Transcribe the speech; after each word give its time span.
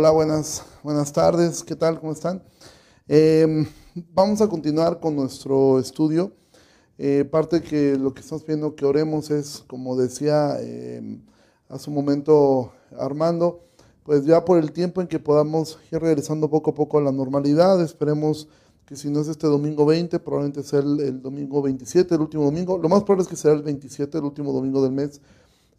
Hola, 0.00 0.12
buenas, 0.12 0.62
buenas 0.84 1.12
tardes. 1.12 1.64
¿Qué 1.64 1.74
tal? 1.74 1.98
¿Cómo 1.98 2.12
están? 2.12 2.40
Em, 3.08 3.66
vamos 4.14 4.40
a 4.40 4.46
continuar 4.46 5.00
con 5.00 5.16
nuestro 5.16 5.80
estudio. 5.80 6.30
Eh, 6.98 7.24
parte 7.28 7.62
que 7.62 7.96
lo 7.96 8.14
que 8.14 8.20
estamos 8.20 8.46
viendo 8.46 8.76
que 8.76 8.84
oremos 8.84 9.32
es, 9.32 9.64
como 9.66 9.96
decía 9.96 10.56
em, 10.60 11.26
hace 11.68 11.90
un 11.90 11.96
momento 11.96 12.70
Armando, 12.96 13.64
pues 14.04 14.24
ya 14.24 14.44
por 14.44 14.58
el 14.58 14.70
tiempo 14.70 15.00
en 15.00 15.08
que 15.08 15.18
podamos 15.18 15.80
ir 15.90 15.98
regresando 15.98 16.48
poco 16.48 16.70
a 16.70 16.74
poco 16.74 16.98
a 16.98 17.02
la 17.02 17.10
normalidad, 17.10 17.82
esperemos 17.82 18.46
que 18.86 18.94
si 18.94 19.10
no 19.10 19.20
es 19.20 19.26
este 19.26 19.48
domingo 19.48 19.84
20, 19.84 20.20
probablemente 20.20 20.62
sea 20.62 20.78
el, 20.78 21.00
el 21.00 21.20
domingo 21.20 21.60
27, 21.60 22.14
el 22.14 22.20
último 22.20 22.44
domingo. 22.44 22.78
Lo 22.78 22.88
más 22.88 23.02
probable 23.02 23.24
es 23.24 23.28
que 23.28 23.34
será 23.34 23.54
el 23.54 23.62
27, 23.62 24.16
el 24.16 24.24
último 24.24 24.52
domingo 24.52 24.80
del 24.80 24.92
mes, 24.92 25.20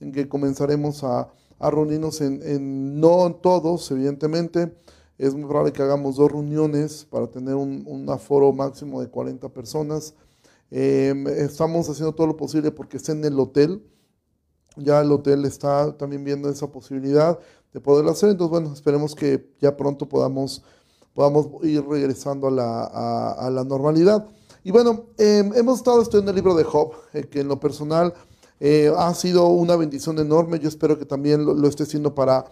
en 0.02 0.12
que 0.12 0.28
comenzaremos 0.28 1.06
a 1.06 1.30
a 1.60 1.70
reunirnos 1.70 2.22
en, 2.22 3.00
no 3.00 3.36
todos, 3.36 3.92
evidentemente. 3.92 4.74
Es 5.18 5.36
muy 5.36 5.44
probable 5.44 5.74
que 5.74 5.82
hagamos 5.82 6.16
dos 6.16 6.32
reuniones 6.32 7.06
para 7.10 7.28
tener 7.28 7.56
un, 7.56 8.06
aforo 8.10 8.54
máximo 8.54 9.02
de 9.02 9.10
40 9.10 9.50
personas. 9.50 10.16
Em, 10.72 11.28
estamos 11.28 11.90
haciendo 11.90 12.14
todo 12.14 12.28
lo 12.28 12.38
posible 12.38 12.72
porque 12.72 12.98
esté 12.98 13.12
en 13.12 13.26
el 13.26 13.38
hotel. 13.38 13.84
Ya 14.78 15.02
el 15.02 15.12
hotel 15.12 15.44
está 15.44 15.98
también 15.98 16.24
viendo 16.24 16.50
esa 16.50 16.72
posibilidad 16.72 17.38
de 17.74 17.82
poderlo 17.82 18.12
hacer. 18.12 18.30
Entonces, 18.30 18.52
bueno, 18.52 18.74
esperemos 18.74 19.14
que 19.14 19.52
ya 19.60 19.76
pronto 19.76 20.08
podamos, 20.08 20.64
podamos 21.14 21.48
ir 21.64 21.86
regresando 21.86 22.48
a 22.48 22.52
la, 22.52 22.84
a, 23.34 23.50
la 23.50 23.66
normalidad. 23.66 24.26
Y 24.64 24.72
bueno, 24.72 25.08
em, 25.18 25.54
hemos 25.56 25.80
estado 25.80 26.02
estudiando 26.02 26.32
el 26.32 26.36
libro 26.36 26.56
de 26.56 26.64
Job, 26.64 26.94
eh, 27.14 27.24
que 27.24 27.42
en 27.42 27.50
lo 27.50 27.60
personal 27.60 28.14
eh, 28.60 28.92
ha 28.98 29.14
sido 29.14 29.48
una 29.48 29.76
bendición 29.76 30.20
enorme. 30.20 30.60
Yo 30.60 30.68
espero 30.68 30.98
que 30.98 31.06
también 31.06 31.46
lo, 31.46 31.68
esté 31.68 31.86
siendo 31.86 32.14
para, 32.14 32.46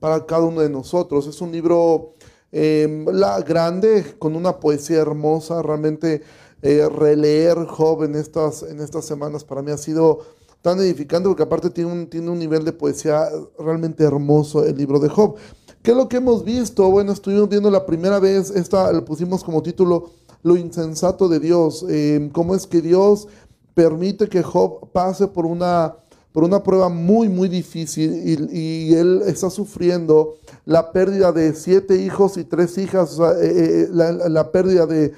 para 0.00 0.26
cada 0.26 0.44
uno 0.44 0.60
de 0.60 0.70
nosotros. 0.70 1.26
Es 1.26 1.40
un 1.40 1.52
libro 1.52 2.14
em, 2.52 3.04
grande, 3.46 4.16
con 4.18 4.36
una 4.36 4.58
poesía 4.60 4.98
hermosa. 4.98 5.62
Realmente 5.62 6.22
eh, 6.62 6.88
releer 6.88 7.66
Job 7.66 8.04
en 8.04 8.14
estas, 8.14 8.62
en 8.62 8.80
estas 8.80 9.04
semanas 9.04 9.44
para 9.44 9.62
mí 9.62 9.70
ha 9.70 9.78
sido 9.78 10.20
tan 10.62 10.78
edificante 10.78 11.28
porque 11.28 11.42
aparte 11.42 11.68
tiene 11.68 11.92
un, 11.92 12.06
tiene 12.08 12.30
un 12.30 12.38
nivel 12.38 12.64
de 12.64 12.72
poesía 12.72 13.28
realmente 13.58 14.02
hermoso 14.02 14.64
el 14.64 14.76
libro 14.76 14.98
de 14.98 15.10
Job. 15.10 15.36
¿Qué 15.82 15.90
es 15.90 15.96
lo 15.98 16.08
que 16.08 16.16
hemos 16.16 16.42
visto? 16.42 16.90
Bueno, 16.90 17.12
estuvimos 17.12 17.50
viendo 17.50 17.70
la 17.70 17.84
primera 17.84 18.18
vez, 18.18 18.50
esta 18.50 18.90
lo 18.90 19.04
pusimos 19.04 19.44
como 19.44 19.62
título, 19.62 20.12
Lo 20.42 20.56
insensato 20.56 21.28
de 21.28 21.40
Dios. 21.40 21.84
Em, 21.86 22.30
cómo 22.30 22.54
es 22.54 22.66
que 22.66 22.80
Dios 22.80 23.28
permite 23.74 24.28
que 24.28 24.42
Job 24.42 24.90
pase 24.92 25.26
por 25.28 25.46
una, 25.46 25.96
por 26.32 26.44
una 26.44 26.62
prueba 26.62 26.88
muy, 26.88 27.28
muy 27.28 27.48
difícil 27.48 28.48
y, 28.52 28.94
él 28.94 29.22
está 29.26 29.50
sufriendo 29.50 30.34
la 30.64 30.92
pérdida 30.92 31.32
de 31.32 31.54
siete 31.54 31.96
hijos 31.96 32.36
y 32.36 32.44
tres 32.44 32.78
hijas, 32.78 33.18
eh, 33.18 33.86
eh, 33.86 33.88
la, 33.90 34.50
pérdida 34.50 34.86
de, 34.86 35.12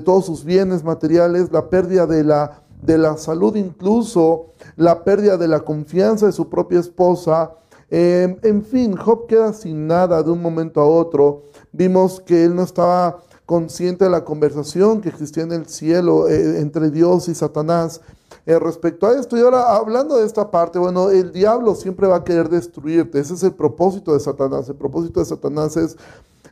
todos 0.00 0.26
sus 0.26 0.44
bienes 0.44 0.82
materiales, 0.82 1.52
la 1.52 1.68
pérdida 1.68 2.06
de 2.06 2.24
la, 2.24 2.62
de 2.82 2.98
la 2.98 3.16
salud 3.16 3.54
incluso, 3.56 4.46
la 4.76 5.04
pérdida 5.04 5.36
de 5.36 5.48
la 5.48 5.60
confianza 5.60 6.26
de 6.26 6.32
su 6.32 6.48
propia 6.48 6.80
esposa. 6.80 7.52
Em, 7.90 8.36
en 8.42 8.62
fin, 8.62 8.96
Job 8.96 9.26
queda 9.26 9.52
sin 9.52 9.86
nada 9.86 10.22
de 10.22 10.30
un 10.30 10.42
momento 10.42 10.80
a 10.80 10.86
otro. 10.86 11.44
Vimos 11.72 12.20
que 12.20 12.44
él 12.44 12.54
no 12.54 12.62
estaba 12.62 13.20
consciente 13.48 14.04
de 14.04 14.10
la 14.10 14.26
conversación 14.26 15.00
que 15.00 15.08
existía 15.08 15.42
en 15.42 15.52
el 15.52 15.66
cielo 15.68 16.28
eh, 16.28 16.60
entre 16.60 16.90
Dios 16.90 17.28
y 17.28 17.34
Satanás 17.34 18.02
eh, 18.44 18.58
respecto 18.58 19.06
a 19.06 19.18
esto. 19.18 19.38
Y 19.38 19.40
ahora, 19.40 19.74
hablando 19.74 20.18
de 20.18 20.26
esta 20.26 20.50
parte, 20.50 20.78
bueno, 20.78 21.08
el 21.08 21.32
diablo 21.32 21.74
siempre 21.74 22.06
va 22.06 22.16
a 22.16 22.24
querer 22.24 22.50
destruirte. 22.50 23.18
Ese 23.18 23.32
es 23.32 23.42
el 23.42 23.52
propósito 23.52 24.12
de 24.12 24.20
Satanás. 24.20 24.68
El 24.68 24.74
propósito 24.74 25.20
de 25.20 25.24
Satanás 25.24 25.78
es, 25.78 25.96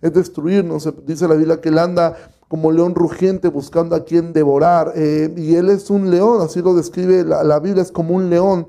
es 0.01 0.15
destruirnos. 0.15 0.91
Dice 1.05 1.29
la 1.29 1.35
Biblia 1.35 1.61
que 1.61 1.69
él 1.69 1.79
anda 1.79 2.17
como 2.49 2.73
león 2.73 2.95
rugiente 2.95 3.49
buscando 3.49 3.95
a 3.95 4.03
quien 4.03 4.33
devorar. 4.33 4.95
Eh, 4.95 5.35
y 5.37 5.55
él 5.55 5.69
es 5.69 5.91
un 5.91 6.11
león, 6.11 6.41
así 6.41 6.63
lo 6.63 6.73
describe 6.73 7.25
la, 7.25 7.45
la 7.45 7.61
Biblia, 7.61 7.83
es 7.83 7.93
como 7.93 8.15
un 8.15 8.31
león 8.31 8.69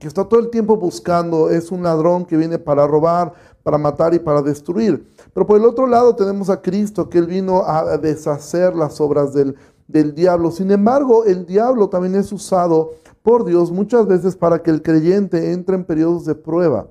que 0.00 0.08
está 0.08 0.24
todo 0.24 0.40
el 0.40 0.50
tiempo 0.50 0.76
buscando, 0.76 1.48
es 1.48 1.70
un 1.70 1.84
ladrón 1.84 2.24
que 2.24 2.36
viene 2.36 2.58
para 2.58 2.88
robar, 2.88 3.34
para 3.62 3.78
matar 3.78 4.14
y 4.14 4.18
para 4.18 4.42
destruir. 4.42 5.06
Pero 5.32 5.46
por 5.46 5.58
el 5.58 5.64
otro 5.64 5.86
lado 5.86 6.14
tenemos 6.16 6.50
a 6.50 6.60
Cristo, 6.60 7.08
que 7.08 7.18
Él 7.18 7.26
vino 7.26 7.62
a 7.64 7.96
deshacer 7.98 8.74
las 8.74 9.00
obras 9.00 9.32
del, 9.32 9.54
diablo. 10.14 10.50
Sin 10.50 10.70
embargo, 10.70 11.24
el 11.24 11.46
diablo 11.46 11.88
también 11.88 12.14
es 12.14 12.32
usado 12.32 12.92
por 13.22 13.44
Dios 13.44 13.70
muchas 13.70 14.06
veces 14.06 14.36
para 14.36 14.62
que 14.62 14.70
el 14.70 14.82
creyente 14.82 15.52
entre 15.52 15.76
en 15.76 15.84
periodos 15.84 16.24
de 16.24 16.34
prueba. 16.34 16.88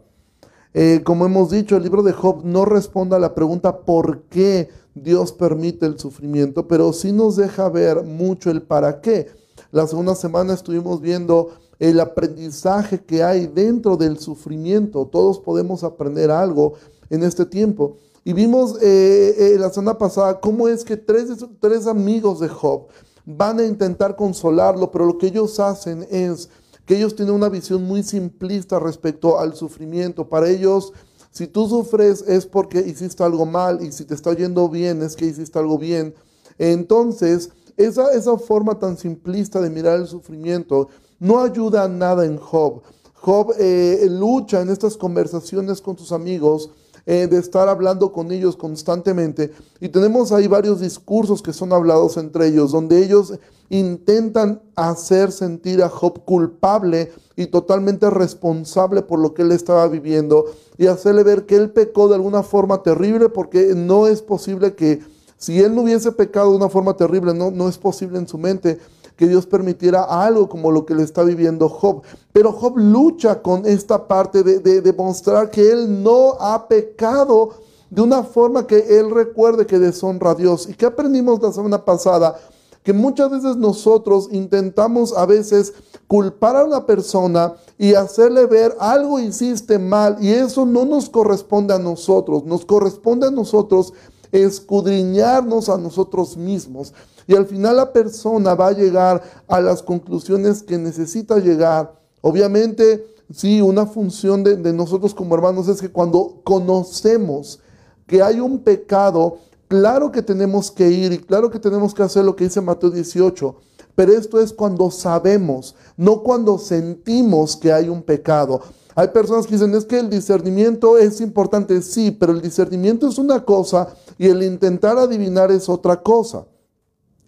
Eh, 0.73 1.01
como 1.03 1.25
hemos 1.25 1.49
dicho, 1.49 1.75
el 1.75 1.83
libro 1.83 2.03
de 2.03 2.13
Job 2.13 2.41
no 2.43 2.65
responde 2.65 3.15
a 3.15 3.19
la 3.19 3.33
pregunta 3.33 3.79
por 3.79 4.23
qué 4.23 4.69
Dios 4.93 5.31
permite 5.31 5.85
el 5.85 5.97
sufrimiento, 5.97 6.67
pero 6.67 6.93
sí 6.93 7.11
nos 7.11 7.35
deja 7.35 7.69
ver 7.69 8.03
mucho 8.03 8.51
el 8.51 8.61
para 8.61 9.01
qué. 9.01 9.27
La 9.71 9.87
segunda 9.87 10.15
semana 10.15 10.53
estuvimos 10.53 11.01
viendo 11.01 11.49
el 11.79 11.99
aprendizaje 11.99 12.99
que 12.99 13.23
hay 13.23 13.47
dentro 13.47 13.97
del 13.97 14.19
sufrimiento. 14.19 15.05
Todos 15.05 15.39
podemos 15.39 15.83
aprender 15.83 16.29
algo 16.29 16.73
en 17.09 17.23
este 17.23 17.45
tiempo. 17.45 17.97
Y 18.29 18.33
vimos 18.33 18.75
eh, 18.79 19.33
eh, 19.39 19.57
la 19.57 19.71
semana 19.71 19.97
pasada 19.97 20.39
cómo 20.39 20.67
es 20.67 20.83
que 20.83 20.95
tres, 20.95 21.31
tres 21.59 21.87
amigos 21.87 22.39
de 22.39 22.47
Job 22.47 22.85
van 23.25 23.59
a 23.59 23.65
intentar 23.65 24.15
consolarlo, 24.15 24.91
pero 24.91 25.07
lo 25.07 25.17
que 25.17 25.25
ellos 25.25 25.59
hacen 25.59 26.05
es 26.11 26.47
que 26.85 26.95
ellos 26.95 27.15
tienen 27.15 27.33
una 27.33 27.49
visión 27.49 27.85
muy 27.85 28.03
simplista 28.03 28.77
respecto 28.77 29.39
al 29.39 29.55
sufrimiento. 29.55 30.29
Para 30.29 30.47
ellos, 30.47 30.93
si 31.31 31.47
tú 31.47 31.67
sufres 31.67 32.23
es 32.27 32.45
porque 32.45 32.81
hiciste 32.81 33.23
algo 33.23 33.47
mal 33.47 33.83
y 33.83 33.91
si 33.91 34.05
te 34.05 34.13
está 34.13 34.31
yendo 34.35 34.69
bien 34.69 35.01
es 35.01 35.15
que 35.15 35.25
hiciste 35.25 35.57
algo 35.57 35.79
bien. 35.79 36.13
Entonces, 36.59 37.49
esa, 37.77 38.13
esa 38.13 38.37
forma 38.37 38.77
tan 38.77 38.95
simplista 38.95 39.59
de 39.59 39.71
mirar 39.71 39.97
el 39.97 40.05
sufrimiento 40.05 40.89
no 41.17 41.39
ayuda 41.39 41.85
a 41.85 41.87
nada 41.87 42.27
en 42.27 42.37
Job. 42.37 42.83
Job 43.15 43.55
eh, 43.57 44.05
lucha 44.07 44.61
en 44.61 44.69
estas 44.69 44.97
conversaciones 44.97 45.81
con 45.81 45.97
sus 45.97 46.11
amigos 46.11 46.69
eh, 47.11 47.25
de 47.25 47.39
estar 47.39 47.67
hablando 47.67 48.11
con 48.11 48.31
ellos 48.31 48.55
constantemente. 48.55 49.51
Y 49.79 49.89
tenemos 49.89 50.31
ahí 50.31 50.45
varios 50.45 50.79
discursos 50.79 51.41
que 51.41 51.53
son 51.53 51.73
hablados 51.73 52.17
entre 52.17 52.45
ellos, 52.45 52.71
donde 52.71 53.03
ellos 53.03 53.33
intentan 53.69 54.61
hacer 54.75 55.31
sentir 55.31 55.81
a 55.81 55.89
Job 55.89 56.23
culpable 56.23 57.11
y 57.35 57.47
totalmente 57.47 58.11
responsable 58.11 59.01
por 59.01 59.17
lo 59.17 59.33
que 59.33 59.41
él 59.41 59.51
estaba 59.53 59.87
viviendo 59.87 60.45
y 60.77 60.85
hacerle 60.85 61.23
ver 61.23 61.47
que 61.47 61.55
él 61.55 61.71
pecó 61.71 62.09
de 62.09 62.13
alguna 62.13 62.43
forma 62.43 62.83
terrible 62.83 63.29
porque 63.29 63.73
no 63.75 64.05
es 64.05 64.21
posible 64.21 64.75
que 64.75 64.99
si 65.35 65.59
él 65.61 65.73
no 65.73 65.81
hubiese 65.81 66.11
pecado 66.11 66.51
de 66.51 66.57
una 66.57 66.69
forma 66.69 66.95
terrible, 66.95 67.33
no, 67.33 67.49
no 67.49 67.67
es 67.67 67.79
posible 67.79 68.19
en 68.19 68.27
su 68.27 68.37
mente 68.37 68.77
que 69.19 69.27
Dios 69.27 69.45
permitiera 69.45 70.03
algo 70.03 70.47
como 70.47 70.71
lo 70.71 70.85
que 70.85 70.95
le 70.95 71.03
está 71.03 71.23
viviendo 71.23 71.67
Job. 71.67 72.03
Pero 72.31 72.53
Job 72.53 72.77
lucha 72.77 73.41
con 73.41 73.65
esta 73.65 74.07
parte 74.07 74.43
de, 74.43 74.79
demostrar 74.79 75.51
que 75.51 75.69
él 75.69 76.01
no 76.01 76.37
ha 76.39 76.69
pecado 76.69 77.49
de 77.89 78.01
una 78.01 78.23
forma 78.23 78.65
que 78.65 78.97
él 78.97 79.11
recuerde 79.11 79.65
que 79.65 79.77
deshonra 79.77 80.31
a 80.31 80.35
Dios. 80.35 80.69
¿Y 80.69 80.73
qué 80.73 80.85
aprendimos 80.85 81.41
la 81.41 81.51
semana 81.51 81.83
pasada? 81.83 82.39
Que 82.81 82.93
muchas 82.93 83.29
veces 83.29 83.57
nosotros 83.57 84.29
intentamos 84.31 85.11
a 85.11 85.25
veces 85.25 85.73
culpar 86.07 86.55
a 86.55 86.63
una 86.63 86.85
persona 86.85 87.55
y 87.77 87.95
hacerle 87.95 88.45
ver 88.45 88.73
algo 88.79 89.19
hiciste 89.19 89.79
mal 89.79 90.15
y 90.21 90.29
eso 90.29 90.65
no 90.65 90.85
nos 90.85 91.09
corresponde 91.09 91.73
a 91.73 91.77
nosotros, 91.77 92.45
nos 92.45 92.65
corresponde 92.65 93.27
a 93.27 93.31
nosotros 93.31 93.91
escudriñarnos 94.31 95.67
a 95.67 95.77
nosotros 95.77 96.37
mismos. 96.37 96.93
Y 97.29 97.35
al 97.35 97.45
final 97.45 97.77
la 97.77 97.93
persona 97.93 98.55
va 98.55 98.69
a 98.69 98.71
llegar 98.71 99.21
a 99.47 99.61
las 99.61 99.83
conclusiones 99.83 100.63
que 100.63 100.79
necesita 100.79 101.37
llegar. 101.37 101.93
Obviamente, 102.21 103.05
sí, 103.31 103.61
una 103.61 103.85
función 103.85 104.43
de, 104.43 104.57
nosotros 104.73 105.13
como 105.13 105.35
hermanos 105.35 105.67
es 105.67 105.79
que 105.79 105.91
cuando 105.91 106.41
conocemos 106.43 107.59
que 108.07 108.23
hay 108.23 108.39
un 108.39 108.57
pecado, 108.57 109.37
claro 109.67 110.11
que 110.11 110.23
tenemos 110.23 110.71
que 110.71 110.89
ir 110.89 111.13
y 111.13 111.19
claro 111.19 111.51
que 111.51 111.59
tenemos 111.59 111.93
que 111.93 112.01
hacer 112.01 112.25
lo 112.25 112.35
que 112.35 112.45
dice 112.45 112.61
Mateo 112.61 112.89
18. 112.89 113.55
Pero 113.93 114.11
esto 114.11 114.41
es 114.41 114.51
cuando 114.51 114.89
sabemos, 114.89 115.75
no 115.97 116.23
cuando 116.23 116.57
sentimos 116.57 117.55
que 117.55 117.71
hay 117.71 117.89
un 117.89 118.01
pecado. 118.01 118.59
Hay 118.95 119.09
personas 119.09 119.45
que 119.45 119.53
dicen, 119.53 119.75
es 119.75 119.85
que 119.85 119.99
el 119.99 120.09
discernimiento 120.09 120.97
es 120.97 121.21
importante, 121.21 121.79
sí, 121.83 122.09
pero 122.09 122.31
el 122.31 122.41
discernimiento 122.41 123.07
es 123.07 123.19
una 123.19 123.45
cosa 123.45 123.89
y 124.17 124.25
el 124.25 124.41
intentar 124.41 124.97
adivinar 124.97 125.51
es 125.51 125.69
otra 125.69 126.01
cosa. 126.01 126.47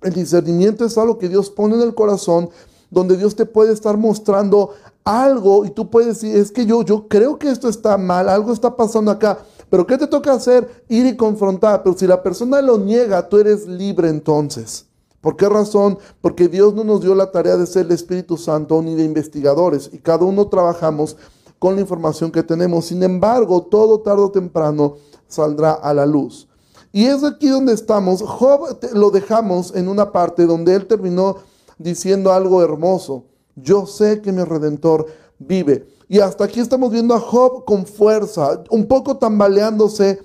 El 0.02 0.14
discernimiento 0.14 0.86
es 0.86 0.98
algo 0.98 1.18
que 1.18 1.30
Dios 1.30 1.50
pone 1.50 1.76
en 1.76 1.82
el 1.82 1.94
corazón, 1.94 2.50
donde 2.90 3.18
Dios 3.18 3.36
te 3.36 3.46
puede 3.46 3.74
estar 3.74 3.98
mostrando 3.98 4.72
algo 5.04 5.66
y 5.66 5.70
tú 5.70 5.90
puedes 5.90 6.20
decir, 6.20 6.36
es 6.36 6.52
que 6.52 6.66
yo, 6.66 6.84
yo 6.84 7.08
creo 7.08 7.38
que 7.40 7.50
esto 7.50 7.70
está 7.70 7.98
mal, 7.98 8.30
algo 8.30 8.52
está 8.52 8.76
pasando 8.76 9.12
acá. 9.12 9.40
Pero 9.70 9.88
¿qué 9.88 9.98
te 9.98 10.08
toca 10.08 10.34
hacer? 10.34 10.84
Ir 10.90 11.06
y 11.06 11.16
confrontar. 11.16 11.82
Pero 11.84 11.98
si 11.98 12.06
la 12.06 12.22
persona 12.22 12.62
lo 12.62 12.78
niega, 12.78 13.30
tú 13.30 13.38
eres 13.38 13.68
libre 13.68 14.10
entonces. 14.10 14.86
¿Por 15.22 15.38
qué 15.38 15.48
razón? 15.48 15.98
Porque 16.20 16.50
Dios 16.50 16.74
no 16.74 16.84
nos 16.84 17.02
dio 17.02 17.16
la 17.16 17.32
tarea 17.32 17.56
de 17.56 17.66
ser 17.66 17.86
el 17.86 17.94
Espíritu 17.94 18.38
Santo 18.38 18.82
ni 18.82 18.96
de 18.96 19.04
investigadores. 19.04 19.90
Y 19.94 20.00
cada 20.00 20.26
uno 20.26 20.48
trabajamos 20.48 21.16
con 21.58 21.76
la 21.76 21.82
información 21.82 22.32
que 22.32 22.44
tenemos. 22.44 22.86
Sin 22.86 23.02
embargo, 23.02 23.62
todo 23.62 24.02
tarde 24.02 24.24
o 24.24 24.32
temprano 24.32 24.96
saldrá 25.28 25.74
a 25.74 25.94
la 25.94 26.06
luz. 26.06 26.50
Y 26.92 27.06
es 27.06 27.24
aquí 27.24 27.48
donde 27.48 27.74
estamos. 27.74 28.22
Job 28.22 28.78
lo 28.94 29.12
dejamos 29.12 29.74
en 29.76 29.88
una 29.88 30.12
parte 30.12 30.46
donde 30.46 30.76
él 30.76 30.88
terminó 30.88 31.38
diciendo 31.78 32.32
algo 32.32 32.62
hermoso. 32.62 33.26
Yo 33.56 33.86
sé 33.86 34.22
que 34.22 34.32
mi 34.32 34.44
redentor 34.44 35.06
vive. 35.40 35.88
Y 36.08 36.20
hasta 36.20 36.44
aquí 36.44 36.60
estamos 36.60 36.92
viendo 36.92 37.14
a 37.14 37.20
Job 37.20 37.64
con 37.64 37.86
fuerza, 37.86 38.62
un 38.70 38.86
poco 38.86 39.18
tambaleándose, 39.18 40.20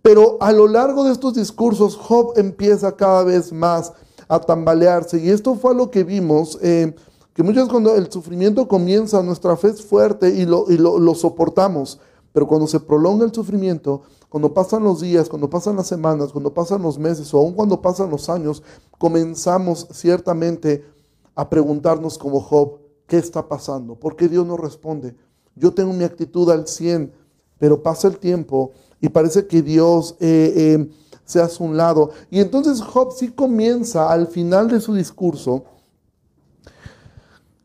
pero 0.00 0.36
a 0.40 0.52
lo 0.52 0.68
largo 0.68 1.04
de 1.04 1.12
estos 1.12 1.34
discursos 1.34 1.96
Job 1.96 2.34
empieza 2.36 2.94
cada 2.94 3.24
vez 3.24 3.52
más 3.52 3.92
a 4.28 4.38
tambalearse. 4.38 5.18
Y 5.18 5.30
esto 5.30 5.56
fue 5.56 5.74
lo 5.74 5.90
que 5.90 6.04
vimos, 6.04 6.58
eh, 6.62 6.94
que 7.34 7.42
muchas 7.42 7.64
veces 7.64 7.72
cuando 7.72 7.96
el 7.96 8.12
sufrimiento 8.12 8.68
comienza, 8.68 9.20
nuestra 9.24 9.56
fe 9.56 9.68
es 9.68 9.82
fuerte 9.84 10.28
y, 10.28 10.46
lo, 10.46 10.66
y 10.68 10.78
lo 10.78 11.14
soportamos. 11.16 11.98
Pero 12.34 12.48
cuando 12.48 12.66
se 12.66 12.80
prolonga 12.80 13.24
el 13.24 13.32
sufrimiento, 13.32 14.02
cuando 14.28 14.52
pasan 14.52 14.82
los 14.82 15.00
días, 15.00 15.28
cuando 15.28 15.48
pasan 15.48 15.76
las 15.76 15.86
semanas, 15.86 16.32
cuando 16.32 16.52
pasan 16.52 16.82
los 16.82 16.98
meses 16.98 17.32
o 17.32 17.38
aún 17.38 17.52
cuando 17.52 17.80
pasan 17.80 18.10
los 18.10 18.28
años, 18.28 18.60
comenzamos 18.98 19.86
ciertamente 19.92 20.84
a 21.36 21.48
preguntarnos 21.48 22.18
como 22.18 22.40
Job, 22.40 22.80
¿qué 23.06 23.18
está 23.18 23.46
pasando? 23.46 23.94
¿Por 23.94 24.16
qué 24.16 24.28
Dios 24.28 24.44
no 24.44 24.56
responde? 24.56 25.14
Yo 25.54 25.72
tengo 25.72 25.92
mi 25.92 26.02
actitud 26.02 26.50
al 26.50 26.66
100, 26.66 27.12
pero 27.56 27.84
pasa 27.84 28.08
el 28.08 28.18
tiempo 28.18 28.72
y 29.00 29.10
parece 29.10 29.46
que 29.46 29.62
Dios 29.62 30.16
eh, 30.18 30.52
eh, 30.56 30.90
se 31.24 31.40
hace 31.40 31.62
un 31.62 31.76
lado. 31.76 32.10
Y 32.30 32.40
entonces 32.40 32.82
Job 32.82 33.12
sí 33.16 33.28
comienza 33.28 34.10
al 34.10 34.26
final 34.26 34.66
de 34.66 34.80
su 34.80 34.92
discurso, 34.92 35.66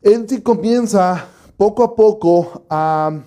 él 0.00 0.26
sí 0.28 0.40
comienza 0.40 1.26
poco 1.56 1.82
a 1.82 1.96
poco 1.96 2.62
a 2.70 3.24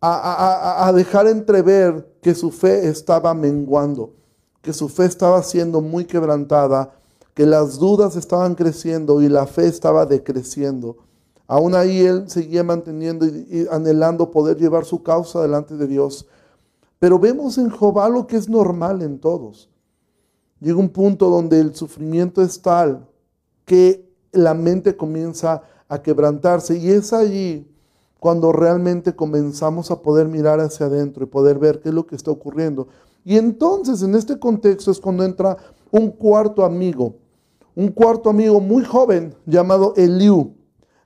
a, 0.00 0.92
dejar 0.94 1.26
entrever 1.26 2.16
que 2.22 2.34
su 2.34 2.50
fe 2.50 2.88
estaba 2.88 3.34
menguando, 3.34 4.14
que 4.62 4.72
su 4.72 4.88
fe 4.88 5.04
estaba 5.04 5.42
siendo 5.42 5.80
muy 5.80 6.04
quebrantada, 6.04 6.92
que 7.34 7.46
las 7.46 7.78
dudas 7.78 8.16
estaban 8.16 8.54
creciendo 8.54 9.22
y 9.22 9.28
la 9.28 9.46
fe 9.46 9.66
estaba 9.66 10.06
decreciendo. 10.06 10.96
Aún 11.46 11.74
ahí 11.74 12.00
él 12.00 12.30
seguía 12.30 12.62
manteniendo 12.64 13.26
y, 13.26 13.66
anhelando 13.70 14.30
poder 14.30 14.56
llevar 14.56 14.84
su 14.84 15.02
causa 15.02 15.42
delante 15.42 15.76
de 15.76 15.86
Dios. 15.86 16.26
Pero 16.98 17.18
vemos 17.18 17.58
en 17.58 17.70
Jehová 17.70 18.08
lo 18.08 18.26
que 18.26 18.36
es 18.36 18.48
normal 18.48 19.02
en 19.02 19.18
todos. 19.18 19.68
Llega 20.60 20.78
un 20.78 20.90
punto 20.90 21.30
donde 21.30 21.58
el 21.58 21.74
sufrimiento 21.74 22.42
es 22.42 22.60
tal 22.60 23.06
que 23.64 24.08
la 24.32 24.54
mente 24.54 24.96
comienza 24.96 25.62
a 25.88 26.02
quebrantarse 26.02 26.76
y 26.76 26.90
es 26.90 27.12
allí 27.12 27.66
cuando 28.20 28.52
realmente 28.52 29.16
comenzamos 29.16 29.90
a 29.90 30.02
poder 30.02 30.28
mirar 30.28 30.60
hacia 30.60 30.86
adentro 30.86 31.24
y 31.24 31.26
poder 31.26 31.58
ver 31.58 31.80
qué 31.80 31.88
es 31.88 31.94
lo 31.94 32.06
que 32.06 32.14
está 32.14 32.30
ocurriendo. 32.30 32.86
Y 33.24 33.36
entonces 33.36 34.02
en 34.02 34.14
este 34.14 34.38
contexto 34.38 34.90
es 34.90 35.00
cuando 35.00 35.24
entra 35.24 35.56
un 35.90 36.10
cuarto 36.10 36.64
amigo, 36.64 37.14
un 37.74 37.88
cuarto 37.88 38.28
amigo 38.28 38.60
muy 38.60 38.84
joven 38.84 39.34
llamado 39.46 39.94
Eliú, 39.96 40.54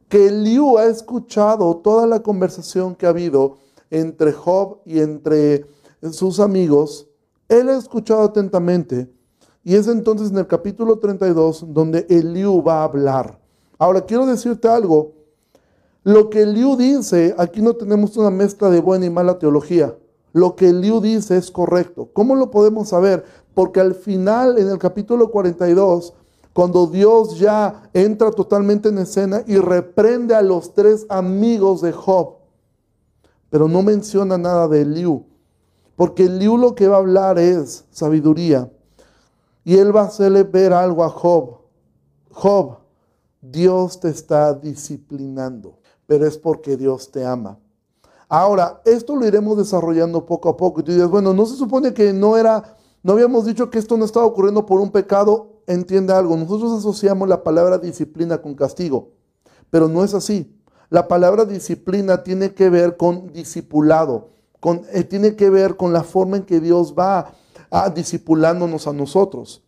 que 0.08 0.26
Eliú 0.26 0.76
ha 0.76 0.86
escuchado 0.86 1.76
toda 1.76 2.06
la 2.06 2.20
conversación 2.20 2.96
que 2.96 3.06
ha 3.06 3.10
habido 3.10 3.58
entre 3.90 4.32
Job 4.32 4.78
y 4.84 4.98
entre 4.98 5.66
sus 6.10 6.40
amigos. 6.40 7.08
Él 7.48 7.68
ha 7.68 7.76
escuchado 7.76 8.22
atentamente 8.22 9.08
y 9.62 9.76
es 9.76 9.86
entonces 9.86 10.30
en 10.30 10.38
el 10.38 10.48
capítulo 10.48 10.98
32 10.98 11.66
donde 11.68 12.06
Eliú 12.08 12.60
va 12.62 12.80
a 12.80 12.84
hablar. 12.84 13.40
Ahora 13.78 14.00
quiero 14.00 14.26
decirte 14.26 14.68
algo, 14.68 15.12
lo 16.04 16.28
que 16.28 16.44
Liu 16.44 16.76
dice, 16.76 17.34
aquí 17.38 17.62
no 17.62 17.74
tenemos 17.76 18.14
una 18.18 18.28
mezcla 18.28 18.68
de 18.68 18.82
buena 18.82 19.06
y 19.06 19.10
mala 19.10 19.38
teología. 19.38 19.96
Lo 20.34 20.54
que 20.54 20.70
Liu 20.70 21.00
dice 21.00 21.38
es 21.38 21.50
correcto. 21.50 22.10
¿Cómo 22.12 22.34
lo 22.34 22.50
podemos 22.50 22.90
saber? 22.90 23.24
Porque 23.54 23.80
al 23.80 23.94
final, 23.94 24.58
en 24.58 24.68
el 24.68 24.78
capítulo 24.78 25.30
42, 25.30 26.12
cuando 26.52 26.88
Dios 26.88 27.38
ya 27.38 27.88
entra 27.94 28.30
totalmente 28.32 28.90
en 28.90 28.98
escena 28.98 29.44
y 29.46 29.56
reprende 29.56 30.34
a 30.34 30.42
los 30.42 30.74
tres 30.74 31.06
amigos 31.08 31.80
de 31.80 31.92
Job, 31.92 32.34
pero 33.48 33.66
no 33.66 33.82
menciona 33.82 34.36
nada 34.36 34.68
de 34.68 34.84
Liu, 34.84 35.24
porque 35.96 36.28
Liu 36.28 36.58
lo 36.58 36.74
que 36.74 36.86
va 36.86 36.96
a 36.96 36.98
hablar 36.98 37.38
es 37.38 37.86
sabiduría, 37.90 38.70
y 39.64 39.78
él 39.78 39.96
va 39.96 40.02
a 40.02 40.06
hacerle 40.08 40.42
ver 40.42 40.74
algo 40.74 41.02
a 41.02 41.08
Job. 41.08 41.60
Job, 42.30 42.76
Dios 43.40 44.00
te 44.00 44.10
está 44.10 44.52
disciplinando 44.52 45.78
pero 46.06 46.26
es 46.26 46.38
porque 46.38 46.76
Dios 46.76 47.10
te 47.10 47.24
ama. 47.24 47.58
Ahora, 48.28 48.80
esto 48.84 49.16
lo 49.16 49.26
iremos 49.26 49.56
desarrollando 49.56 50.26
poco 50.26 50.48
a 50.48 50.56
poco. 50.56 50.80
Y 50.80 50.84
tú 50.84 50.92
dices, 50.92 51.08
bueno, 51.08 51.34
no 51.34 51.46
se 51.46 51.56
supone 51.56 51.94
que 51.94 52.12
no 52.12 52.36
era, 52.36 52.76
no 53.02 53.12
habíamos 53.12 53.44
dicho 53.44 53.70
que 53.70 53.78
esto 53.78 53.96
no 53.96 54.04
estaba 54.04 54.26
ocurriendo 54.26 54.66
por 54.66 54.80
un 54.80 54.90
pecado. 54.90 55.60
Entiende 55.66 56.12
algo, 56.12 56.36
nosotros 56.36 56.72
asociamos 56.72 57.28
la 57.28 57.42
palabra 57.42 57.78
disciplina 57.78 58.42
con 58.42 58.54
castigo, 58.54 59.12
pero 59.70 59.88
no 59.88 60.04
es 60.04 60.12
así. 60.14 60.54
La 60.90 61.08
palabra 61.08 61.44
disciplina 61.44 62.22
tiene 62.22 62.54
que 62.54 62.68
ver 62.68 62.96
con 62.96 63.32
discipulado, 63.32 64.28
con, 64.60 64.82
eh, 64.92 65.04
tiene 65.04 65.36
que 65.36 65.48
ver 65.48 65.76
con 65.76 65.92
la 65.92 66.04
forma 66.04 66.36
en 66.36 66.42
que 66.44 66.60
Dios 66.60 66.94
va 66.98 67.32
a, 67.70 67.90
discipulándonos 67.90 68.86
a 68.86 68.92
nosotros. 68.92 69.62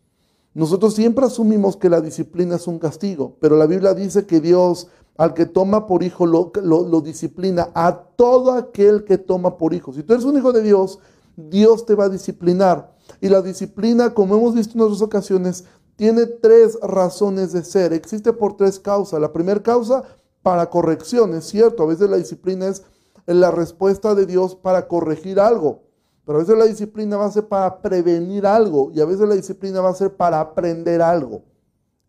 Nosotros 0.53 0.93
siempre 0.93 1.25
asumimos 1.25 1.77
que 1.77 1.89
la 1.89 2.01
disciplina 2.01 2.55
es 2.55 2.67
un 2.67 2.79
castigo, 2.79 3.35
pero 3.39 3.57
la 3.57 3.65
Biblia 3.65 3.93
dice 3.93 4.25
que 4.25 4.39
Dios 4.39 4.87
al 5.17 5.33
que 5.33 5.45
toma 5.47 5.87
por 5.87 6.03
hijo 6.03 6.25
lo, 6.25 7.01
disciplina, 7.01 7.69
a 7.73 7.95
todo 8.15 8.51
aquel 8.51 9.03
que 9.03 9.17
toma 9.17 9.57
por 9.57 9.73
hijo. 9.73 9.91
Si 9.91 10.03
tú 10.03 10.13
eres 10.13 10.25
un 10.25 10.37
hijo 10.37 10.53
de 10.53 10.61
Dios, 10.61 10.99
Dios 11.35 11.85
te 11.85 11.95
va 11.95 12.05
a 12.05 12.09
disciplinar. 12.09 12.95
Y 13.19 13.29
la 13.29 13.41
disciplina, 13.41 14.13
como 14.13 14.35
hemos 14.37 14.53
visto 14.53 14.75
en 14.75 14.81
otras 14.81 15.01
ocasiones, 15.01 15.65
tiene 15.95 16.27
tres 16.27 16.77
razones 16.81 17.51
de 17.51 17.63
ser. 17.63 17.93
Existe 17.93 18.31
por 18.31 18.55
tres 18.55 18.79
causas. 18.79 19.19
La 19.19 19.33
primera 19.33 19.61
causa, 19.61 20.03
para 20.43 20.69
corrección, 20.69 21.33
es 21.33 21.45
cierto. 21.45 21.83
A 21.83 21.87
veces 21.87 22.09
la 22.09 22.17
disciplina 22.17 22.67
es 22.67 22.83
la 23.25 23.49
respuesta 23.49 24.13
de 24.13 24.27
Dios 24.27 24.55
para 24.55 24.87
corregir 24.87 25.39
algo. 25.39 25.81
Pero 26.25 26.37
a 26.37 26.41
veces 26.41 26.57
la 26.57 26.65
disciplina 26.65 27.17
va 27.17 27.25
a 27.25 27.31
ser 27.31 27.47
para 27.47 27.81
prevenir 27.81 28.45
algo. 28.45 28.91
Y 28.93 29.01
a 29.01 29.05
veces 29.05 29.27
la 29.27 29.35
disciplina 29.35 29.81
va 29.81 29.89
a 29.89 29.95
ser 29.95 30.15
para 30.15 30.39
aprender 30.39 31.01
algo. 31.01 31.41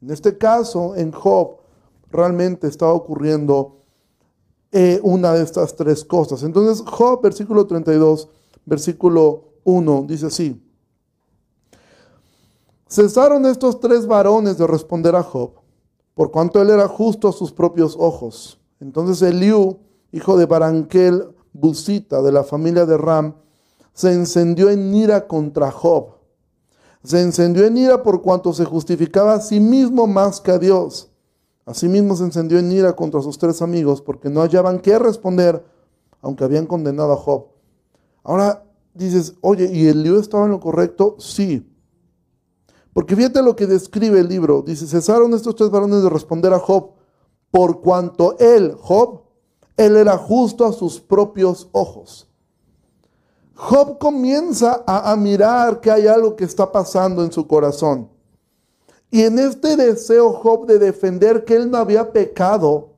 En 0.02 0.10
este 0.10 0.36
caso, 0.36 0.94
en 0.94 1.10
Job, 1.10 1.56
realmente 2.10 2.66
estaba 2.66 2.92
ocurriendo 2.92 3.78
eh, 4.70 5.00
una 5.02 5.32
de 5.32 5.42
estas 5.42 5.76
tres 5.76 6.04
cosas. 6.04 6.42
Entonces, 6.42 6.84
Job, 6.86 7.22
versículo 7.22 7.66
32, 7.66 8.28
versículo 8.66 9.44
1, 9.64 10.04
dice 10.06 10.26
así. 10.26 10.62
Cesaron 12.88 13.44
estos 13.46 13.80
tres 13.80 14.06
varones 14.06 14.56
de 14.58 14.66
responder 14.66 15.14
a 15.14 15.22
Job, 15.22 15.52
por 16.14 16.30
cuanto 16.30 16.60
él 16.60 16.70
era 16.70 16.88
justo 16.88 17.28
a 17.28 17.32
sus 17.32 17.52
propios 17.52 17.96
ojos. 17.98 18.58
Entonces 18.80 19.20
Eliú, 19.22 19.78
hijo 20.10 20.38
de 20.38 20.46
Baranquel 20.46 21.34
Busita, 21.52 22.22
de 22.22 22.32
la 22.32 22.44
familia 22.44 22.86
de 22.86 22.96
Ram, 22.96 23.34
se 23.92 24.12
encendió 24.12 24.70
en 24.70 24.94
ira 24.94 25.26
contra 25.26 25.70
Job. 25.70 26.14
Se 27.04 27.20
encendió 27.20 27.66
en 27.66 27.76
ira 27.76 28.02
por 28.02 28.22
cuanto 28.22 28.52
se 28.52 28.64
justificaba 28.64 29.34
a 29.34 29.40
sí 29.40 29.60
mismo 29.60 30.06
más 30.06 30.40
que 30.40 30.52
a 30.52 30.58
Dios 30.58 31.10
Asimismo 31.68 32.16
se 32.16 32.24
encendió 32.24 32.58
en 32.58 32.72
ira 32.72 32.96
contra 32.96 33.20
sus 33.20 33.36
tres 33.36 33.60
amigos 33.60 34.00
porque 34.00 34.30
no 34.30 34.40
hallaban 34.40 34.80
qué 34.80 34.98
responder, 34.98 35.62
aunque 36.22 36.44
habían 36.44 36.64
condenado 36.64 37.12
a 37.12 37.16
Job. 37.16 37.48
Ahora 38.24 38.64
dices, 38.94 39.34
oye, 39.42 39.70
¿y 39.70 39.86
el 39.86 40.02
lío 40.02 40.18
estaba 40.18 40.46
en 40.46 40.52
lo 40.52 40.60
correcto? 40.60 41.16
Sí. 41.18 41.70
Porque 42.94 43.14
fíjate 43.14 43.42
lo 43.42 43.54
que 43.54 43.66
describe 43.66 44.18
el 44.18 44.28
libro. 44.28 44.62
Dice, 44.62 44.86
cesaron 44.86 45.34
estos 45.34 45.56
tres 45.56 45.68
varones 45.68 46.02
de 46.02 46.08
responder 46.08 46.54
a 46.54 46.58
Job, 46.58 46.92
por 47.50 47.82
cuanto 47.82 48.38
él, 48.38 48.74
Job, 48.80 49.24
él 49.76 49.96
era 49.96 50.16
justo 50.16 50.64
a 50.64 50.72
sus 50.72 50.98
propios 50.98 51.68
ojos. 51.72 52.30
Job 53.54 53.98
comienza 53.98 54.84
a, 54.86 55.12
a 55.12 55.16
mirar 55.16 55.80
que 55.80 55.90
hay 55.90 56.06
algo 56.06 56.34
que 56.34 56.44
está 56.44 56.72
pasando 56.72 57.22
en 57.22 57.30
su 57.30 57.46
corazón. 57.46 58.08
Y 59.10 59.22
en 59.22 59.38
este 59.38 59.76
deseo 59.76 60.32
Job 60.32 60.66
de 60.66 60.78
defender 60.78 61.44
que 61.44 61.56
él 61.56 61.70
no 61.70 61.78
había 61.78 62.12
pecado, 62.12 62.90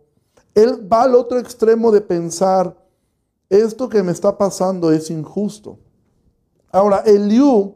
él 0.54 0.86
va 0.92 1.04
al 1.04 1.14
otro 1.14 1.38
extremo 1.38 1.92
de 1.92 2.00
pensar, 2.00 2.76
esto 3.48 3.88
que 3.88 4.02
me 4.02 4.12
está 4.12 4.36
pasando 4.36 4.92
es 4.92 5.10
injusto. 5.10 5.78
Ahora, 6.70 6.98
Eliú 6.98 7.74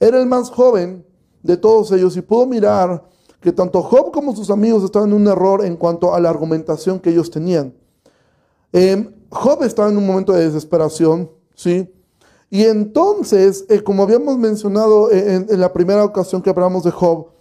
era 0.00 0.18
el 0.18 0.26
más 0.26 0.50
joven 0.50 1.04
de 1.42 1.56
todos 1.56 1.92
ellos 1.92 2.16
y 2.16 2.22
pudo 2.22 2.46
mirar 2.46 3.04
que 3.40 3.52
tanto 3.52 3.82
Job 3.82 4.10
como 4.10 4.34
sus 4.34 4.50
amigos 4.50 4.82
estaban 4.84 5.10
en 5.10 5.16
un 5.16 5.26
error 5.26 5.64
en 5.64 5.76
cuanto 5.76 6.14
a 6.14 6.20
la 6.20 6.30
argumentación 6.30 6.98
que 6.98 7.10
ellos 7.10 7.30
tenían. 7.30 7.74
Em, 8.72 9.14
Job 9.30 9.62
estaba 9.62 9.88
en 9.90 9.98
un 9.98 10.06
momento 10.06 10.32
de 10.32 10.46
desesperación, 10.46 11.30
¿sí? 11.54 11.90
Y 12.48 12.64
entonces, 12.64 13.66
eh, 13.68 13.82
como 13.82 14.02
habíamos 14.02 14.38
mencionado 14.38 15.10
en, 15.10 15.46
en, 15.50 15.60
la 15.60 15.72
primera 15.72 16.04
ocasión 16.04 16.40
que 16.40 16.50
hablamos 16.50 16.84
de 16.84 16.90
Job, 16.90 17.33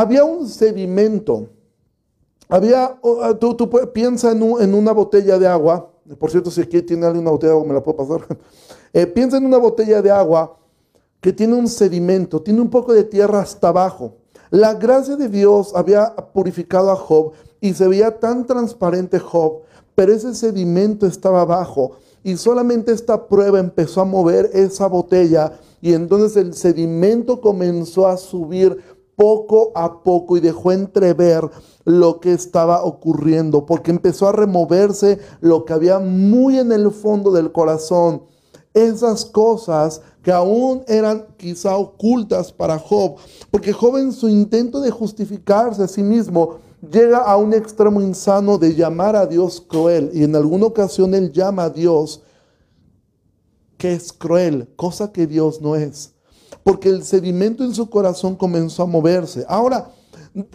había 0.00 0.24
un 0.24 0.48
sedimento. 0.48 1.48
Había, 2.48 2.98
ah, 3.22 3.34
tú, 3.38 3.54
tú 3.54 3.70
piensa 3.92 4.32
en, 4.32 4.74
una 4.74 4.92
botella 4.92 5.38
de 5.38 5.46
agua, 5.46 5.90
Por 6.18 6.30
cierto, 6.30 6.50
si 6.50 6.60
aquí 6.60 6.82
tiene 6.82 7.06
alguien 7.06 7.22
una 7.22 7.30
botella 7.30 7.52
de 7.52 7.58
agua, 7.58 7.68
me 7.68 7.74
la 7.74 7.82
puedo 7.82 7.96
pasar. 7.96 8.38
Eh, 8.96 9.08
piensa 9.08 9.38
en 9.38 9.44
una 9.44 9.58
botella 9.58 10.00
de 10.00 10.08
agua 10.08 10.56
que 11.20 11.32
tiene 11.32 11.54
un 11.54 11.66
sedimento, 11.66 12.40
tiene 12.40 12.60
un 12.60 12.70
poco 12.70 12.92
de 12.92 13.02
tierra 13.02 13.40
hasta 13.40 13.70
abajo. 13.70 14.18
La 14.50 14.74
gracia 14.74 15.16
de 15.16 15.28
Dios 15.28 15.72
había 15.74 16.14
purificado 16.32 16.92
a 16.92 16.94
Job 16.94 17.32
y 17.60 17.74
se 17.74 17.88
veía 17.88 18.20
tan 18.20 18.46
transparente 18.46 19.18
Job, 19.18 19.62
pero 19.96 20.12
ese 20.12 20.32
sedimento 20.32 21.08
estaba 21.08 21.40
abajo 21.40 21.96
y 22.22 22.36
solamente 22.36 22.92
esta 22.92 23.26
prueba 23.26 23.58
empezó 23.58 24.00
a 24.00 24.04
mover 24.04 24.48
esa 24.54 24.86
botella 24.86 25.58
y 25.80 25.92
entonces 25.92 26.36
el 26.36 26.54
sedimento 26.54 27.40
comenzó 27.40 28.06
a 28.06 28.16
subir 28.16 28.78
poco 29.16 29.72
a 29.74 30.02
poco 30.02 30.36
y 30.36 30.40
dejó 30.40 30.72
entrever 30.72 31.48
lo 31.84 32.20
que 32.20 32.32
estaba 32.32 32.82
ocurriendo, 32.84 33.66
porque 33.66 33.90
empezó 33.90 34.28
a 34.28 34.32
removerse 34.32 35.18
lo 35.40 35.64
que 35.64 35.72
había 35.72 35.98
muy 35.98 36.58
en 36.58 36.72
el 36.72 36.90
fondo 36.90 37.30
del 37.30 37.52
corazón, 37.52 38.22
esas 38.72 39.24
cosas 39.24 40.00
que 40.22 40.32
aún 40.32 40.82
eran 40.88 41.26
quizá 41.36 41.76
ocultas 41.76 42.50
para 42.50 42.78
Job, 42.78 43.16
porque 43.50 43.72
Job 43.72 43.98
en 43.98 44.12
su 44.12 44.28
intento 44.28 44.80
de 44.80 44.90
justificarse 44.90 45.82
a 45.82 45.88
sí 45.88 46.02
mismo 46.02 46.56
llega 46.90 47.18
a 47.18 47.36
un 47.36 47.52
extremo 47.52 48.00
insano 48.00 48.58
de 48.58 48.74
llamar 48.74 49.16
a 49.16 49.26
Dios 49.26 49.60
cruel, 49.60 50.10
y 50.12 50.24
en 50.24 50.34
alguna 50.34 50.66
ocasión 50.66 51.14
él 51.14 51.30
llama 51.32 51.64
a 51.64 51.70
Dios 51.70 52.22
que 53.76 53.92
es 53.92 54.12
cruel, 54.12 54.68
cosa 54.76 55.12
que 55.12 55.26
Dios 55.26 55.60
no 55.60 55.76
es 55.76 56.13
porque 56.64 56.88
el 56.88 57.04
sedimento 57.04 57.62
en 57.62 57.74
su 57.74 57.88
corazón 57.88 58.34
comenzó 58.34 58.82
a 58.82 58.86
moverse. 58.86 59.44
Ahora, 59.46 59.92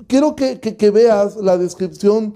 quiero 0.07 0.35
que, 0.35 0.91
veas 0.91 1.37
la 1.37 1.57
descripción 1.57 2.35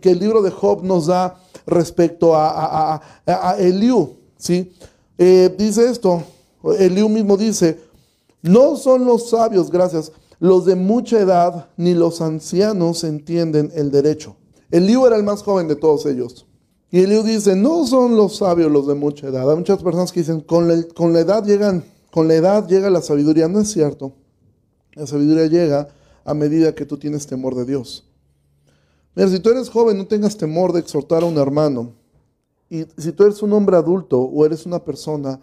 que 0.00 0.10
el 0.10 0.18
libro 0.18 0.42
de 0.42 0.50
Job 0.50 0.84
nos 0.84 1.06
da 1.06 1.40
respecto 1.64 2.34
a, 2.34 3.00
a, 3.24 3.56
Eliú. 3.58 4.16
¿sí? 4.36 4.72
Eh, 5.16 5.54
dice 5.56 5.88
esto, 5.88 6.24
Eliú 6.78 7.08
mismo 7.08 7.36
dice, 7.36 7.78
no 8.42 8.76
son 8.76 9.04
los 9.04 9.30
sabios, 9.30 9.70
gracias, 9.70 10.10
los 10.40 10.64
de 10.64 10.74
mucha 10.74 11.20
edad, 11.20 11.68
ni 11.76 11.94
los 11.94 12.20
ancianos 12.20 13.04
entienden 13.04 13.70
el 13.74 13.92
derecho. 13.92 14.36
Eliú 14.72 15.06
era 15.06 15.16
el 15.16 15.22
más 15.22 15.42
joven 15.42 15.68
de 15.68 15.76
todos 15.76 16.04
ellos. 16.06 16.46
Y 16.90 17.00
Eliú 17.00 17.22
dice, 17.22 17.54
no 17.54 17.86
son 17.86 18.16
los 18.16 18.38
sabios 18.38 18.72
los 18.72 18.88
de 18.88 18.94
mucha 18.94 19.28
edad. 19.28 19.48
Hay 19.48 19.56
muchas 19.56 19.80
personas 19.82 20.10
que 20.10 20.20
dicen, 20.20 20.40
con 20.40 20.82
con 20.96 21.12
la 21.12 21.20
edad 21.20 21.44
llegan 21.44 21.84
con 22.10 22.28
la 22.28 22.34
edad 22.34 22.68
llega 22.68 22.90
la 22.90 23.02
sabiduría. 23.02 23.48
No 23.48 23.60
es 23.60 23.70
cierto. 23.70 24.12
La 24.94 25.06
sabiduría 25.06 25.46
llega 25.46 25.88
a 26.24 26.34
medida 26.34 26.74
que 26.74 26.86
tú 26.86 26.98
tienes 26.98 27.26
temor 27.26 27.54
de 27.54 27.64
Dios. 27.64 28.04
Mira, 29.14 29.28
si 29.28 29.40
tú 29.40 29.50
eres 29.50 29.68
joven, 29.68 29.98
no 29.98 30.06
tengas 30.06 30.36
temor 30.36 30.72
de 30.72 30.80
exhortar 30.80 31.22
a 31.22 31.26
un 31.26 31.38
hermano. 31.38 31.94
Y 32.68 32.86
si 32.96 33.12
tú 33.12 33.24
eres 33.24 33.42
un 33.42 33.52
hombre 33.52 33.76
adulto 33.76 34.20
o 34.20 34.46
eres 34.46 34.66
una 34.66 34.84
persona 34.84 35.40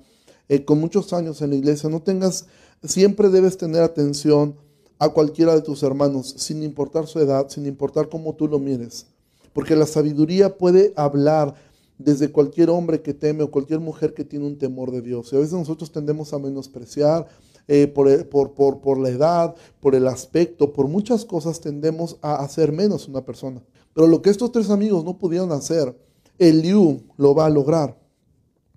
eh, 0.47 0.63
con 0.63 0.79
muchos 0.79 1.11
años 1.11 1.41
en 1.41 1.49
la 1.49 1.57
iglesia, 1.57 1.89
no 1.89 2.01
tengas, 2.01 2.47
siempre 2.83 3.29
debes 3.29 3.57
tener 3.57 3.81
atención 3.81 4.55
a 4.99 5.09
cualquiera 5.09 5.53
de 5.53 5.61
tus 5.61 5.83
hermanos, 5.83 6.33
sin 6.37 6.63
importar 6.63 7.05
su 7.05 7.19
edad, 7.19 7.49
sin 7.49 7.65
importar 7.65 8.09
cómo 8.09 8.33
tú 8.33 8.47
lo 8.47 8.59
mires. 8.59 9.07
Porque 9.53 9.75
la 9.75 9.85
sabiduría 9.85 10.57
puede 10.57 10.93
hablar 10.95 11.53
desde 11.97 12.31
cualquier 12.31 12.69
hombre 12.69 13.01
que 13.01 13.13
teme 13.13 13.43
o 13.43 13.51
cualquier 13.51 13.79
mujer 13.79 14.13
que 14.13 14.23
tiene 14.23 14.45
un 14.45 14.57
temor 14.57 14.91
de 14.91 15.01
Dios. 15.01 15.31
Y 15.31 15.35
a 15.35 15.39
veces 15.39 15.53
nosotros 15.53 15.91
tendemos 15.91 16.33
a 16.33 16.39
menospreciar 16.39 17.27
eh, 17.67 17.87
por, 17.87 18.53
por, 18.53 18.97
la 18.97 19.09
edad, 19.09 19.55
por 19.79 19.95
el 19.95 20.07
aspecto, 20.07 20.71
por 20.71 20.87
muchas 20.87 21.25
cosas 21.25 21.59
tendemos 21.59 22.17
a 22.21 22.35
hacer 22.35 22.71
menos 22.71 23.07
una 23.07 23.25
persona. 23.25 23.61
Pero 23.93 24.07
lo 24.07 24.21
que 24.21 24.29
estos 24.29 24.51
tres 24.51 24.69
amigos 24.69 25.03
no 25.03 25.17
pudieron 25.17 25.51
hacer, 25.51 25.97
Eliú 26.37 27.01
lo 27.17 27.33
va 27.33 27.47
a 27.47 27.49
lograr. 27.49 27.99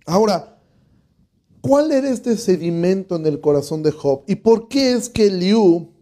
Ahora, 0.07 0.59
¿cuál 1.61 1.93
era 1.93 2.11
este 2.11 2.37
sedimento 2.37 3.17
en 3.17 3.27
el 3.27 3.41
corazón 3.41 3.83
de 3.83 3.93
Job? 3.93 4.23
¿Y 4.27 4.37
por 4.37 4.69
qué 4.69 4.95
es 4.95 5.09
que 5.09 5.27
Eliú 5.27 5.93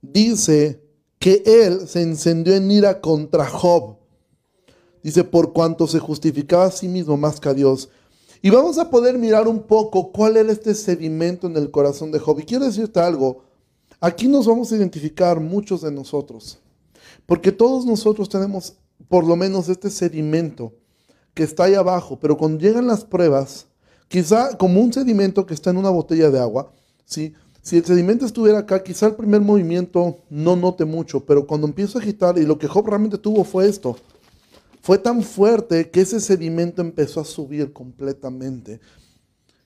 dice 0.00 0.80
que 1.18 1.42
él 1.44 1.88
se 1.88 2.02
encendió 2.02 2.54
en 2.54 2.70
ira 2.70 3.00
contra 3.00 3.46
Job? 3.46 3.96
Dice, 5.02 5.24
por 5.24 5.52
cuanto 5.52 5.86
se 5.86 5.98
justificaba 5.98 6.66
a 6.66 6.70
sí 6.70 6.88
mismo 6.88 7.16
más 7.16 7.40
que 7.40 7.48
a 7.48 7.54
Dios. 7.54 7.88
Y 8.40 8.50
vamos 8.50 8.78
a 8.78 8.90
poder 8.90 9.18
mirar 9.18 9.48
un 9.48 9.62
poco 9.62 10.12
cuál 10.12 10.36
era 10.36 10.50
este 10.50 10.74
sedimento 10.74 11.46
en 11.46 11.56
el 11.56 11.70
corazón 11.70 12.10
de 12.10 12.18
Job. 12.18 12.40
Y 12.40 12.44
quiero 12.44 12.64
decirte 12.64 13.00
algo, 13.00 13.44
aquí 14.00 14.26
nos 14.26 14.46
vamos 14.46 14.72
a 14.72 14.76
identificar 14.76 15.38
muchos 15.40 15.82
de 15.82 15.92
nosotros, 15.92 16.58
porque 17.24 17.52
todos 17.52 17.86
nosotros 17.86 18.28
tenemos 18.28 18.74
por 19.08 19.24
lo 19.24 19.36
menos 19.36 19.68
este 19.68 19.90
sedimento 19.90 20.72
que 21.34 21.44
está 21.44 21.64
ahí 21.64 21.74
abajo, 21.74 22.18
pero 22.20 22.36
cuando 22.36 22.58
llegan 22.58 22.86
las 22.86 23.04
pruebas, 23.04 23.66
quizá 24.08 24.56
como 24.58 24.80
un 24.80 24.92
sedimento 24.92 25.46
que 25.46 25.54
está 25.54 25.70
en 25.70 25.76
una 25.76 25.90
botella 25.90 26.30
de 26.30 26.40
agua, 26.40 26.72
¿sí? 27.04 27.34
si 27.62 27.76
el 27.76 27.84
sedimento 27.84 28.26
estuviera 28.26 28.58
acá, 28.58 28.82
quizá 28.82 29.06
el 29.06 29.14
primer 29.14 29.40
movimiento 29.40 30.18
no 30.28 30.56
note 30.56 30.84
mucho, 30.84 31.24
pero 31.24 31.46
cuando 31.46 31.66
empiezo 31.66 31.98
a 31.98 32.02
agitar, 32.02 32.36
y 32.38 32.44
lo 32.44 32.58
que 32.58 32.66
Job 32.66 32.88
realmente 32.88 33.18
tuvo 33.18 33.44
fue 33.44 33.68
esto, 33.68 33.96
fue 34.82 34.98
tan 34.98 35.22
fuerte 35.22 35.90
que 35.90 36.00
ese 36.00 36.20
sedimento 36.20 36.82
empezó 36.82 37.20
a 37.20 37.24
subir 37.24 37.72
completamente. 37.72 38.80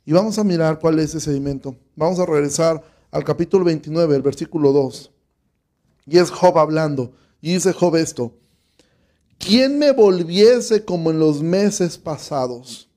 Y 0.04 0.12
vamos 0.12 0.38
a 0.38 0.44
mirar 0.44 0.78
cuál 0.78 0.99
es 0.99 1.06
ese 1.06 1.20
sedimento. 1.20 1.75
Vamos 1.96 2.20
a 2.20 2.26
regresar 2.26 2.85
al 3.11 3.25
capítulo 3.25 3.64
29, 3.64 4.14
el 4.14 4.23
versículo 4.23 4.73
2. 4.73 5.11
Y 6.04 6.18
es 6.18 6.30
Job 6.30 6.58
hablando. 6.58 7.14
Y 7.40 7.54
dice 7.54 7.73
Job 7.73 7.96
esto. 7.96 8.35
¿Quién 9.38 9.78
me 9.78 9.92
volviese 9.92 10.85
como 10.85 11.11
en 11.11 11.18
los 11.18 11.42
meses 11.42 11.96
pasados? 11.96 12.90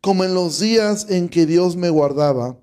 Como 0.00 0.24
en 0.24 0.34
los 0.34 0.60
días 0.60 1.10
en 1.10 1.28
que 1.28 1.44
Dios 1.44 1.76
me 1.76 1.90
guardaba, 1.90 2.58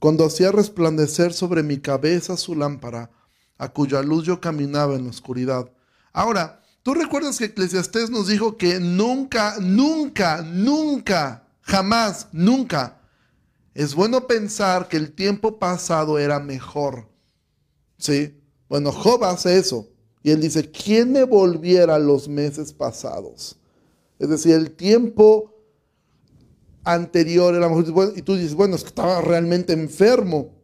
cuando 0.00 0.24
hacía 0.24 0.50
resplandecer 0.50 1.32
sobre 1.32 1.62
mi 1.62 1.78
cabeza 1.78 2.36
su 2.36 2.56
lámpara, 2.56 3.10
a 3.56 3.72
cuya 3.72 4.02
luz 4.02 4.24
yo 4.24 4.40
caminaba 4.40 4.96
en 4.96 5.04
la 5.04 5.10
oscuridad. 5.10 5.70
Ahora, 6.12 6.60
Tú 6.86 6.94
recuerdas 6.94 7.36
que 7.36 7.46
Eclesiastés 7.46 8.10
nos 8.10 8.28
dijo 8.28 8.56
que 8.56 8.78
nunca, 8.78 9.56
nunca, 9.60 10.42
nunca, 10.42 11.44
jamás, 11.60 12.28
nunca 12.30 13.00
es 13.74 13.92
bueno 13.92 14.28
pensar 14.28 14.86
que 14.86 14.96
el 14.96 15.10
tiempo 15.10 15.58
pasado 15.58 16.16
era 16.16 16.38
mejor. 16.38 17.08
¿Sí? 17.98 18.40
Bueno, 18.68 18.92
Job 18.92 19.24
hace 19.24 19.58
eso. 19.58 19.88
Y 20.22 20.30
él 20.30 20.40
dice, 20.40 20.70
¿quién 20.70 21.10
me 21.10 21.24
volviera 21.24 21.98
los 21.98 22.28
meses 22.28 22.72
pasados? 22.72 23.56
Es 24.20 24.28
decir, 24.28 24.54
el 24.54 24.70
tiempo 24.70 25.52
anterior 26.84 27.52
era 27.56 27.68
mejor. 27.68 28.12
Y 28.14 28.22
tú 28.22 28.36
dices, 28.36 28.54
bueno, 28.54 28.76
es 28.76 28.82
que 28.82 28.90
estaba 28.90 29.20
realmente 29.22 29.72
enfermo. 29.72 30.54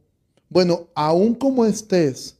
Bueno, 0.48 0.86
aún 0.94 1.34
como 1.34 1.64
estés, 1.66 2.36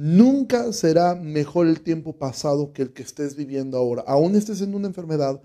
Nunca 0.00 0.72
será 0.72 1.16
mejor 1.16 1.66
el 1.66 1.80
tiempo 1.80 2.16
pasado 2.16 2.72
que 2.72 2.82
el 2.82 2.92
que 2.92 3.02
estés 3.02 3.34
viviendo 3.34 3.76
ahora. 3.76 4.04
Aún 4.06 4.36
estés 4.36 4.60
en 4.60 4.76
una 4.76 4.86
enfermedad, 4.86 5.42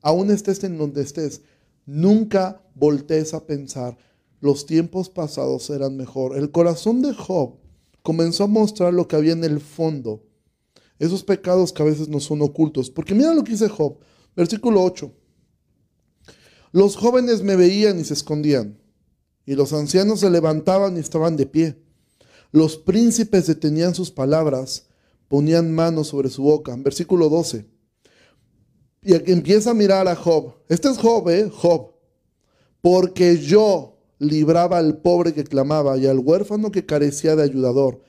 aún 0.00 0.30
estés 0.30 0.62
en 0.62 0.78
donde 0.78 1.02
estés, 1.02 1.42
nunca 1.86 2.62
voltees 2.76 3.34
a 3.34 3.44
pensar, 3.44 3.98
los 4.40 4.64
tiempos 4.64 5.10
pasados 5.10 5.68
eran 5.70 5.96
mejor. 5.96 6.38
El 6.38 6.52
corazón 6.52 7.02
de 7.02 7.14
Job 7.14 7.56
comenzó 8.04 8.44
a 8.44 8.46
mostrar 8.46 8.94
lo 8.94 9.08
que 9.08 9.16
había 9.16 9.32
en 9.32 9.42
el 9.42 9.58
fondo, 9.58 10.22
esos 11.00 11.24
pecados 11.24 11.72
que 11.72 11.82
a 11.82 11.86
veces 11.86 12.08
no 12.08 12.20
son 12.20 12.42
ocultos. 12.42 12.90
Porque 12.90 13.12
mira 13.12 13.34
lo 13.34 13.42
que 13.42 13.50
dice 13.50 13.68
Job, 13.68 13.98
versículo 14.36 14.84
8. 14.84 15.12
Los 16.70 16.94
jóvenes 16.94 17.42
me 17.42 17.56
veían 17.56 17.98
y 17.98 18.04
se 18.04 18.14
escondían, 18.14 18.78
y 19.44 19.56
los 19.56 19.72
ancianos 19.72 20.20
se 20.20 20.30
levantaban 20.30 20.96
y 20.96 21.00
estaban 21.00 21.36
de 21.36 21.46
pie. 21.46 21.85
Los 22.52 22.76
príncipes 22.76 23.46
detenían 23.46 23.94
sus 23.94 24.10
palabras, 24.10 24.86
ponían 25.28 25.74
manos 25.74 26.08
sobre 26.08 26.30
su 26.30 26.42
boca. 26.42 26.74
Versículo 26.78 27.28
12. 27.28 27.66
Y 29.02 29.30
empieza 29.30 29.70
a 29.70 29.74
mirar 29.74 30.08
a 30.08 30.16
Job. 30.16 30.54
Este 30.68 30.88
es 30.88 30.98
Job, 30.98 31.28
¿eh? 31.28 31.50
Job. 31.52 31.92
Porque 32.80 33.38
yo 33.38 33.98
libraba 34.18 34.78
al 34.78 34.98
pobre 34.98 35.34
que 35.34 35.44
clamaba 35.44 35.96
y 35.98 36.06
al 36.06 36.18
huérfano 36.18 36.70
que 36.72 36.86
carecía 36.86 37.36
de 37.36 37.42
ayudador. 37.42 38.00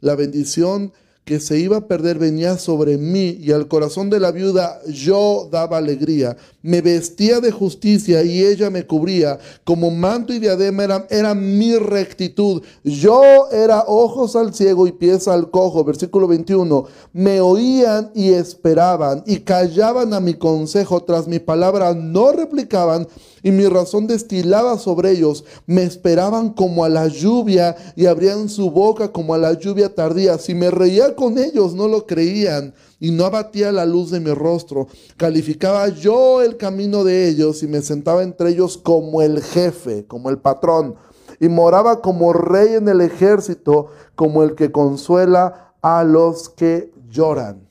La 0.00 0.14
bendición 0.14 0.92
que 1.24 1.40
se 1.40 1.58
iba 1.58 1.78
a 1.78 1.86
perder 1.86 2.18
venía 2.18 2.58
sobre 2.58 2.98
mí 2.98 3.38
y 3.40 3.50
al 3.52 3.66
corazón 3.66 4.10
de 4.10 4.20
la 4.20 4.30
viuda 4.30 4.80
yo 4.86 5.48
daba 5.50 5.78
alegría. 5.78 6.36
Me 6.60 6.82
vestía 6.82 7.40
de 7.40 7.50
justicia 7.50 8.22
y 8.22 8.44
ella 8.44 8.68
me 8.68 8.86
cubría. 8.86 9.38
Como 9.64 9.90
manto 9.90 10.34
y 10.34 10.38
diadema 10.38 10.84
era, 10.84 11.06
era 11.08 11.34
mi 11.34 11.76
rectitud. 11.76 12.62
Yo 12.82 13.22
era 13.50 13.84
ojos 13.86 14.36
al 14.36 14.54
ciego 14.54 14.86
y 14.86 14.92
pies 14.92 15.26
al 15.26 15.50
cojo. 15.50 15.82
Versículo 15.82 16.28
21. 16.28 16.84
Me 17.14 17.40
oían 17.40 18.10
y 18.14 18.30
esperaban 18.30 19.22
y 19.26 19.40
callaban 19.40 20.12
a 20.12 20.20
mi 20.20 20.34
consejo. 20.34 21.02
Tras 21.04 21.26
mi 21.26 21.38
palabra 21.38 21.94
no 21.94 22.32
replicaban 22.32 23.08
y 23.44 23.52
mi 23.52 23.68
razón 23.68 24.08
destilaba 24.08 24.78
sobre 24.78 25.10
ellos. 25.10 25.44
Me 25.66 25.84
esperaban 25.84 26.54
como 26.54 26.84
a 26.84 26.88
la 26.88 27.06
lluvia 27.06 27.76
y 27.94 28.06
abrían 28.06 28.48
su 28.48 28.70
boca 28.70 29.12
como 29.12 29.34
a 29.34 29.38
la 29.38 29.52
lluvia 29.52 29.94
tardía. 29.94 30.38
Si 30.38 30.54
me 30.54 30.70
reía 30.70 31.14
con 31.14 31.38
ellos, 31.38 31.74
no 31.74 31.86
lo 31.86 32.06
creían 32.06 32.74
y 32.98 33.10
no 33.10 33.26
abatía 33.26 33.70
la 33.70 33.84
luz 33.84 34.10
de 34.10 34.18
mi 34.18 34.32
rostro. 34.32 34.88
Calificaba 35.18 35.86
yo 35.88 36.40
el 36.40 36.56
camino 36.56 37.04
de 37.04 37.28
ellos 37.28 37.62
y 37.62 37.68
me 37.68 37.82
sentaba 37.82 38.22
entre 38.22 38.48
ellos 38.48 38.78
como 38.78 39.20
el 39.20 39.42
jefe, 39.42 40.06
como 40.06 40.30
el 40.30 40.38
patrón, 40.38 40.96
y 41.38 41.48
moraba 41.48 42.00
como 42.00 42.32
rey 42.32 42.74
en 42.74 42.88
el 42.88 43.02
ejército, 43.02 43.88
como 44.14 44.42
el 44.42 44.54
que 44.54 44.72
consuela 44.72 45.74
a 45.82 46.02
los 46.02 46.48
que 46.48 46.94
lloran. 47.10 47.68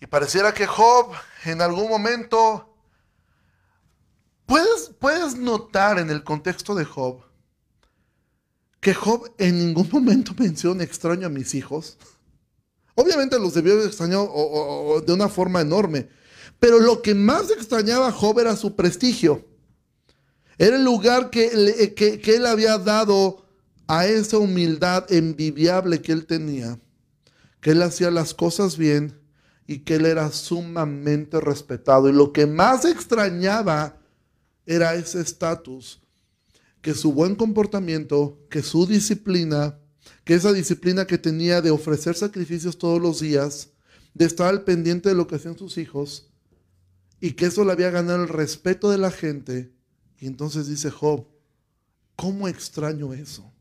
Y 0.00 0.06
pareciera 0.06 0.54
que 0.54 0.66
Job 0.66 1.06
en 1.44 1.60
algún 1.60 1.88
momento, 1.88 2.73
puedes, 4.46 4.92
puedes 4.98 5.36
notar 5.36 5.98
en 5.98 6.10
el 6.10 6.24
contexto 6.24 6.74
de 6.74 6.84
Job, 6.84 7.22
que 8.80 8.94
Job 8.94 9.32
en 9.38 9.58
ningún 9.58 9.88
momento 9.90 10.32
menciona 10.38 10.84
extraño 10.84 11.26
a 11.26 11.30
mis 11.30 11.54
hijos. 11.54 11.96
Obviamente 12.94 13.38
los 13.38 13.54
debió 13.54 13.76
de 13.76 13.86
extrañar 13.86 14.28
de 15.04 15.12
una 15.12 15.28
forma 15.28 15.60
enorme, 15.60 16.08
pero 16.60 16.78
lo 16.78 17.02
que 17.02 17.14
más 17.14 17.50
extrañaba 17.50 18.08
a 18.08 18.12
Job 18.12 18.38
era 18.38 18.56
su 18.56 18.76
prestigio. 18.76 19.44
Era 20.56 20.76
el 20.76 20.84
lugar 20.84 21.30
que, 21.30 21.94
que, 21.96 22.20
que 22.20 22.36
él 22.36 22.46
había 22.46 22.78
dado 22.78 23.44
a 23.88 24.06
esa 24.06 24.38
humildad 24.38 25.12
envidiable 25.12 26.00
que 26.00 26.12
él 26.12 26.26
tenía, 26.26 26.78
que 27.60 27.72
él 27.72 27.82
hacía 27.82 28.10
las 28.10 28.32
cosas 28.34 28.78
bien 28.78 29.20
y 29.66 29.80
que 29.80 29.96
él 29.96 30.06
era 30.06 30.30
sumamente 30.30 31.40
respetado. 31.40 32.08
Y 32.08 32.12
lo 32.12 32.32
que 32.32 32.46
más 32.46 32.84
extrañaba 32.84 33.98
era 34.66 34.94
ese 34.94 35.20
estatus, 35.20 36.00
que 36.80 36.94
su 36.94 37.12
buen 37.12 37.34
comportamiento, 37.34 38.38
que 38.50 38.62
su 38.62 38.86
disciplina, 38.86 39.78
que 40.24 40.34
esa 40.34 40.52
disciplina 40.52 41.06
que 41.06 41.18
tenía 41.18 41.62
de 41.62 41.70
ofrecer 41.70 42.14
sacrificios 42.14 42.78
todos 42.78 43.00
los 43.00 43.20
días, 43.20 43.70
de 44.12 44.26
estar 44.26 44.48
al 44.48 44.64
pendiente 44.64 45.08
de 45.08 45.14
lo 45.14 45.26
que 45.26 45.36
hacían 45.36 45.56
sus 45.56 45.78
hijos, 45.78 46.30
y 47.20 47.32
que 47.32 47.46
eso 47.46 47.64
le 47.64 47.72
había 47.72 47.90
ganado 47.90 48.22
el 48.22 48.28
respeto 48.28 48.90
de 48.90 48.98
la 48.98 49.10
gente. 49.10 49.72
Y 50.18 50.26
entonces 50.26 50.68
dice 50.68 50.90
Job, 50.90 51.26
¿cómo 52.16 52.48
extraño 52.48 53.14
eso? 53.14 53.53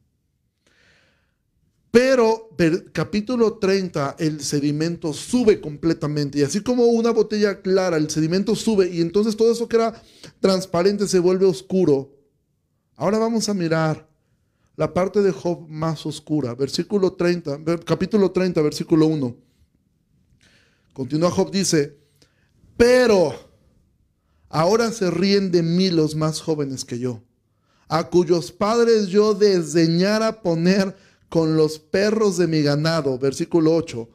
Pero 1.94 2.50
capítulo 2.92 3.60
30, 3.60 4.16
el 4.18 4.42
sedimento 4.42 5.14
sube 5.14 5.62
completamente. 5.62 6.40
Y 6.40 6.42
así 6.42 6.62
como 6.62 6.86
una 6.86 7.12
botella 7.12 7.62
clara, 7.62 7.98
el 7.98 8.10
sedimento 8.10 8.56
sube 8.56 8.90
y 8.90 9.00
entonces 9.00 9.38
todo 9.38 9.52
eso 9.52 9.68
que 9.68 9.76
era 9.76 10.02
transparente 10.40 11.08
se 11.08 11.20
vuelve 11.20 11.46
oscuro. 11.46 12.18
Ahora 12.96 13.20
vamos 13.20 13.48
a 13.48 13.54
mirar 13.54 14.10
la 14.76 14.92
parte 14.92 15.22
de 15.22 15.32
Job 15.32 15.68
más 15.70 16.04
oscura. 16.08 16.56
Versículo 16.56 17.14
30, 17.14 17.60
capítulo 17.86 18.32
30, 18.32 18.60
versículo 18.64 19.06
1. 19.06 19.38
Continúa 20.94 21.30
Job, 21.30 21.52
dice, 21.52 21.96
pero 22.76 23.36
ahora 24.50 24.92
se 24.92 25.12
ríen 25.12 25.52
de 25.52 25.62
mí 25.62 25.92
los 25.92 26.16
más 26.16 26.42
jóvenes 26.42 26.86
que 26.86 26.98
yo, 26.98 27.22
a 27.88 28.10
cuyos 28.10 28.52
padres 28.52 29.10
yo 29.10 29.36
desdeñara 29.36 30.42
poner 30.42 31.13
con 31.34 31.58
los 31.58 31.80
perros 31.80 32.38
de 32.38 32.46
mi 32.46 32.62
ganado. 32.62 33.18
Versículo 33.18 33.76
8. 33.76 34.08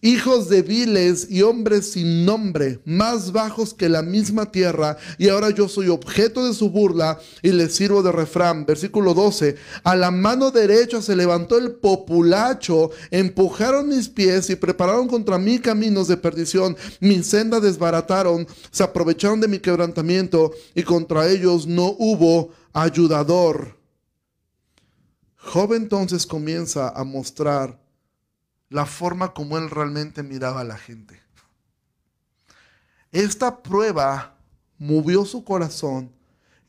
Hijos 0.00 0.48
de 0.48 0.62
viles 0.62 1.26
y 1.28 1.42
hombres 1.42 1.90
sin 1.90 2.24
nombre, 2.24 2.78
más 2.84 3.32
bajos 3.32 3.74
que 3.74 3.88
la 3.88 4.02
misma 4.02 4.52
tierra, 4.52 4.96
y 5.18 5.28
ahora 5.28 5.50
yo 5.50 5.68
soy 5.68 5.88
objeto 5.88 6.46
de 6.46 6.54
su 6.54 6.70
burla 6.70 7.18
y 7.42 7.50
les 7.50 7.74
sirvo 7.74 8.00
de 8.00 8.12
refrán. 8.12 8.64
Versículo 8.64 9.12
12. 9.12 9.56
A 9.82 9.96
la 9.96 10.12
mano 10.12 10.52
derecha 10.52 11.02
se 11.02 11.16
levantó 11.16 11.58
el 11.58 11.72
populacho, 11.72 12.90
empujaron 13.10 13.88
mis 13.88 14.08
pies 14.08 14.48
y 14.48 14.54
prepararon 14.54 15.08
contra 15.08 15.38
mí 15.38 15.58
caminos 15.58 16.06
de 16.06 16.16
perdición. 16.16 16.76
Mi 17.00 17.24
senda 17.24 17.58
desbarataron, 17.58 18.46
se 18.70 18.84
aprovecharon 18.84 19.40
de 19.40 19.48
mi 19.48 19.58
quebrantamiento 19.58 20.52
y 20.76 20.84
contra 20.84 21.28
ellos 21.28 21.66
no 21.66 21.96
hubo 21.98 22.50
ayudador. 22.72 23.75
Job 25.46 25.74
entonces 25.74 26.26
comienza 26.26 26.88
a 26.88 27.04
mostrar 27.04 27.80
la 28.68 28.84
forma 28.84 29.32
como 29.32 29.56
él 29.58 29.70
realmente 29.70 30.24
miraba 30.24 30.62
a 30.62 30.64
la 30.64 30.76
gente. 30.76 31.20
Esta 33.12 33.62
prueba 33.62 34.36
movió 34.76 35.24
su 35.24 35.44
corazón 35.44 36.10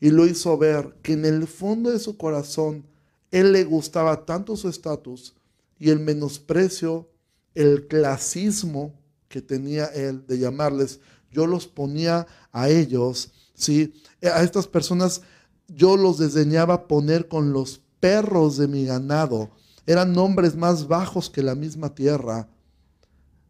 y 0.00 0.10
lo 0.10 0.26
hizo 0.26 0.56
ver 0.56 0.96
que 1.02 1.14
en 1.14 1.24
el 1.24 1.48
fondo 1.48 1.90
de 1.90 1.98
su 1.98 2.16
corazón 2.16 2.86
él 3.32 3.52
le 3.52 3.64
gustaba 3.64 4.24
tanto 4.24 4.56
su 4.56 4.68
estatus 4.68 5.34
y 5.78 5.90
el 5.90 5.98
menosprecio, 5.98 7.10
el 7.54 7.88
clasismo 7.88 8.94
que 9.28 9.42
tenía 9.42 9.86
él 9.86 10.24
de 10.26 10.38
llamarles, 10.38 11.00
yo 11.32 11.46
los 11.46 11.66
ponía 11.66 12.26
a 12.52 12.68
ellos, 12.68 13.32
¿sí? 13.54 13.92
A 14.22 14.42
estas 14.42 14.68
personas 14.68 15.22
yo 15.66 15.96
los 15.96 16.18
desdeñaba 16.18 16.86
poner 16.86 17.28
con 17.28 17.52
los 17.52 17.82
perros 18.00 18.56
de 18.56 18.68
mi 18.68 18.84
ganado. 18.84 19.50
Eran 19.86 20.12
nombres 20.12 20.54
más 20.54 20.86
bajos 20.86 21.30
que 21.30 21.42
la 21.42 21.54
misma 21.54 21.94
tierra. 21.94 22.48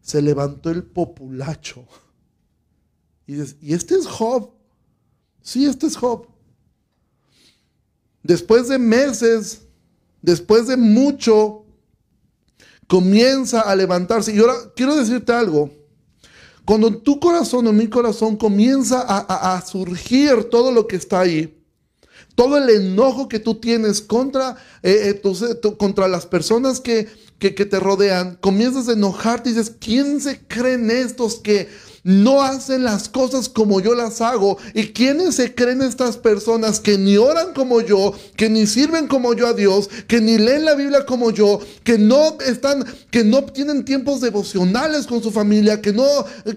Se 0.01 0.23
levantó 0.23 0.71
el 0.71 0.85
populacho. 0.85 1.85
Y, 3.27 3.35
y 3.61 3.75
este 3.75 3.95
es 3.95 4.07
Job. 4.07 4.51
Sí, 5.43 5.67
este 5.67 5.87
es 5.87 5.97
Job. 5.97 6.27
Después 8.23 8.69
de 8.69 8.79
meses, 8.79 9.63
después 10.23 10.67
de 10.67 10.77
mucho, 10.77 11.65
comienza 12.87 13.61
a 13.61 13.75
levantarse. 13.77 14.35
Y 14.35 14.39
ahora 14.39 14.55
quiero 14.75 14.97
decirte 14.97 15.33
algo. 15.33 15.71
Cuando 16.65 16.99
tu 16.99 17.19
corazón 17.19 17.67
o 17.67 17.73
mi 17.73 17.89
corazón 17.89 18.37
comienza 18.37 19.01
a, 19.01 19.57
a 19.57 19.63
surgir 19.63 20.45
todo 20.51 20.71
lo 20.71 20.87
que 20.87 20.97
está 20.97 21.21
ahí, 21.21 21.58
todo 22.39 22.57
el 22.57 22.71
enojo 22.71 23.29
que 23.29 23.41
tú 23.41 23.57
tienes 23.57 24.01
contra, 24.01 24.55
eh, 24.85 25.21
eh, 25.25 25.77
contra 25.77 26.07
las 26.07 26.25
personas 26.25 26.79
que, 26.79 27.09
que, 27.41 27.53
que, 27.53 27.67
te 27.67 27.81
rodean, 27.81 28.39
comienzas 28.41 28.89
a 28.89 28.93
enojarte 28.93 29.51
y 29.51 29.55
dices, 29.55 29.75
¿quién 29.81 30.21
se 30.21 30.39
creen 30.47 30.89
estos 30.89 31.41
que 31.41 31.69
no 32.05 32.43
hacen 32.43 32.85
las 32.85 33.09
cosas 33.09 33.49
como 33.49 33.81
yo 33.81 33.95
las 33.95 34.21
hago. 34.21 34.59
¿Y 34.75 34.89
quiénes 34.89 35.37
se 35.37 35.55
creen 35.55 35.83
estas 35.83 36.17
personas 36.17 36.81
que 36.81 36.99
ni 36.99 37.17
oran 37.17 37.53
como 37.55 37.81
yo, 37.81 38.13
que 38.37 38.49
ni 38.49 38.67
sirven 38.67 39.09
como 39.09 39.35
yo 39.35 39.47
a 39.47 39.53
Dios, 39.53 39.89
que 40.07 40.21
ni 40.21 40.39
leen 40.39 40.65
la 40.65 40.75
Biblia 40.75 41.05
como 41.07 41.31
yo, 41.31 41.61
que 41.85 41.99
no 41.99 42.39
están, 42.41 42.85
que 43.11 43.25
no 43.25 43.45
tienen 43.45 43.85
tiempos 43.85 44.21
devocionales 44.21 45.07
con 45.07 45.23
su 45.23 45.31
familia, 45.31 45.81
que 45.81 45.93
no, 45.93 46.07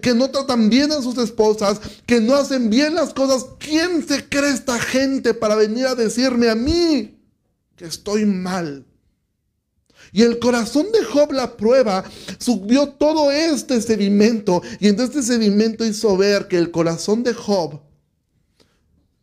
que 0.02 0.14
no 0.14 0.30
tratan 0.30 0.70
bien 0.70 0.92
a 0.92 1.02
sus 1.02 1.18
esposas, 1.18 1.82
que 2.06 2.22
no 2.22 2.36
hacen 2.36 2.70
bien 2.70 2.96
las 2.96 3.14
cosas? 3.14 3.46
¿Quién 3.60 4.08
se 4.08 4.28
cree 4.28 4.52
esta 4.52 4.80
gente 4.80 5.34
para 5.34 5.56
venir 5.56 5.88
a 5.88 5.96
decirme 5.96 6.50
a 6.50 6.56
mí 6.56 7.18
que 7.76 7.86
estoy 7.86 8.26
mal? 8.26 8.86
Y 10.12 10.24
el 10.24 10.39
corazón 10.39 10.91
de 10.91 11.04
Job 11.06 11.32
la 11.32 11.56
prueba, 11.56 12.04
subió 12.38 12.89
todo 12.89 13.32
este 13.32 13.82
sedimento. 13.82 14.62
Y 14.80 14.88
entonces 14.88 15.15
este 15.15 15.34
sedimento 15.34 15.86
hizo 15.86 16.17
ver 16.17 16.47
que 16.47 16.58
el 16.58 16.71
corazón 16.71 17.24
de 17.24 17.34
Job 17.34 17.80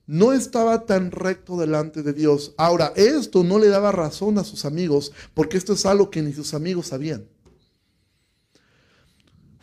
no 0.07 0.33
estaba 0.33 0.87
tan 0.87 1.11
recto 1.11 1.59
delante 1.59 2.03
de 2.03 2.14
Dios. 2.14 2.55
Ahora, 2.57 2.94
esto 2.96 3.44
no 3.44 3.59
le 3.59 3.68
daba 3.68 3.92
razón 3.92 4.38
a 4.38 4.44
sus 4.44 4.64
amigos, 4.64 5.12
porque 5.35 5.59
esto 5.59 5.74
es 5.74 5.85
algo 5.85 6.11
que 6.11 6.22
ni 6.22 6.33
sus 6.33 6.55
amigos 6.55 6.87
sabían. 6.87 7.29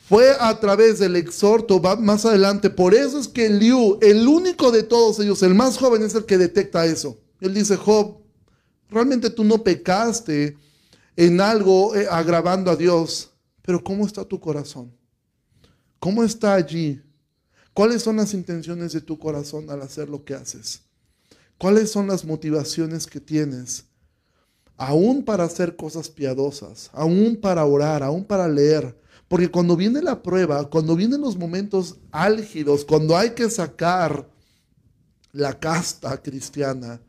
Fue 0.07 0.35
a 0.39 0.59
través 0.59 0.99
del 0.99 1.15
exhorto, 1.15 1.81
va 1.81 1.95
más 1.95 2.25
adelante. 2.25 2.69
Por 2.69 2.93
eso 2.93 3.17
es 3.17 3.27
que 3.27 3.49
Liu, 3.49 3.97
el 4.01 4.27
único 4.27 4.71
de 4.71 4.83
todos 4.83 5.19
ellos, 5.19 5.41
el 5.41 5.55
más 5.55 5.79
joven, 5.79 6.03
es 6.03 6.13
el 6.13 6.25
que 6.25 6.37
detecta 6.37 6.85
eso. 6.85 7.17
Él 7.41 7.55
dice, 7.55 7.75
Job, 7.75 8.17
realmente 8.87 9.31
tú 9.31 9.43
no 9.43 9.63
pecaste 9.63 10.55
en 11.15 11.41
algo 11.41 11.95
eh, 11.95 12.07
agravando 12.09 12.71
a 12.71 12.75
Dios, 12.75 13.31
pero 13.61 13.83
¿cómo 13.83 14.05
está 14.05 14.23
tu 14.25 14.39
corazón? 14.39 14.95
¿Cómo 15.99 16.23
está 16.23 16.53
allí? 16.53 17.01
¿Cuáles 17.73 18.03
son 18.03 18.17
las 18.17 18.33
intenciones 18.33 18.93
de 18.93 19.01
tu 19.01 19.17
corazón 19.17 19.69
al 19.69 19.81
hacer 19.81 20.09
lo 20.09 20.23
que 20.23 20.33
haces? 20.33 20.81
¿Cuáles 21.57 21.91
son 21.91 22.07
las 22.07 22.25
motivaciones 22.25 23.07
que 23.07 23.19
tienes? 23.19 23.85
Aún 24.77 25.23
para 25.23 25.45
hacer 25.45 25.75
cosas 25.75 26.09
piadosas, 26.09 26.89
aún 26.93 27.37
para 27.37 27.65
orar, 27.65 28.03
aún 28.03 28.25
para 28.25 28.47
leer. 28.47 28.97
Porque 29.27 29.49
cuando 29.49 29.75
viene 29.75 30.01
la 30.01 30.21
prueba, 30.21 30.69
cuando 30.69 30.95
vienen 30.95 31.21
los 31.21 31.37
momentos 31.37 31.97
álgidos, 32.11 32.85
cuando 32.85 33.17
hay 33.17 33.31
que 33.31 33.49
sacar 33.49 34.29
la 35.31 35.57
casta 35.59 36.21
cristiana, 36.21 37.01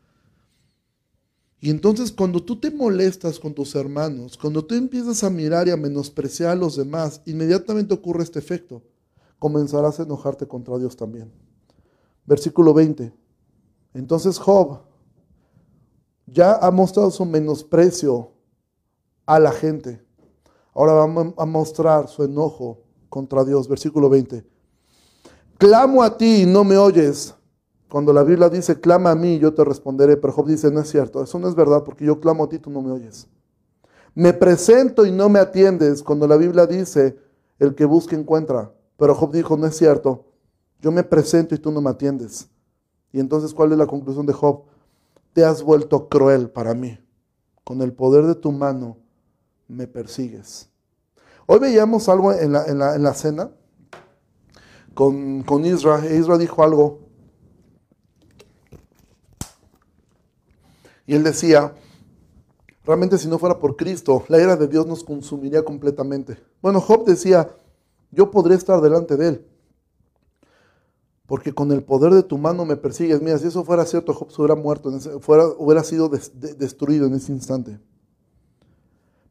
y 1.59 1.69
entonces 1.69 2.11
cuando 2.11 2.43
tú 2.43 2.59
te 2.59 2.71
molestas 2.71 3.39
con 3.39 3.53
tus 3.53 3.75
hermanos, 3.75 4.37
cuando 4.37 4.63
tú 4.65 4.75
empiezas 4.75 5.23
a 5.23 5.29
mirar 5.29 5.67
y 5.67 5.71
a 5.71 5.77
menospreciar 5.77 6.51
a 6.51 6.55
los 6.55 6.75
demás, 6.75 7.21
inmediatamente 7.25 7.93
ocurre 7.93 8.23
este 8.23 8.39
efecto. 8.39 8.83
Comenzarás 9.39 9.99
a 9.99 10.03
enojarte 10.03 10.47
contra 10.47 10.77
Dios 10.77 10.95
también. 10.95 11.31
Versículo 12.25 12.73
20. 12.73 13.13
Entonces 13.93 14.37
Job 14.37 14.79
ya 16.25 16.55
ha 16.55 16.71
mostrado 16.71 17.09
su 17.11 17.25
menosprecio 17.25 18.31
a 19.25 19.39
la 19.39 19.51
gente, 19.51 20.07
Ahora 20.77 20.93
vamos 20.93 21.33
a 21.39 21.45
mostrar 21.47 22.07
su 22.07 22.23
enojo 22.23 22.83
contra 23.09 23.43
Dios. 23.43 23.67
Versículo 23.67 24.09
20. 24.09 24.45
Clamo 25.57 26.03
a 26.03 26.15
ti 26.15 26.43
y 26.43 26.45
no 26.45 26.63
me 26.63 26.77
oyes. 26.77 27.33
Cuando 27.89 28.11
la 28.11 28.23
Biblia 28.23 28.49
dice, 28.49 28.79
clama 28.79 29.11
a 29.11 29.15
mí, 29.15 29.39
yo 29.39 29.53
te 29.53 29.63
responderé. 29.63 30.17
Pero 30.17 30.33
Job 30.33 30.47
dice, 30.47 30.71
no 30.71 30.81
es 30.81 30.89
cierto. 30.89 31.23
Eso 31.23 31.39
no 31.39 31.47
es 31.47 31.55
verdad 31.55 31.83
porque 31.83 32.05
yo 32.05 32.19
clamo 32.19 32.43
a 32.43 32.49
ti, 32.49 32.59
tú 32.59 32.69
no 32.69 32.81
me 32.81 32.91
oyes. 32.91 33.27
Me 34.13 34.33
presento 34.33 35.05
y 35.05 35.11
no 35.11 35.29
me 35.29 35.39
atiendes. 35.39 36.03
Cuando 36.03 36.27
la 36.27 36.37
Biblia 36.37 36.65
dice, 36.65 37.17
el 37.59 37.75
que 37.75 37.85
busca 37.85 38.15
encuentra. 38.15 38.73
Pero 38.97 39.15
Job 39.15 39.31
dijo, 39.31 39.55
no 39.57 39.67
es 39.67 39.77
cierto. 39.77 40.25
Yo 40.81 40.91
me 40.91 41.03
presento 41.03 41.55
y 41.55 41.59
tú 41.59 41.71
no 41.71 41.81
me 41.81 41.89
atiendes. 41.89 42.49
Y 43.11 43.19
entonces, 43.19 43.53
¿cuál 43.53 43.71
es 43.71 43.77
la 43.77 43.87
conclusión 43.87 44.25
de 44.25 44.33
Job? 44.33 44.63
Te 45.33 45.45
has 45.45 45.63
vuelto 45.63 46.09
cruel 46.09 46.49
para 46.49 46.73
mí. 46.73 46.99
Con 47.63 47.81
el 47.81 47.93
poder 47.93 48.25
de 48.25 48.35
tu 48.35 48.51
mano 48.51 48.97
me 49.67 49.87
persigues. 49.87 50.69
Hoy 51.45 51.59
veíamos 51.59 52.09
algo 52.09 52.33
en 52.33 52.51
la, 52.51 52.65
en 52.65 53.03
la, 53.03 53.13
cena 53.13 53.51
con, 54.93 55.43
con 55.43 55.65
Isra. 55.65 56.05
Isra 56.13 56.37
dijo 56.37 56.63
algo. 56.63 57.06
Y 61.07 61.15
él 61.15 61.23
decía, 61.23 61.73
realmente 62.83 63.17
si 63.17 63.27
no 63.27 63.39
fuera 63.39 63.57
por 63.57 63.75
Cristo, 63.75 64.23
la 64.27 64.39
ira 64.39 64.55
de 64.55 64.67
Dios 64.67 64.85
nos 64.85 65.03
consumiría 65.03 65.63
completamente. 65.63 66.37
Bueno, 66.61 66.79
Job 66.81 67.05
decía, 67.05 67.49
yo 68.11 68.29
podría 68.29 68.57
estar 68.57 68.81
delante 68.81 69.17
de 69.17 69.27
él. 69.29 69.47
Porque 71.25 71.53
con 71.53 71.71
el 71.71 71.83
poder 71.83 72.13
de 72.13 72.23
tu 72.23 72.37
mano 72.37 72.65
me 72.65 72.77
persigues. 72.77 73.21
Mira, 73.21 73.37
si 73.39 73.47
eso 73.47 73.63
fuera 73.63 73.85
cierto, 73.85 74.13
Job 74.13 74.31
se 74.31 74.41
hubiera 74.41 74.55
muerto, 74.55 74.91
hubiera 75.57 75.83
sido 75.83 76.09
destruido 76.09 77.07
en 77.07 77.15
ese 77.15 77.31
instante. 77.31 77.79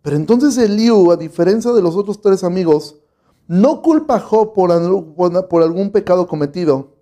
Pero 0.02 0.16
entonces 0.16 0.56
Eliú, 0.58 1.10
a 1.10 1.16
diferencia 1.16 1.72
de 1.72 1.82
los 1.82 1.96
otros 1.96 2.20
tres 2.20 2.44
amigos, 2.44 3.00
no 3.48 3.82
culpa 3.82 4.16
a 4.16 4.20
Job 4.20 4.54
por, 4.54 4.70
por 5.48 5.62
algún 5.62 5.90
pecado 5.90 6.26
cometido, 6.26 6.94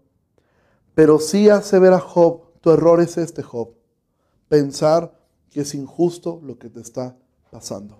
pero 0.94 1.18
sí 1.18 1.48
hace 1.48 1.78
ver 1.78 1.92
a 1.92 2.00
Job, 2.00 2.42
tu 2.60 2.70
error 2.70 3.00
es 3.00 3.18
este, 3.18 3.42
Job, 3.42 3.70
pensar 4.54 5.12
que 5.50 5.62
es 5.62 5.74
injusto 5.74 6.40
lo 6.44 6.58
que 6.58 6.70
te 6.70 6.80
está 6.80 7.16
pasando. 7.50 7.98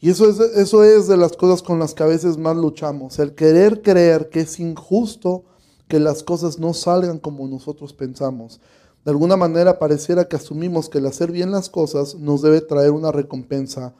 Y 0.00 0.10
eso 0.10 0.28
es, 0.28 0.38
eso 0.38 0.84
es 0.84 1.08
de 1.08 1.16
las 1.16 1.32
cosas 1.32 1.62
con 1.62 1.78
las 1.78 1.94
que 1.94 2.02
a 2.02 2.06
veces 2.06 2.36
más 2.36 2.54
luchamos, 2.58 3.18
el 3.18 3.34
querer 3.34 3.80
creer 3.80 4.28
que 4.28 4.40
es 4.40 4.60
injusto 4.60 5.44
que 5.88 5.98
las 5.98 6.22
cosas 6.22 6.58
no 6.58 6.74
salgan 6.74 7.18
como 7.18 7.48
nosotros 7.48 7.94
pensamos. 7.94 8.60
De 9.02 9.12
alguna 9.12 9.38
manera 9.38 9.78
pareciera 9.78 10.28
que 10.28 10.36
asumimos 10.36 10.90
que 10.90 10.98
el 10.98 11.06
hacer 11.06 11.32
bien 11.32 11.50
las 11.50 11.70
cosas 11.70 12.16
nos 12.16 12.42
debe 12.42 12.60
traer 12.60 12.90
una 12.90 13.10
recompensa 13.10 13.94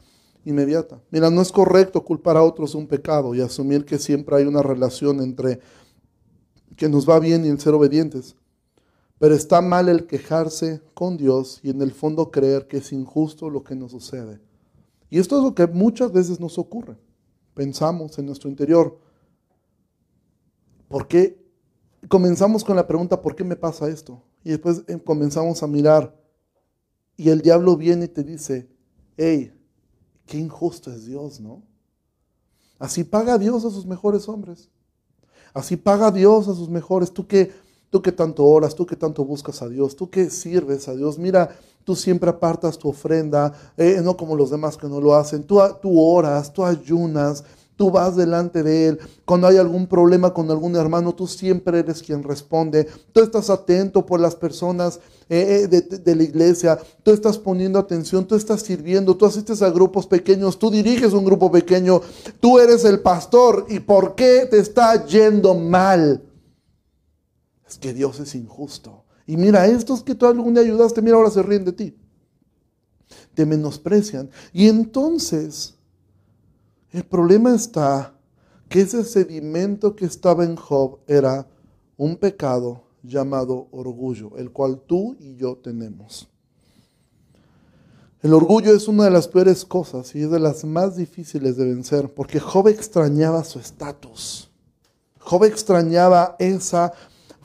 inmediata. 0.44 1.00
Mira, 1.10 1.30
no 1.30 1.40
es 1.40 1.50
correcto 1.50 2.04
culpar 2.04 2.37
a 2.37 2.42
otros 2.42 2.74
un 2.74 2.87
pecado 2.87 3.34
y 3.34 3.40
asumir 3.40 3.87
que 3.87 3.98
siempre 3.98 4.37
hay 4.37 4.44
una 4.44 4.62
relación 4.62 5.22
entre 5.22 5.60
que 6.76 6.90
nos 6.90 7.08
va 7.08 7.18
bien 7.18 7.46
y 7.46 7.48
el 7.48 7.58
ser 7.60 7.72
obedientes. 7.72 8.37
Pero 9.18 9.35
está 9.35 9.61
mal 9.61 9.88
el 9.88 10.07
quejarse 10.07 10.83
con 10.92 11.16
Dios 11.16 11.61
y 11.62 11.70
en 11.70 11.81
el 11.83 11.92
fondo 11.92 12.31
creer 12.31 12.66
que 12.66 12.79
es 12.79 12.92
injusto 12.92 13.48
lo 13.48 13.62
que 13.62 13.74
nos 13.74 13.92
sucede. 13.92 14.40
Y 15.09 15.18
esto 15.18 15.38
es 15.38 15.44
lo 15.44 15.55
que 15.55 15.66
muchas 15.66 16.12
veces 16.12 16.40
nos 16.40 16.59
ocurre. 16.59 16.96
Pensamos 17.55 18.18
en 18.18 18.27
nuestro 18.27 18.50
interior, 18.50 18.98
¿por 20.88 21.07
qué? 21.07 21.40
Comenzamos 22.09 22.64
con 22.64 22.77
la 22.77 22.87
pregunta, 22.87 23.22
¿por 23.22 23.37
qué 23.37 23.44
me 23.44 23.57
pasa 23.57 23.88
esto? 23.88 24.22
Y 24.42 24.50
después 24.50 24.83
em, 24.88 24.98
comenzamos 24.98 25.62
a 25.62 25.66
mirar 25.66 26.14
y 27.16 27.31
el 27.31 27.40
diablo 27.40 27.77
viene 27.77 28.07
y 28.07 28.09
te 28.09 28.24
dice, 28.24 28.68
hey, 29.16 29.53
qué 30.27 30.38
injusto 30.38 30.90
es 30.90 31.07
Dios, 31.07 31.40
¿no? 31.40 31.62
Así 32.79 33.05
paga 33.05 33.38
Dios 33.38 33.64
a 33.64 33.70
sus 33.70 33.87
mejores 33.87 34.29
hombres. 34.29 34.68
Así 35.55 35.77
paga 35.77 36.11
Dios 36.11 36.48
a 36.48 36.55
sus 36.55 36.68
mejores. 36.68 37.12
Tú 37.12 37.27
que, 37.27 37.53
tú 37.94 38.02
que 38.02 38.11
tanto 38.11 38.44
oras, 38.44 38.74
tú 38.74 38.85
que 38.85 38.96
tanto 38.96 39.24
buscas 39.24 39.62
a 39.62 39.68
Dios, 39.68 39.94
tú 39.94 40.11
que 40.11 40.28
sirves 40.28 40.88
a 40.88 40.96
Dios. 40.96 41.16
Mira, 41.16 41.57
tú 41.85 41.94
siempre 41.94 42.28
apartas 42.28 42.76
tu 42.76 42.88
ofrenda, 42.88 43.52
eh, 43.76 44.00
no 44.02 44.16
como 44.16 44.35
los 44.35 44.50
demás 44.50 44.76
que 44.76 44.88
no 44.88 45.00
lo 45.00 45.14
hacen. 45.14 45.44
Tú, 45.44 45.61
tú 45.80 46.02
oras, 46.02 46.52
tú 46.52 46.64
ayunas, 46.64 47.44
Tú 47.76 47.90
vas 47.90 48.14
delante 48.14 48.62
de 48.62 48.88
Él. 48.88 49.00
Cuando 49.24 49.48
hay 49.48 49.57
algún 49.57 49.88
problema 49.88 50.33
con 50.33 50.48
algún 50.48 50.76
hermano, 50.76 51.12
tú 51.12 51.26
siempre 51.26 51.80
eres 51.80 52.04
quien 52.04 52.22
responde. 52.22 52.87
Tú 53.12 53.20
estás 53.20 53.50
atento 53.50 54.07
por 54.07 54.20
las 54.20 54.37
personas 54.37 55.00
eh, 55.28 55.66
eh, 55.68 55.98
de, 55.98 56.14
la 56.14 56.22
iglesia. 56.22 56.78
Tú 57.02 57.11
estás 57.11 57.37
poniendo 57.37 57.80
atención, 57.80 58.26
tú 58.26 58.37
estás 58.37 58.62
sirviendo, 58.62 59.16
tú 59.16 59.26
asistes 59.26 59.61
a 59.61 59.70
grupos 59.70 60.07
pequeños, 60.07 60.57
tú 60.57 60.70
diriges 60.70 61.12
un 61.14 61.24
grupo 61.24 61.50
pequeño. 61.50 62.00
Tú 62.38 62.61
eres 62.61 62.85
el 62.85 63.00
pastor. 63.00 63.66
¿Y 63.68 63.80
por 63.80 64.14
qué 64.14 64.46
te 64.48 64.61
está 64.61 65.04
yendo 65.04 65.57
mal? 65.57 66.22
Que 67.78 67.94
Dios 67.94 68.20
es 68.20 68.34
injusto. 68.34 69.04
Y 69.26 69.37
mira, 69.37 69.66
estos 69.66 70.02
que 70.02 70.14
tú 70.14 70.26
algún 70.26 70.54
día 70.54 70.62
ayudaste, 70.62 71.02
mira, 71.02 71.16
ahora 71.16 71.30
se 71.30 71.42
ríen 71.42 71.64
de 71.64 71.72
ti. 71.72 71.96
Te 73.34 73.46
menosprecian. 73.46 74.30
Y 74.52 74.68
entonces 74.68 75.74
el 76.90 77.04
problema 77.04 77.54
está 77.54 78.14
que 78.68 78.80
ese 78.80 79.04
sedimento 79.04 79.96
que 79.96 80.04
estaba 80.04 80.44
en 80.44 80.56
Job 80.56 81.00
era 81.06 81.46
un 81.96 82.16
pecado 82.16 82.84
llamado 83.02 83.68
orgullo, 83.70 84.37
el 84.37 84.50
cual 84.50 84.80
tú 84.87 85.16
y 85.18 85.37
yo 85.37 85.56
tenemos. 85.56 86.28
El 88.22 88.32
orgullo 88.32 88.74
es 88.74 88.88
una 88.88 89.04
de 89.04 89.10
las 89.10 89.28
peores 89.28 89.64
cosas 89.64 90.14
y 90.14 90.22
es 90.22 90.30
de 90.30 90.40
las 90.40 90.64
más 90.64 90.96
difíciles 90.96 91.56
de 91.56 91.66
vencer, 91.66 92.12
porque 92.14 92.40
Job 92.40 92.68
extrañaba 92.68 93.44
su 93.44 93.58
estatus. 93.58 94.50
Job 95.18 95.44
extrañaba 95.44 96.37
esa 96.38 96.92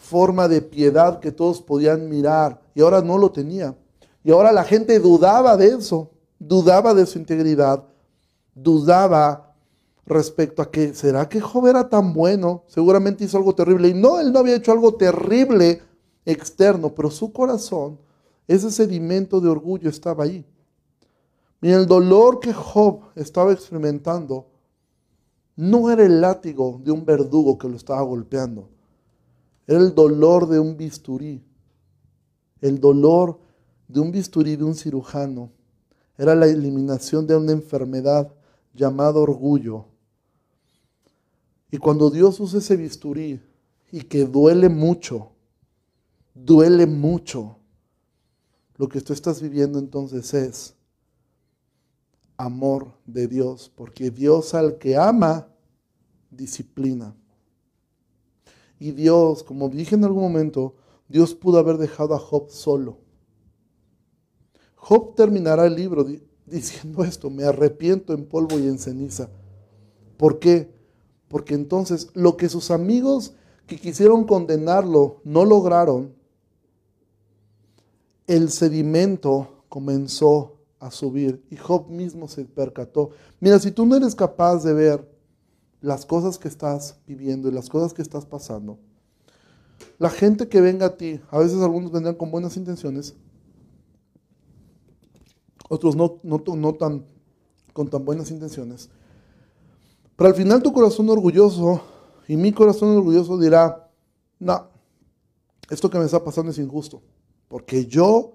forma 0.09 0.47
de 0.47 0.63
piedad 0.63 1.19
que 1.19 1.31
todos 1.31 1.61
podían 1.61 2.09
mirar 2.09 2.59
y 2.73 2.81
ahora 2.81 3.01
no 3.01 3.19
lo 3.19 3.31
tenía. 3.31 3.77
Y 4.23 4.31
ahora 4.31 4.51
la 4.51 4.63
gente 4.63 4.99
dudaba 4.99 5.55
de 5.55 5.67
eso, 5.67 6.09
dudaba 6.39 6.95
de 6.95 7.05
su 7.05 7.19
integridad, 7.19 7.83
dudaba 8.55 9.55
respecto 10.07 10.63
a 10.63 10.71
que, 10.71 10.95
¿será 10.95 11.29
que 11.29 11.39
Job 11.39 11.67
era 11.67 11.87
tan 11.87 12.11
bueno? 12.11 12.63
Seguramente 12.67 13.23
hizo 13.23 13.37
algo 13.37 13.53
terrible. 13.53 13.89
Y 13.89 13.93
no, 13.93 14.19
él 14.19 14.33
no 14.33 14.39
había 14.39 14.55
hecho 14.55 14.71
algo 14.71 14.95
terrible 14.95 15.83
externo, 16.25 16.89
pero 16.95 17.11
su 17.11 17.31
corazón, 17.31 17.99
ese 18.47 18.71
sedimento 18.71 19.39
de 19.39 19.49
orgullo 19.49 19.89
estaba 19.91 20.23
ahí. 20.23 20.43
Y 21.61 21.69
el 21.69 21.85
dolor 21.85 22.39
que 22.39 22.51
Job 22.51 23.01
estaba 23.15 23.51
experimentando 23.51 24.47
no 25.55 25.91
era 25.91 26.03
el 26.03 26.19
látigo 26.19 26.81
de 26.83 26.91
un 26.91 27.05
verdugo 27.05 27.59
que 27.59 27.69
lo 27.69 27.75
estaba 27.75 28.01
golpeando. 28.01 28.69
Era 29.69 29.81
el 29.81 29.93
dolor 29.93 30.49
de 30.49 30.59
un 30.59 30.75
bisturí. 30.77 31.43
El 32.59 32.79
dolor 32.79 33.39
de 33.87 33.99
un 33.99 34.11
bisturí 34.11 34.55
de 34.55 34.63
un 34.63 34.73
cirujano. 34.73 35.51
Era 36.17 36.33
la 36.33 36.47
eliminación 36.47 37.27
de 37.27 37.35
una 37.35 37.51
enfermedad 37.51 38.33
llamado 38.73 39.21
orgullo. 39.21 39.85
Y 41.69 41.77
cuando 41.77 42.09
Dios 42.09 42.39
usa 42.39 42.57
ese 42.57 42.77
bisturí 42.77 43.43
y 43.91 44.01
que 44.01 44.25
duele 44.25 44.69
mucho, 44.69 45.33
duele 46.33 46.87
mucho, 46.87 47.57
lo 48.75 48.89
que 48.89 49.01
tú 49.01 49.13
estás 49.13 49.39
viviendo 49.39 49.77
entonces 49.77 50.33
es 50.33 50.73
amor 52.37 52.91
de 53.05 53.27
Dios, 53.27 53.71
porque 53.75 54.09
Dios 54.09 54.55
al 54.55 54.79
que 54.79 54.97
ama, 54.97 55.47
disciplina. 56.31 57.13
Y 58.79 58.91
Dios, 58.91 59.43
como 59.43 59.69
dije 59.69 59.95
en 59.95 60.05
algún 60.05 60.23
momento, 60.23 60.75
Dios 61.09 61.35
pudo 61.35 61.59
haber 61.59 61.77
dejado 61.77 62.15
a 62.15 62.19
Job 62.19 62.49
solo. 62.49 62.97
Job 64.75 65.15
terminará 65.15 65.65
el 65.65 65.75
libro 65.75 66.05
diciendo 66.45 67.03
esto, 67.03 67.29
me 67.29 67.43
arrepiento 67.43 68.13
en 68.13 68.25
polvo 68.25 68.57
y 68.57 68.67
en 68.67 68.79
ceniza. 68.79 69.29
¿Por 70.17 70.39
qué? 70.39 70.71
Porque 71.27 71.53
entonces 71.53 72.09
lo 72.13 72.37
que 72.37 72.49
sus 72.49 72.71
amigos 72.71 73.33
que 73.67 73.77
quisieron 73.77 74.23
condenarlo 74.23 75.21
no 75.23 75.45
lograron, 75.45 76.15
el 78.25 78.49
sedimento 78.49 79.63
comenzó 79.69 80.57
a 80.79 80.91
subir 80.91 81.43
y 81.49 81.57
Job 81.57 81.89
mismo 81.89 82.27
se 82.27 82.45
percató. 82.45 83.11
Mira, 83.39 83.59
si 83.59 83.71
tú 83.71 83.85
no 83.85 83.95
eres 83.95 84.15
capaz 84.15 84.63
de 84.63 84.73
ver 84.73 85.18
las 85.81 86.05
cosas 86.05 86.37
que 86.37 86.47
estás 86.47 86.97
viviendo 87.07 87.47
y 87.47 87.51
las 87.51 87.69
cosas 87.69 87.93
que 87.93 88.01
estás 88.01 88.25
pasando, 88.25 88.79
la 89.97 90.09
gente 90.09 90.47
que 90.47 90.61
venga 90.61 90.87
a 90.87 90.97
ti, 90.97 91.19
a 91.29 91.39
veces 91.39 91.61
algunos 91.61 91.91
vendrán 91.91 92.15
con 92.15 92.31
buenas 92.31 92.57
intenciones, 92.57 93.15
otros 95.69 95.95
no, 95.95 96.19
no, 96.23 96.73
tan, 96.73 97.05
con 97.73 97.89
tan 97.89 98.03
buenas 98.03 98.31
intenciones. 98.31 98.89
Pero 100.15 100.29
al 100.29 100.35
final 100.35 100.63
tu 100.63 100.73
corazón 100.73 101.09
orgulloso 101.09 101.81
y 102.27 102.35
mi 102.35 102.51
corazón 102.51 102.97
orgulloso 102.97 103.37
dirá, 103.37 103.89
no, 104.39 104.67
esto 105.69 105.89
que 105.89 105.99
me 105.99 106.05
está 106.05 106.23
pasando 106.23 106.51
es 106.51 106.57
injusto, 106.57 107.01
porque 107.47 107.85
yo 107.85 108.33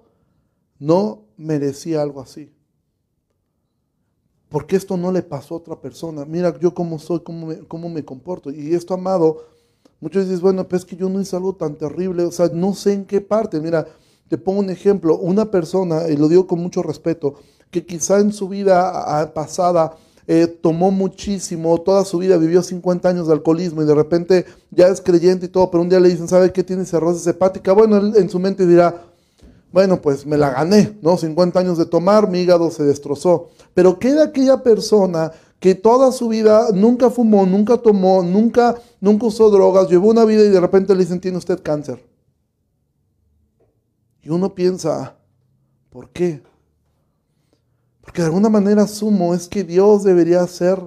no 0.78 1.24
merecía 1.36 2.02
algo 2.02 2.20
así. 2.20 2.52
Porque 4.54 4.76
esto 4.76 4.96
no 4.96 5.10
le 5.10 5.22
pasó 5.22 5.54
a 5.54 5.58
otra 5.58 5.74
persona. 5.74 6.24
Mira 6.24 6.56
yo 6.60 6.72
cómo 6.72 7.00
soy, 7.00 7.18
cómo 7.24 7.48
me, 7.48 7.58
cómo 7.66 7.88
me 7.88 8.04
comporto. 8.04 8.52
Y 8.52 8.72
esto, 8.72 8.94
amado, 8.94 9.42
muchos 9.98 10.28
dicen, 10.28 10.42
bueno, 10.42 10.68
pues 10.68 10.82
es 10.82 10.86
que 10.86 10.94
yo 10.94 11.08
no 11.08 11.20
hice 11.20 11.34
algo 11.34 11.56
tan 11.56 11.74
terrible, 11.74 12.22
o 12.22 12.30
sea, 12.30 12.48
no 12.54 12.72
sé 12.72 12.92
en 12.92 13.04
qué 13.04 13.20
parte. 13.20 13.60
Mira, 13.60 13.84
te 14.28 14.38
pongo 14.38 14.60
un 14.60 14.70
ejemplo, 14.70 15.18
una 15.18 15.50
persona, 15.50 16.08
y 16.08 16.16
lo 16.16 16.28
digo 16.28 16.46
con 16.46 16.60
mucho 16.60 16.84
respeto, 16.84 17.34
que 17.72 17.84
quizá 17.84 18.20
en 18.20 18.32
su 18.32 18.48
vida 18.48 19.32
pasada 19.34 19.96
eh, 20.28 20.46
tomó 20.46 20.92
muchísimo, 20.92 21.76
toda 21.80 22.04
su 22.04 22.18
vida 22.18 22.36
vivió 22.36 22.62
50 22.62 23.08
años 23.08 23.26
de 23.26 23.32
alcoholismo 23.32 23.82
y 23.82 23.86
de 23.86 23.94
repente 23.96 24.46
ya 24.70 24.86
es 24.86 25.00
creyente 25.00 25.46
y 25.46 25.48
todo, 25.48 25.68
pero 25.68 25.82
un 25.82 25.88
día 25.88 25.98
le 25.98 26.10
dicen, 26.10 26.28
¿sabe 26.28 26.52
qué 26.52 26.62
tiene 26.62 26.84
cirrosis 26.84 27.26
hepática? 27.26 27.72
Bueno, 27.72 27.96
él 27.96 28.12
en 28.14 28.30
su 28.30 28.38
mente 28.38 28.68
dirá, 28.68 29.02
bueno, 29.74 30.00
pues 30.00 30.24
me 30.24 30.36
la 30.36 30.50
gané, 30.50 30.96
¿no? 31.02 31.16
50 31.16 31.58
años 31.58 31.76
de 31.76 31.86
tomar, 31.86 32.30
mi 32.30 32.42
hígado 32.42 32.70
se 32.70 32.84
destrozó. 32.84 33.48
Pero 33.74 33.98
queda 33.98 34.26
aquella 34.26 34.62
persona 34.62 35.32
que 35.58 35.74
toda 35.74 36.12
su 36.12 36.28
vida 36.28 36.68
nunca 36.72 37.10
fumó, 37.10 37.44
nunca 37.44 37.78
tomó, 37.78 38.22
nunca, 38.22 38.76
nunca 39.00 39.26
usó 39.26 39.50
drogas, 39.50 39.88
llevó 39.88 40.10
una 40.10 40.24
vida 40.24 40.44
y 40.44 40.48
de 40.48 40.60
repente 40.60 40.94
le 40.94 41.00
dicen, 41.00 41.20
tiene 41.20 41.38
usted 41.38 41.60
cáncer. 41.60 42.08
Y 44.22 44.28
uno 44.28 44.54
piensa, 44.54 45.16
¿por 45.90 46.08
qué? 46.10 46.40
Porque 48.00 48.22
de 48.22 48.26
alguna 48.26 48.48
manera 48.48 48.82
asumo 48.82 49.34
es 49.34 49.48
que 49.48 49.64
Dios 49.64 50.04
debería 50.04 50.46
ser 50.46 50.78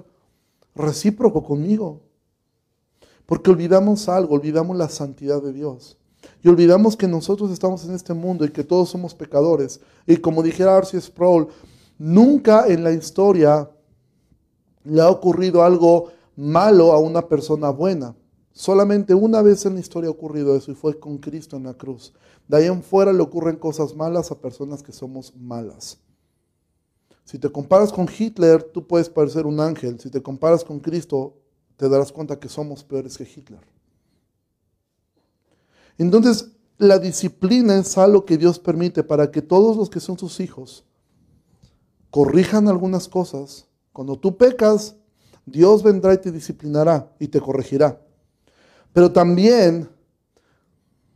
recíproco 0.76 1.44
conmigo. 1.44 2.00
Porque 3.26 3.52
olvidamos 3.52 4.08
algo, 4.08 4.36
olvidamos 4.36 4.78
la 4.78 4.88
santidad 4.88 5.44
de 5.44 5.52
Dios. 5.52 5.98
Y 6.44 6.50
olvidamos 6.50 6.96
que 6.96 7.08
nosotros 7.08 7.52
estamos 7.52 7.86
en 7.86 7.96
este 7.96 8.14
mundo 8.14 8.46
y 8.46 8.50
que 8.50 8.64
todos 8.64 8.90
somos 8.90 9.14
pecadores. 9.16 9.80
Y 10.06 10.18
como 10.18 10.44
dijera 10.44 10.78
Arcee 10.78 11.02
Sproul, 11.02 11.48
nunca 11.98 12.68
en 12.68 12.84
la 12.84 12.92
historia 12.92 13.70
le 14.84 15.02
ha 15.02 15.10
ocurrido 15.10 15.64
algo 15.64 16.12
malo 16.36 16.94
a 16.94 17.00
una 17.00 17.28
persona 17.28 17.70
buena. 17.70 18.16
Solamente 18.54 19.14
una 19.14 19.42
vez 19.42 19.66
en 19.66 19.76
la 19.76 19.80
historia 19.80 20.08
ha 20.08 20.12
ocurrido 20.12 20.56
eso 20.56 20.72
y 20.72 20.76
fue 20.76 21.00
con 21.00 21.18
Cristo 21.18 21.58
en 21.58 21.64
la 21.64 21.74
cruz. 21.74 22.14
De 22.48 22.58
ahí 22.58 22.66
en 22.66 22.82
fuera 22.82 23.14
le 23.14 23.22
ocurren 23.22 23.58
cosas 23.58 23.96
malas 23.96 24.32
a 24.32 24.40
personas 24.40 24.82
que 24.82 24.92
somos 24.92 25.36
malas. 25.36 26.00
Si 27.24 27.38
te 27.38 27.52
comparas 27.52 27.92
con 27.92 28.08
Hitler, 28.08 28.64
tú 28.64 28.88
puedes 28.88 29.10
parecer 29.10 29.46
un 29.46 29.60
ángel. 29.60 30.00
Si 30.00 30.10
te 30.10 30.22
comparas 30.22 30.64
con 30.64 30.80
Cristo, 30.80 31.36
te 31.76 31.90
darás 31.90 32.12
cuenta 32.12 32.40
que 32.40 32.48
somos 32.48 32.84
peores 32.84 33.18
que 33.18 33.26
Hitler. 33.26 33.60
Entonces, 35.98 36.52
la 36.78 37.00
disciplina 37.00 37.78
es 37.78 37.98
algo 37.98 38.26
que 38.26 38.38
Dios 38.38 38.60
permite 38.60 39.04
para 39.04 39.32
que 39.32 39.42
todos 39.42 39.78
los 39.78 39.90
que 39.90 40.00
son 40.00 40.18
sus 40.18 40.40
hijos 40.40 40.86
corrijan 42.12 42.68
algunas 42.68 43.08
cosas. 43.08 43.68
Cuando 43.92 44.18
tú 44.18 44.38
pecas, 44.38 44.96
Dios 45.46 45.82
vendrá 45.82 46.14
y 46.14 46.18
te 46.18 46.32
disciplinará 46.32 47.12
y 47.20 47.28
te 47.28 47.42
corregirá. 47.42 48.02
Pero 48.94 49.12
también 49.12 49.90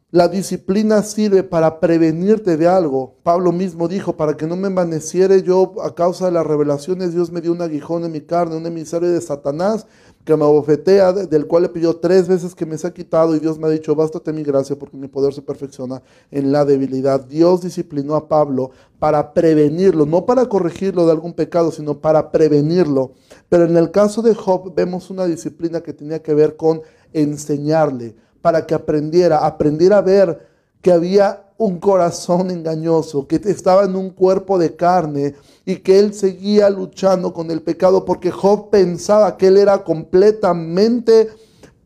la 0.09 0.27
disciplina 0.27 1.03
sirve 1.03 1.41
para 1.43 1.79
prevenirte 1.79 2.57
de 2.57 2.67
algo. 2.67 3.15
Pablo 3.23 3.51
mismo 3.51 3.87
dijo, 3.87 4.17
para 4.17 4.35
que 4.35 4.45
no 4.45 4.55
me 4.55 4.67
envaneciere 4.67 5.41
yo 5.41 5.75
a 5.81 5.95
causa 5.95 6.25
de 6.25 6.31
las 6.31 6.45
revelaciones, 6.45 7.13
Dios 7.13 7.31
me 7.31 7.39
dio 7.39 7.53
un 7.53 7.61
aguijón 7.61 8.03
en 8.03 8.11
mi 8.11 8.21
carne, 8.21 8.57
un 8.57 8.65
emisario 8.65 9.09
de 9.09 9.21
Satanás 9.21 9.85
que 10.23 10.35
me 10.35 10.43
abofetea, 10.43 11.13
del 11.13 11.47
cual 11.47 11.63
le 11.63 11.69
pidió 11.69 11.95
tres 11.95 12.27
veces 12.27 12.53
que 12.53 12.65
me 12.65 12.77
se 12.77 12.87
ha 12.87 12.93
quitado 12.93 13.35
y 13.35 13.39
Dios 13.39 13.57
me 13.57 13.67
ha 13.67 13.69
dicho, 13.69 13.95
bástate 13.95 14.31
mi 14.33 14.43
gracia 14.43 14.77
porque 14.77 14.97
mi 14.97 15.07
poder 15.07 15.33
se 15.33 15.41
perfecciona 15.41 16.01
en 16.29 16.51
la 16.51 16.65
debilidad. 16.65 17.25
Dios 17.25 17.61
disciplinó 17.61 18.15
a 18.15 18.27
Pablo 18.27 18.71
para 18.99 19.33
prevenirlo, 19.33 20.05
no 20.05 20.25
para 20.25 20.45
corregirlo 20.45 21.05
de 21.05 21.11
algún 21.11 21.33
pecado, 21.33 21.71
sino 21.71 21.99
para 21.99 22.31
prevenirlo. 22.31 23.13
Pero 23.49 23.65
en 23.65 23.77
el 23.77 23.91
caso 23.91 24.21
de 24.21 24.35
Job 24.35 24.73
vemos 24.75 25.09
una 25.09 25.25
disciplina 25.25 25.81
que 25.81 25.93
tenía 25.93 26.21
que 26.21 26.33
ver 26.33 26.55
con 26.55 26.81
enseñarle 27.13 28.15
para 28.41 28.65
que 28.65 28.75
aprendiera, 28.75 29.45
aprendiera 29.45 29.97
a 29.97 30.01
ver 30.01 30.39
que 30.81 30.91
había 30.91 31.50
un 31.61 31.79
corazón 31.79 32.49
engañoso, 32.49 33.27
que 33.27 33.39
estaba 33.45 33.83
en 33.83 33.95
un 33.95 34.09
cuerpo 34.09 34.57
de 34.57 34.75
carne 34.75 35.35
y 35.63 35.75
que 35.75 35.99
él 35.99 36.11
seguía 36.15 36.71
luchando 36.71 37.33
con 37.33 37.51
el 37.51 37.61
pecado 37.61 38.03
porque 38.03 38.31
Job 38.31 38.71
pensaba 38.71 39.37
que 39.37 39.47
él 39.47 39.57
era 39.57 39.83
completamente 39.83 41.29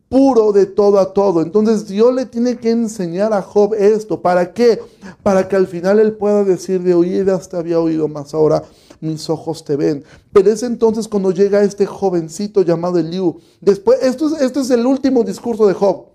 puro 0.08 0.54
de 0.54 0.66
todo 0.66 0.98
a 0.98 1.12
todo. 1.12 1.42
Entonces 1.42 1.88
Dios 1.88 2.14
le 2.16 2.26
tiene 2.26 2.56
que 2.56 2.72
enseñar 2.72 3.34
a 3.34 3.42
Job 3.42 3.74
esto. 3.74 4.22
¿Para 4.22 4.54
qué? 4.54 4.80
Para 5.22 5.46
que 5.50 5.58
al 5.58 5.68
final 5.68 6.00
él 6.00 6.14
pueda 6.14 6.46
decir 6.46 6.82
de 6.82 6.94
oídas 6.94 7.50
te 7.50 7.58
había 7.58 7.78
oído, 7.78 8.08
más 8.08 8.34
ahora 8.34 8.64
mis 9.02 9.30
ojos 9.30 9.66
te 9.66 9.76
ven. 9.76 10.06
Pero 10.32 10.52
es 10.52 10.64
entonces 10.64 11.10
cuando 11.10 11.32
llega 11.32 11.64
este 11.64 11.86
jovencito 11.86 12.62
llamado 12.62 12.98
Eliú. 12.98 13.42
Después, 13.60 14.02
esto 14.02 14.34
es, 14.34 14.42
esto 14.42 14.62
es 14.62 14.70
el 14.70 14.86
último 14.86 15.22
discurso 15.26 15.68
de 15.68 15.74
Job. 15.74 16.15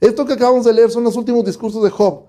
Esto 0.00 0.24
que 0.24 0.34
acabamos 0.34 0.64
de 0.64 0.72
leer 0.72 0.90
son 0.90 1.04
los 1.04 1.16
últimos 1.16 1.44
discursos 1.44 1.82
de 1.82 1.90
Job. 1.90 2.24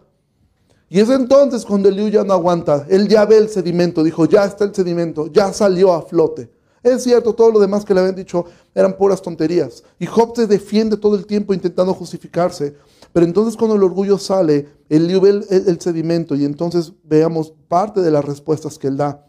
Y 0.90 1.00
es 1.00 1.10
entonces 1.10 1.66
cuando 1.66 1.90
Eliú 1.90 2.10
ya 2.10 2.24
no 2.24 2.34
aguanta. 2.34 2.86
Él 2.90 3.08
ya 3.08 3.26
ve 3.26 3.38
el 3.38 3.50
sedimento, 3.50 4.04
dijo, 4.04 4.26
ya 4.26 4.46
está 4.46 4.64
el 4.64 4.74
sedimento, 4.74 5.28
ya 5.28 5.52
salió 5.52 5.94
a 5.94 6.02
flote. 6.02 6.50
Es 6.82 7.04
cierto, 7.04 7.34
todo 7.34 7.52
lo 7.52 7.60
demás 7.60 7.84
que 7.84 7.94
le 7.94 8.00
habían 8.00 8.16
dicho 8.16 8.46
eran 8.74 8.96
puras 8.96 9.22
tonterías. 9.22 9.84
Y 10.00 10.06
Job 10.06 10.34
se 10.36 10.48
defiende 10.48 10.96
todo 10.96 11.16
el 11.16 11.26
tiempo 11.26 11.54
intentando 11.54 11.94
justificarse. 11.94 12.76
Pero 13.12 13.26
entonces 13.26 13.58
cuando 13.58 13.76
el 13.76 13.84
orgullo 13.84 14.18
sale, 14.18 14.70
Eliú 14.88 15.20
ve 15.20 15.30
el, 15.50 15.82
sedimento 15.82 16.36
y 16.36 16.46
entonces 16.46 16.94
veamos 17.04 17.54
parte 17.68 18.02
de 18.02 18.12
las 18.12 18.24
respuestas 18.24 18.78
que 18.78 18.88
él 18.88 18.98
da. 18.98 19.26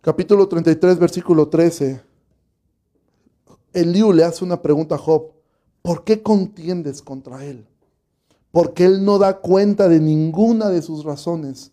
Capítulo 0.00 0.48
33, 0.48 0.98
versículo 0.98 1.48
13. 1.48 2.00
Eliú 3.72 4.12
le 4.12 4.24
hace 4.24 4.44
una 4.44 4.60
pregunta 4.60 4.96
a 4.96 4.98
Job. 4.98 5.35
¿Por 5.86 6.02
qué 6.02 6.20
contiendes 6.20 7.00
contra 7.00 7.44
él? 7.44 7.64
Porque 8.50 8.86
él 8.86 9.04
no 9.04 9.20
da 9.20 9.38
cuenta 9.38 9.88
de 9.88 10.00
ninguna 10.00 10.68
de 10.68 10.82
sus 10.82 11.04
razones. 11.04 11.70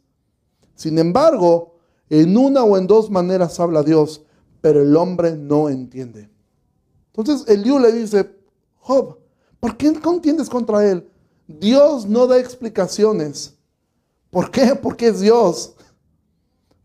Sin 0.76 1.00
embargo, 1.00 1.78
en 2.12 2.38
una 2.38 2.64
o 2.64 2.78
en 2.78 2.86
dos 2.86 3.10
maneras 3.10 3.60
habla 3.60 3.82
Dios, 3.82 4.22
pero 4.62 4.84
el 4.84 4.96
hombre 4.96 5.36
no 5.36 5.68
entiende. 5.68 6.30
Entonces 7.08 7.48
Eliú 7.48 7.80
le 7.80 7.92
dice, 7.92 8.38
Job, 8.82 9.18
¿por 9.60 9.78
qué 9.78 9.92
contiendes 10.00 10.48
contra 10.48 10.88
él? 10.88 11.10
Dios 11.48 12.06
no 12.06 12.28
da 12.28 12.38
explicaciones. 12.38 13.56
¿Por 14.30 14.52
qué? 14.52 14.76
Porque 14.80 15.08
es 15.08 15.22
Dios. 15.22 15.74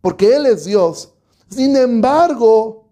Porque 0.00 0.34
Él 0.34 0.46
es 0.46 0.64
Dios. 0.64 1.12
Sin 1.50 1.76
embargo, 1.76 2.87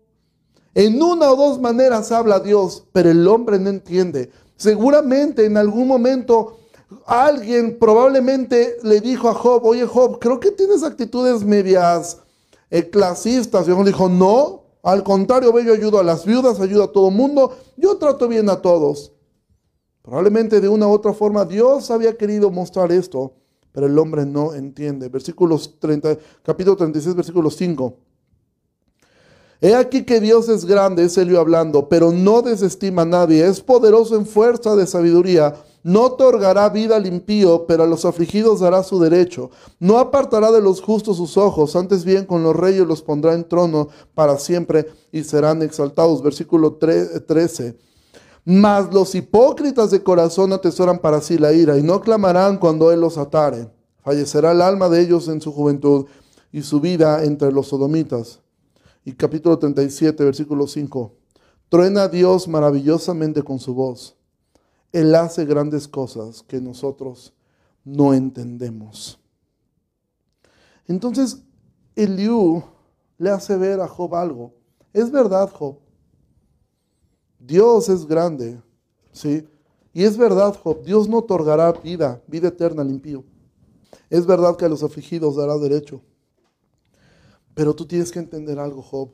en 0.77 1.03
una 1.03 1.33
o 1.33 1.37
dos 1.37 1.59
maneras 1.59 2.13
habla 2.13 2.39
Dios, 2.39 2.85
pero 2.93 3.11
el 3.11 3.27
hombre 3.27 3.59
no 3.59 3.71
entiende. 3.71 4.31
Seguramente 4.57 5.47
en 5.47 5.57
algún 5.57 5.89
momento 5.89 6.59
alguien 7.07 7.79
probablemente 7.79 8.77
le 8.83 9.01
dijo 9.01 9.31
a 9.31 9.35
Job, 9.35 9.65
oye 9.65 9.87
Job, 9.87 10.19
creo 10.19 10.39
que 10.39 10.51
tienes 10.51 10.83
actitudes 10.83 11.43
medias 11.45 12.19
clasistas. 12.93 13.67
Y 13.67 13.71
Job 13.71 13.87
dijo, 13.87 14.11
no, 14.11 14.65
al 14.83 15.03
contrario, 15.03 15.59
yo 15.61 15.73
ayudo 15.73 15.99
a 15.99 16.05
las 16.05 16.27
viudas, 16.27 16.61
ayudo 16.61 16.85
a 16.85 16.93
todo 16.93 17.11
mundo, 17.11 17.57
yo 17.79 17.97
trato 17.97 18.29
bien 18.29 18.51
a 18.51 18.61
todos. 18.61 19.15
Probablemente 20.03 20.61
de 20.61 20.69
una 20.69 20.87
u 20.89 20.91
otra 20.91 21.15
forma 21.15 21.47
Dios 21.47 21.91
había 21.91 22.19
querido 22.19 22.51
mostrar 22.51 22.93
esto, 22.93 23.33
pero 23.73 23.87
el 23.87 23.99
hombre 23.99 24.27
no 24.27 24.53
entiende. 24.53 25.09
Versículos 25.09 25.81
30, 25.81 26.19
capítulo 26.43 26.77
36, 26.77 27.15
versículo 27.15 27.51
5. 27.51 28.06
He 29.61 29.75
aquí 29.75 30.05
que 30.05 30.21
Dios 30.21 30.49
es 30.49 30.65
grande, 30.65 31.05
es 31.05 31.17
Elio 31.17 31.41
hablando, 31.41 31.89
pero 31.89 32.13
no 32.13 32.43
desestima 32.43 33.03
a 33.03 33.07
nadie, 33.07 33.47
es 33.47 33.61
poderoso 33.61 34.17
en 34.17 34.27
fuerza 34.27 34.77
de 34.77 34.87
sabiduría, 34.87 35.55
no 35.87 36.03
otorgará 36.03 36.69
vida 36.69 36.97
al 36.97 37.07
impío, 37.07 37.65
pero 37.65 37.85
a 37.85 37.87
los 37.87 38.05
afligidos 38.05 38.59
dará 38.59 38.83
su 38.83 38.99
derecho. 38.99 39.51
No 39.79 39.99
apartará 39.99 40.51
de 40.51 40.61
los 40.61 40.83
justos 40.83 41.17
sus 41.17 41.37
ojos, 41.37 41.77
antes 41.77 42.05
bien 42.05 42.25
con 42.25 42.43
los 42.43 42.57
reyes 42.57 42.85
los 42.85 43.03
pondrá 43.03 43.35
en 43.35 43.49
trono 43.49 43.87
para 44.13 44.37
siempre 44.41 44.89
y 45.13 45.23
serán 45.23 45.63
exaltados. 45.63 46.25
Versículo 46.25 46.73
13. 46.75 47.79
Mas 48.45 48.93
los 48.93 49.15
hipócritas 49.15 49.93
de 49.93 50.03
corazón 50.03 50.53
atesoran 50.53 50.99
para 50.99 51.21
sí 51.21 51.39
la 51.39 51.53
ira 51.53 51.79
y 51.79 51.85
no 51.85 52.01
clamarán 52.01 52.59
cuando 52.59 52.91
él 52.91 53.01
los 53.01 53.17
atare. 53.17 53.71
Fallecerá 54.03 54.51
el 54.51 54.63
alma 54.63 54.89
de 54.89 55.03
ellos 55.03 55.29
en 55.29 55.41
su 55.41 55.53
juventud 55.53 56.07
y 56.51 56.63
su 56.63 56.81
vida 56.81 57.23
entre 57.23 57.53
los 57.53 57.69
sodomitas. 57.69 58.41
Y 59.07 59.13
capítulo 59.13 59.57
37, 59.57 60.25
versículo 60.25 60.67
5. 60.67 61.15
Truena 61.69 62.09
Dios 62.09 62.49
maravillosamente 62.49 63.41
con 63.45 63.61
su 63.61 63.73
voz. 63.73 64.17
Él 64.91 65.15
hace 65.15 65.45
grandes 65.45 65.87
cosas 65.87 66.43
que 66.43 66.61
nosotros 66.61 67.33
no 67.85 68.15
entendemos. 68.15 69.21
Entonces, 70.89 71.41
Eliú 71.95 72.65
le 73.17 73.31
hace 73.31 73.57
ver 73.57 73.81
a 73.81 73.87
Job 73.87 74.13
algo. 74.17 74.55
Es 74.93 75.13
verdad, 75.13 75.53
Job. 75.53 75.79
Dios 77.39 77.89
es 77.89 78.07
grande, 78.07 78.61
¿sí? 79.13 79.47
Y 79.93 80.03
es 80.03 80.17
verdad, 80.17 80.59
Job, 80.61 80.83
Dios 80.83 81.09
no 81.09 81.19
otorgará 81.19 81.71
vida, 81.71 82.21
vida 82.27 82.49
eterna 82.49 82.83
al 82.83 82.91
impío. 82.91 83.23
Es 84.11 84.27
verdad 84.27 84.57
que 84.57 84.65
a 84.65 84.69
los 84.69 84.83
afligidos 84.83 85.37
dará 85.37 85.57
derecho. 85.59 86.03
Pero 87.57 87.75
tú 87.75 87.87
tienes 87.87 88.13
que 88.13 88.19
entender 88.19 88.59
algo, 88.59 88.83
Job. 88.83 89.13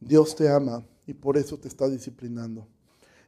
Dios 0.00 0.34
te 0.34 0.48
ama 0.48 0.84
y 1.06 1.14
por 1.14 1.36
eso 1.36 1.56
te 1.56 1.68
está 1.68 1.88
disciplinando. 1.88 2.66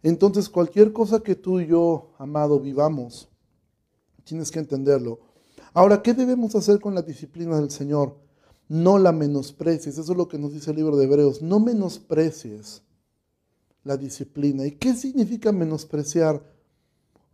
Entonces, 0.02 0.48
cualquier 0.48 0.92
cosa 0.92 1.20
que 1.20 1.36
tú 1.36 1.60
y 1.60 1.68
yo, 1.68 2.10
amado, 2.18 2.58
vivamos, 2.58 3.28
tienes 4.24 4.50
que 4.50 4.58
entenderlo. 4.58 5.20
Ahora, 5.72 6.02
¿qué 6.02 6.12
debemos 6.12 6.56
hacer 6.56 6.80
con 6.80 6.92
la 6.96 7.02
disciplina 7.02 7.60
del 7.60 7.70
Señor? 7.70 8.16
No 8.66 8.98
la 8.98 9.12
menosprecies. 9.12 9.96
Eso 9.96 10.10
es 10.10 10.18
lo 10.18 10.26
que 10.26 10.38
nos 10.38 10.52
dice 10.52 10.72
el 10.72 10.76
libro 10.76 10.96
de 10.96 11.04
Hebreos. 11.04 11.40
No 11.40 11.60
menosprecies 11.60 12.82
la 13.84 13.96
disciplina. 13.96 14.66
¿Y 14.66 14.72
qué 14.72 14.96
significa 14.96 15.52
menospreciar? 15.52 16.42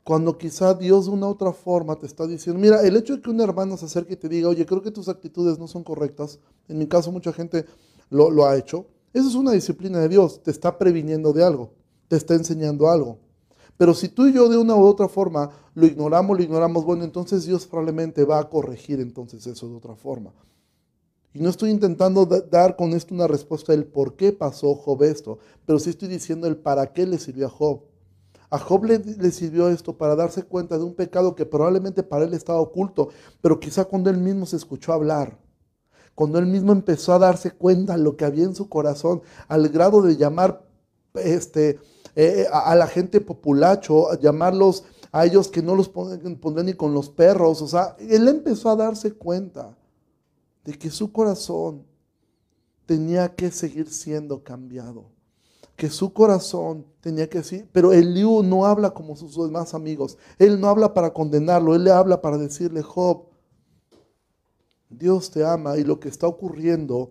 Cuando 0.04 0.36
quizá 0.36 0.74
Dios 0.74 1.06
de 1.06 1.12
una 1.12 1.26
otra 1.26 1.52
forma 1.52 1.96
te 1.96 2.06
está 2.06 2.26
diciendo, 2.26 2.60
mira, 2.60 2.82
el 2.82 2.94
hecho 2.96 3.16
de 3.16 3.22
que 3.22 3.30
un 3.30 3.40
hermano 3.40 3.76
se 3.78 3.86
acerque 3.86 4.12
y 4.12 4.16
te 4.16 4.28
diga, 4.28 4.50
oye, 4.50 4.66
creo 4.66 4.82
que 4.82 4.90
tus 4.90 5.08
actitudes 5.08 5.58
no 5.58 5.66
son 5.66 5.82
correctas, 5.82 6.38
en 6.68 6.78
mi 6.78 6.86
caso 6.86 7.10
mucha 7.10 7.32
gente 7.32 7.64
lo, 8.10 8.30
lo 8.30 8.44
ha 8.44 8.56
hecho, 8.56 8.86
eso 9.14 9.28
es 9.28 9.34
una 9.34 9.52
disciplina 9.52 9.98
de 10.00 10.08
Dios, 10.10 10.42
te 10.42 10.50
está 10.50 10.76
previniendo 10.76 11.32
de 11.32 11.42
algo, 11.42 11.72
te 12.08 12.16
está 12.16 12.34
enseñando 12.34 12.90
algo. 12.90 13.18
Pero 13.76 13.94
si 13.94 14.08
tú 14.08 14.26
y 14.26 14.34
yo 14.34 14.48
de 14.48 14.58
una 14.58 14.76
u 14.76 14.84
otra 14.84 15.08
forma 15.08 15.50
lo 15.74 15.86
ignoramos, 15.86 16.36
lo 16.36 16.42
ignoramos, 16.42 16.84
bueno, 16.84 17.04
entonces 17.04 17.44
Dios 17.46 17.66
probablemente 17.66 18.24
va 18.24 18.38
a 18.38 18.48
corregir 18.48 19.00
entonces 19.00 19.46
eso 19.46 19.68
de 19.68 19.76
otra 19.76 19.96
forma. 19.96 20.32
Y 21.32 21.40
no 21.40 21.48
estoy 21.48 21.70
intentando 21.70 22.26
dar 22.26 22.76
con 22.76 22.92
esto 22.92 23.14
una 23.14 23.26
respuesta 23.26 23.72
del 23.72 23.86
por 23.86 24.14
qué 24.14 24.32
pasó 24.32 24.74
Job 24.76 25.02
esto, 25.02 25.38
pero 25.66 25.80
sí 25.80 25.90
estoy 25.90 26.08
diciendo 26.08 26.46
el 26.46 26.56
para 26.56 26.92
qué 26.92 27.06
le 27.06 27.18
sirvió 27.18 27.46
a 27.46 27.50
Job. 27.50 27.80
A 28.54 28.58
Job 28.60 28.84
le, 28.84 29.32
sirvió 29.32 29.68
esto 29.68 29.98
para 29.98 30.14
darse 30.14 30.44
cuenta 30.44 30.78
de 30.78 30.84
un 30.84 30.94
pecado 30.94 31.34
que 31.34 31.44
probablemente 31.44 32.04
para 32.04 32.24
él 32.24 32.34
estaba 32.34 32.60
oculto, 32.60 33.08
pero 33.40 33.58
quizá 33.58 33.84
cuando 33.84 34.10
él 34.10 34.18
mismo 34.18 34.46
se 34.46 34.54
escuchó 34.54 34.92
hablar, 34.92 35.40
cuando 36.14 36.38
él 36.38 36.46
mismo 36.46 36.70
empezó 36.70 37.14
a 37.14 37.18
darse 37.18 37.50
cuenta 37.50 37.96
de 37.96 38.04
lo 38.04 38.16
que 38.16 38.24
había 38.24 38.44
en 38.44 38.54
su 38.54 38.68
corazón, 38.68 39.22
al 39.48 39.68
grado 39.70 40.02
de 40.02 40.16
llamar 40.16 40.64
este, 41.14 41.80
eh, 42.14 42.46
a, 42.52 42.76
la 42.76 42.86
gente 42.86 43.20
populacho, 43.20 44.12
a 44.12 44.20
llamarlos 44.20 44.84
a 45.10 45.26
ellos 45.26 45.48
que 45.48 45.60
no 45.60 45.74
los 45.74 45.88
pondrían 45.88 46.66
ni 46.66 46.74
con 46.74 46.94
los 46.94 47.10
perros. 47.10 47.60
O 47.60 47.66
sea, 47.66 47.96
él 47.98 48.28
empezó 48.28 48.70
a 48.70 48.76
darse 48.76 49.14
cuenta 49.14 49.76
de 50.64 50.78
que 50.78 50.90
su 50.90 51.10
corazón 51.10 51.84
tenía 52.86 53.34
que 53.34 53.50
seguir 53.50 53.90
siendo 53.90 54.44
cambiado. 54.44 55.13
Que 55.76 55.90
su 55.90 56.12
corazón 56.12 56.86
tenía 57.00 57.28
que 57.28 57.38
decir, 57.38 57.68
pero 57.72 57.92
Eliú 57.92 58.42
no 58.42 58.64
habla 58.64 58.90
como 58.90 59.16
sus 59.16 59.36
demás 59.36 59.74
amigos. 59.74 60.16
Él 60.38 60.60
no 60.60 60.68
habla 60.68 60.94
para 60.94 61.12
condenarlo, 61.12 61.74
él 61.74 61.84
le 61.84 61.90
habla 61.90 62.22
para 62.22 62.38
decirle, 62.38 62.82
Job, 62.82 63.26
Dios 64.88 65.30
te 65.30 65.44
ama 65.44 65.76
y 65.76 65.84
lo 65.84 65.98
que 65.98 66.08
está 66.08 66.26
ocurriendo, 66.26 67.10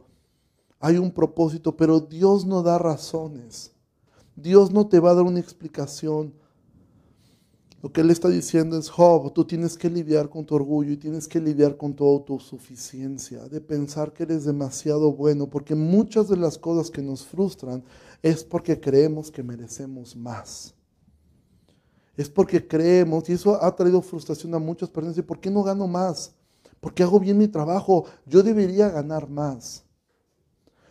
hay 0.80 0.98
un 0.98 1.12
propósito, 1.12 1.78
pero 1.78 2.00
Dios 2.00 2.46
no 2.46 2.62
da 2.62 2.78
razones. 2.78 3.72
Dios 4.36 4.72
no 4.72 4.88
te 4.88 5.00
va 5.00 5.12
a 5.12 5.16
dar 5.16 5.24
una 5.24 5.40
explicación. 5.40 6.34
Lo 7.82 7.92
que 7.92 8.02
Él 8.02 8.12
está 8.12 8.30
diciendo 8.30 8.78
es, 8.78 8.90
Job, 8.90 9.34
tú 9.34 9.46
tienes 9.46 9.78
que 9.78 9.90
lidiar 9.90 10.30
con 10.30 10.46
tu 10.46 10.56
orgullo 10.56 10.92
y 10.92 10.98
tienes 10.98 11.28
que 11.28 11.42
lidiar 11.42 11.76
con 11.76 11.94
tu 11.94 12.06
autosuficiencia, 12.06 13.48
de 13.50 13.60
pensar 13.60 14.14
que 14.14 14.24
eres 14.24 14.46
demasiado 14.46 15.12
bueno, 15.12 15.50
porque 15.50 15.76
muchas 15.76 16.30
de 16.30 16.38
las 16.38 16.58
cosas 16.58 16.90
que 16.90 17.02
nos 17.02 17.26
frustran 17.26 17.84
es 18.24 18.44
porque 18.44 18.80
creemos 18.80 19.30
que 19.30 19.44
merecemos 19.44 20.16
más. 20.16 20.74
Es 22.18 22.28
porque 22.28 22.68
creemos, 22.68 23.30
y 23.30 23.34
eso 23.34 23.64
ha 23.64 23.76
traído 23.76 24.02
frustración 24.02 24.56
a 24.56 24.60
muchas 24.60 24.90
personas, 24.90 25.18
¿y 25.20 25.22
por 25.22 25.40
qué 25.40 25.52
no 25.52 25.62
gano 25.62 25.86
más? 25.88 26.34
porque 26.84 27.02
hago 27.02 27.18
bien 27.18 27.38
mi 27.38 27.48
trabajo, 27.48 28.06
yo 28.26 28.44
debería 28.44 28.90
ganar 28.90 29.30
más. 29.30 29.86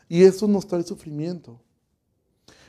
Y 0.09 0.25
eso 0.25 0.49
nos 0.49 0.67
trae 0.67 0.83
sufrimiento. 0.83 1.61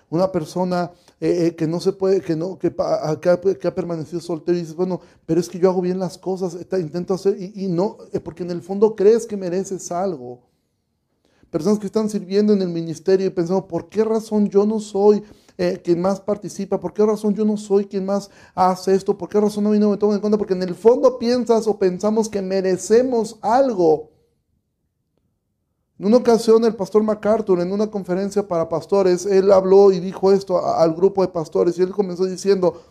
Una 0.09 0.29
persona 0.29 0.91
eh, 1.21 1.47
eh, 1.47 1.55
que 1.55 1.65
no 1.65 1.79
se 1.79 1.93
puede, 1.93 2.19
que 2.19 2.35
no, 2.35 2.59
que, 2.59 2.67
ha, 2.67 3.75
permanecido 3.75 4.19
soltero 4.19 4.57
y 4.57 4.61
dice, 4.61 4.73
bueno, 4.73 4.99
pero 5.25 5.39
es 5.39 5.47
que 5.47 5.57
yo 5.57 5.69
hago 5.69 5.79
bien 5.79 5.99
las 5.99 6.17
cosas, 6.17 6.57
intento 6.77 7.13
hacer, 7.13 7.41
y, 7.41 7.63
y 7.63 7.67
no, 7.69 7.97
eh, 8.11 8.19
porque 8.19 8.43
en 8.43 8.51
el 8.51 8.61
fondo 8.61 8.93
crees 8.93 9.25
que 9.25 9.37
mereces 9.37 9.89
algo. 9.89 10.41
Personas 11.53 11.77
que 11.77 11.85
están 11.85 12.09
sirviendo 12.09 12.51
en 12.51 12.63
el 12.63 12.69
ministerio 12.69 13.27
y 13.27 13.29
pensando, 13.29 13.67
¿por 13.67 13.87
qué 13.87 14.03
razón 14.03 14.49
yo 14.49 14.65
no 14.65 14.79
soy 14.79 15.21
eh, 15.55 15.79
quien 15.83 16.01
más 16.01 16.19
participa? 16.19 16.79
¿Por 16.79 16.95
qué 16.95 17.05
razón 17.05 17.35
yo 17.35 17.45
no 17.45 17.57
soy 17.57 17.85
quien 17.85 18.07
más 18.07 18.31
hace 18.55 18.95
esto? 18.95 19.15
¿Por 19.15 19.29
qué 19.29 19.39
razón 19.39 19.67
a 19.67 19.69
mí 19.69 19.77
no 19.77 19.91
me 19.91 19.97
toman 19.97 20.15
en 20.15 20.21
cuenta? 20.21 20.39
Porque 20.39 20.55
en 20.55 20.63
el 20.63 20.73
fondo 20.73 21.19
piensas 21.19 21.67
o 21.67 21.77
pensamos 21.77 22.27
que 22.27 22.41
merecemos 22.41 23.37
algo. 23.39 24.09
En 25.99 26.07
una 26.07 26.17
ocasión 26.17 26.65
el 26.65 26.75
pastor 26.75 27.03
MacArthur, 27.03 27.59
en 27.59 27.71
una 27.71 27.85
conferencia 27.85 28.47
para 28.47 28.67
pastores, 28.67 29.27
él 29.27 29.51
habló 29.51 29.91
y 29.91 29.99
dijo 29.99 30.31
esto 30.31 30.65
al 30.65 30.95
grupo 30.95 31.21
de 31.21 31.27
pastores 31.27 31.77
y 31.77 31.83
él 31.83 31.91
comenzó 31.91 32.25
diciendo, 32.25 32.81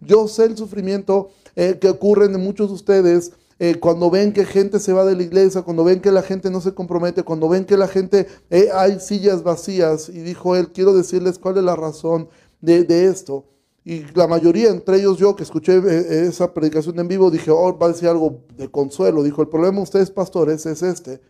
yo 0.00 0.26
sé 0.26 0.46
el 0.46 0.56
sufrimiento 0.56 1.28
eh, 1.54 1.78
que 1.80 1.88
ocurre 1.88 2.24
en 2.24 2.42
muchos 2.42 2.66
de 2.66 2.74
ustedes 2.74 3.30
eh, 3.60 3.74
cuando 3.80 4.10
ven 4.10 4.32
que 4.32 4.44
gente 4.44 4.78
se 4.78 4.92
va 4.92 5.04
de 5.04 5.16
la 5.16 5.22
iglesia, 5.22 5.62
cuando 5.62 5.82
ven 5.82 6.00
que 6.00 6.12
la 6.12 6.22
gente 6.22 6.50
no 6.50 6.60
se 6.60 6.74
compromete, 6.74 7.24
cuando 7.24 7.48
ven 7.48 7.64
que 7.64 7.76
la 7.76 7.88
gente, 7.88 8.28
eh, 8.50 8.68
hay 8.72 9.00
sillas 9.00 9.42
vacías. 9.42 10.08
Y 10.08 10.20
dijo 10.20 10.54
él, 10.54 10.70
quiero 10.72 10.94
decirles 10.94 11.38
cuál 11.38 11.58
es 11.58 11.64
la 11.64 11.74
razón 11.74 12.28
de, 12.60 13.06
esto. 13.06 13.46
Y 13.84 14.04
la 14.14 14.28
mayoría, 14.28 14.70
entre 14.70 14.98
ellos 14.98 15.18
yo 15.18 15.34
que 15.34 15.42
escuché 15.42 15.78
eh, 15.78 16.28
esa 16.28 16.54
predicación 16.54 16.98
en 17.00 17.08
vivo, 17.08 17.30
dije, 17.30 17.50
oh, 17.50 17.76
va 17.76 17.86
a 17.86 17.92
decir 17.92 18.08
algo 18.08 18.44
de 18.56 18.70
consuelo. 18.70 19.22
Dijo, 19.24 19.42
el 19.42 19.48
problema 19.48 19.76
de 19.76 19.82
ustedes, 19.82 20.10
pastores, 20.10 20.64
es 20.66 20.82
este. 20.82 21.20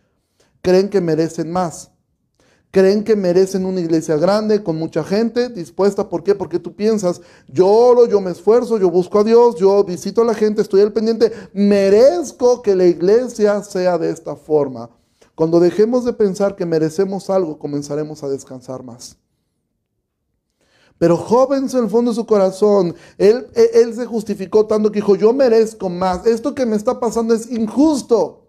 Creen 0.61 0.89
que 0.89 1.01
merecen 1.01 1.51
más 1.51 1.91
creen 2.71 3.03
que 3.03 3.15
merecen 3.15 3.65
una 3.65 3.79
iglesia 3.79 4.17
grande, 4.17 4.63
con 4.63 4.77
mucha 4.77 5.03
gente 5.03 5.49
dispuesta. 5.49 6.07
¿Por 6.07 6.23
qué? 6.23 6.35
Porque 6.35 6.59
tú 6.59 6.75
piensas, 6.75 7.21
yo 7.47 7.67
oro, 7.67 8.07
yo 8.07 8.21
me 8.21 8.31
esfuerzo, 8.31 8.77
yo 8.77 8.89
busco 8.89 9.19
a 9.19 9.23
Dios, 9.23 9.55
yo 9.55 9.83
visito 9.83 10.21
a 10.21 10.25
la 10.25 10.33
gente, 10.33 10.61
estoy 10.61 10.81
al 10.81 10.93
pendiente, 10.93 11.31
merezco 11.53 12.61
que 12.61 12.75
la 12.75 12.85
iglesia 12.85 13.63
sea 13.63 13.97
de 13.97 14.11
esta 14.11 14.35
forma. 14.35 14.89
Cuando 15.33 15.59
dejemos 15.59 16.03
de 16.05 16.13
pensar 16.13 16.55
que 16.55 16.65
merecemos 16.65 17.29
algo, 17.29 17.57
comenzaremos 17.57 18.23
a 18.23 18.29
descansar 18.29 18.83
más. 18.83 19.17
Pero 20.97 21.15
joven 21.15 21.69
en 21.71 21.83
el 21.85 21.89
fondo 21.89 22.11
de 22.11 22.15
su 22.15 22.25
corazón, 22.25 22.93
él, 23.17 23.47
él 23.55 23.95
se 23.95 24.05
justificó 24.05 24.65
tanto 24.65 24.91
que 24.91 24.99
dijo, 24.99 25.15
yo 25.15 25.31
merezco 25.31 25.89
más, 25.89 26.25
esto 26.27 26.53
que 26.53 26.65
me 26.65 26.75
está 26.75 26.99
pasando 26.99 27.33
es 27.33 27.49
injusto. 27.49 28.48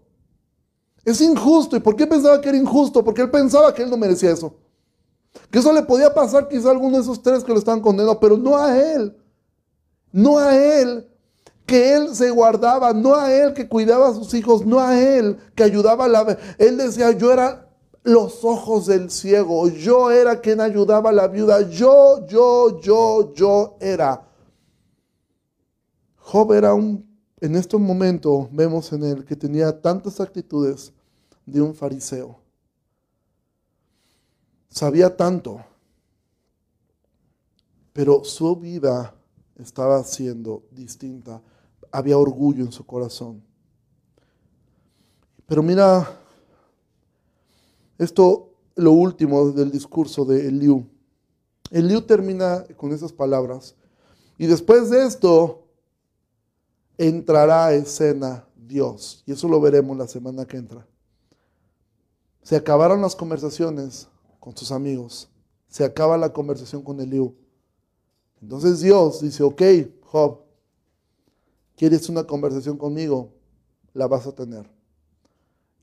Es 1.03 1.21
injusto. 1.21 1.75
¿Y 1.75 1.79
por 1.79 1.95
qué 1.95 2.05
pensaba 2.07 2.39
que 2.39 2.49
era 2.49 2.57
injusto? 2.57 3.03
Porque 3.03 3.21
él 3.21 3.31
pensaba 3.31 3.73
que 3.73 3.83
él 3.83 3.89
no 3.89 3.97
merecía 3.97 4.31
eso. 4.31 4.55
Que 5.49 5.59
eso 5.59 5.71
le 5.73 5.83
podía 5.83 6.13
pasar 6.13 6.47
quizá 6.47 6.69
a 6.69 6.71
alguno 6.71 6.97
de 6.97 7.03
esos 7.03 7.21
tres 7.21 7.43
que 7.43 7.51
lo 7.51 7.59
estaban 7.59 7.81
condenando, 7.81 8.19
pero 8.19 8.37
no 8.37 8.57
a 8.57 8.77
él. 8.77 9.17
No 10.11 10.37
a 10.37 10.55
él 10.55 11.07
que 11.65 11.93
él 11.93 12.13
se 12.13 12.29
guardaba, 12.29 12.91
no 12.91 13.15
a 13.15 13.33
él 13.33 13.53
que 13.53 13.69
cuidaba 13.69 14.09
a 14.09 14.13
sus 14.13 14.33
hijos, 14.33 14.65
no 14.65 14.79
a 14.79 14.99
él 14.99 15.37
que 15.55 15.63
ayudaba 15.63 16.05
a 16.05 16.09
la... 16.09 16.37
Él 16.57 16.77
decía, 16.77 17.11
yo 17.11 17.31
era 17.31 17.69
los 18.03 18.43
ojos 18.43 18.87
del 18.87 19.09
ciego, 19.09 19.69
yo 19.69 20.11
era 20.11 20.41
quien 20.41 20.59
ayudaba 20.59 21.11
a 21.11 21.13
la 21.13 21.27
viuda, 21.27 21.61
yo, 21.69 22.25
yo, 22.27 22.81
yo, 22.81 23.33
yo 23.33 23.77
era. 23.79 24.27
Job 26.17 26.53
era 26.53 26.73
un 26.73 27.10
en 27.41 27.55
este 27.55 27.75
momento 27.75 28.47
vemos 28.51 28.93
en 28.93 29.03
él 29.03 29.25
que 29.25 29.35
tenía 29.35 29.81
tantas 29.81 30.19
actitudes 30.19 30.93
de 31.45 31.59
un 31.59 31.73
fariseo. 31.73 32.39
Sabía 34.69 35.17
tanto, 35.17 35.59
pero 37.91 38.23
su 38.23 38.55
vida 38.55 39.15
estaba 39.57 40.03
siendo 40.03 40.63
distinta. 40.71 41.41
Había 41.91 42.17
orgullo 42.17 42.63
en 42.63 42.71
su 42.71 42.85
corazón. 42.85 43.43
Pero 45.47 45.63
mira, 45.63 46.07
esto 47.97 48.53
lo 48.75 48.91
último 48.91 49.51
del 49.51 49.71
discurso 49.71 50.23
de 50.25 50.47
Eliú. 50.47 50.85
Eliú 51.71 52.01
termina 52.01 52.63
con 52.77 52.93
esas 52.93 53.11
palabras. 53.11 53.75
Y 54.37 54.45
después 54.45 54.89
de 54.89 55.05
esto, 55.05 55.60
entrará 57.07 57.65
a 57.65 57.73
escena 57.73 58.47
Dios. 58.55 59.23
Y 59.25 59.31
eso 59.31 59.47
lo 59.47 59.59
veremos 59.59 59.97
la 59.97 60.07
semana 60.07 60.45
que 60.45 60.57
entra. 60.57 60.87
Se 62.43 62.55
acabaron 62.55 63.01
las 63.01 63.15
conversaciones 63.15 64.07
con 64.39 64.55
sus 64.55 64.71
amigos. 64.71 65.27
Se 65.67 65.83
acaba 65.83 66.15
la 66.17 66.31
conversación 66.31 66.83
con 66.83 66.99
Eliú. 66.99 67.35
Entonces 68.39 68.81
Dios 68.81 69.21
dice, 69.21 69.41
ok, 69.41 69.61
Job, 70.03 70.41
¿quieres 71.75 72.07
una 72.07 72.23
conversación 72.23 72.77
conmigo? 72.77 73.33
La 73.93 74.07
vas 74.07 74.27
a 74.27 74.35
tener. 74.35 74.69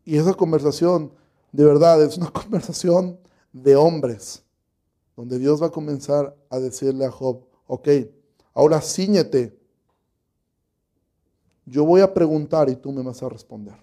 Y 0.05 0.19
esa 0.19 0.35
conversación, 0.35 1.13
de 1.51 1.65
verdad, 1.65 2.01
es 2.03 2.17
una 2.17 2.31
conversación 2.33 3.19
de 3.53 3.75
hombres, 3.75 4.45
donde 5.17 5.39
Dios 5.41 5.61
va 5.61 5.67
a 5.67 5.73
comenzar 5.73 6.37
a 6.49 6.59
decirle 6.61 7.05
a 7.05 7.11
Job, 7.11 7.45
ok, 7.67 7.89
ahora 8.55 8.81
ciñete 8.81 9.58
yo 11.69 11.85
voy 11.85 12.01
a 12.01 12.13
preguntar 12.13 12.69
y 12.69 12.77
tú 12.77 12.93
me 12.93 13.03
vas 13.03 13.23
a 13.23 13.29
responder. 13.29 13.75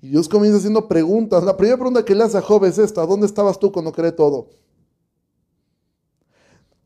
Y 0.00 0.08
Dios 0.08 0.28
comienza 0.28 0.58
haciendo 0.58 0.86
preguntas. 0.86 1.44
La 1.44 1.56
primera 1.56 1.76
pregunta 1.76 2.04
que 2.04 2.14
le 2.14 2.24
hace 2.24 2.36
a 2.36 2.42
Job 2.42 2.64
es 2.64 2.78
esta, 2.78 3.06
¿dónde 3.06 3.26
estabas 3.26 3.58
tú 3.58 3.72
cuando 3.72 3.92
creé 3.92 4.12
todo? 4.12 4.48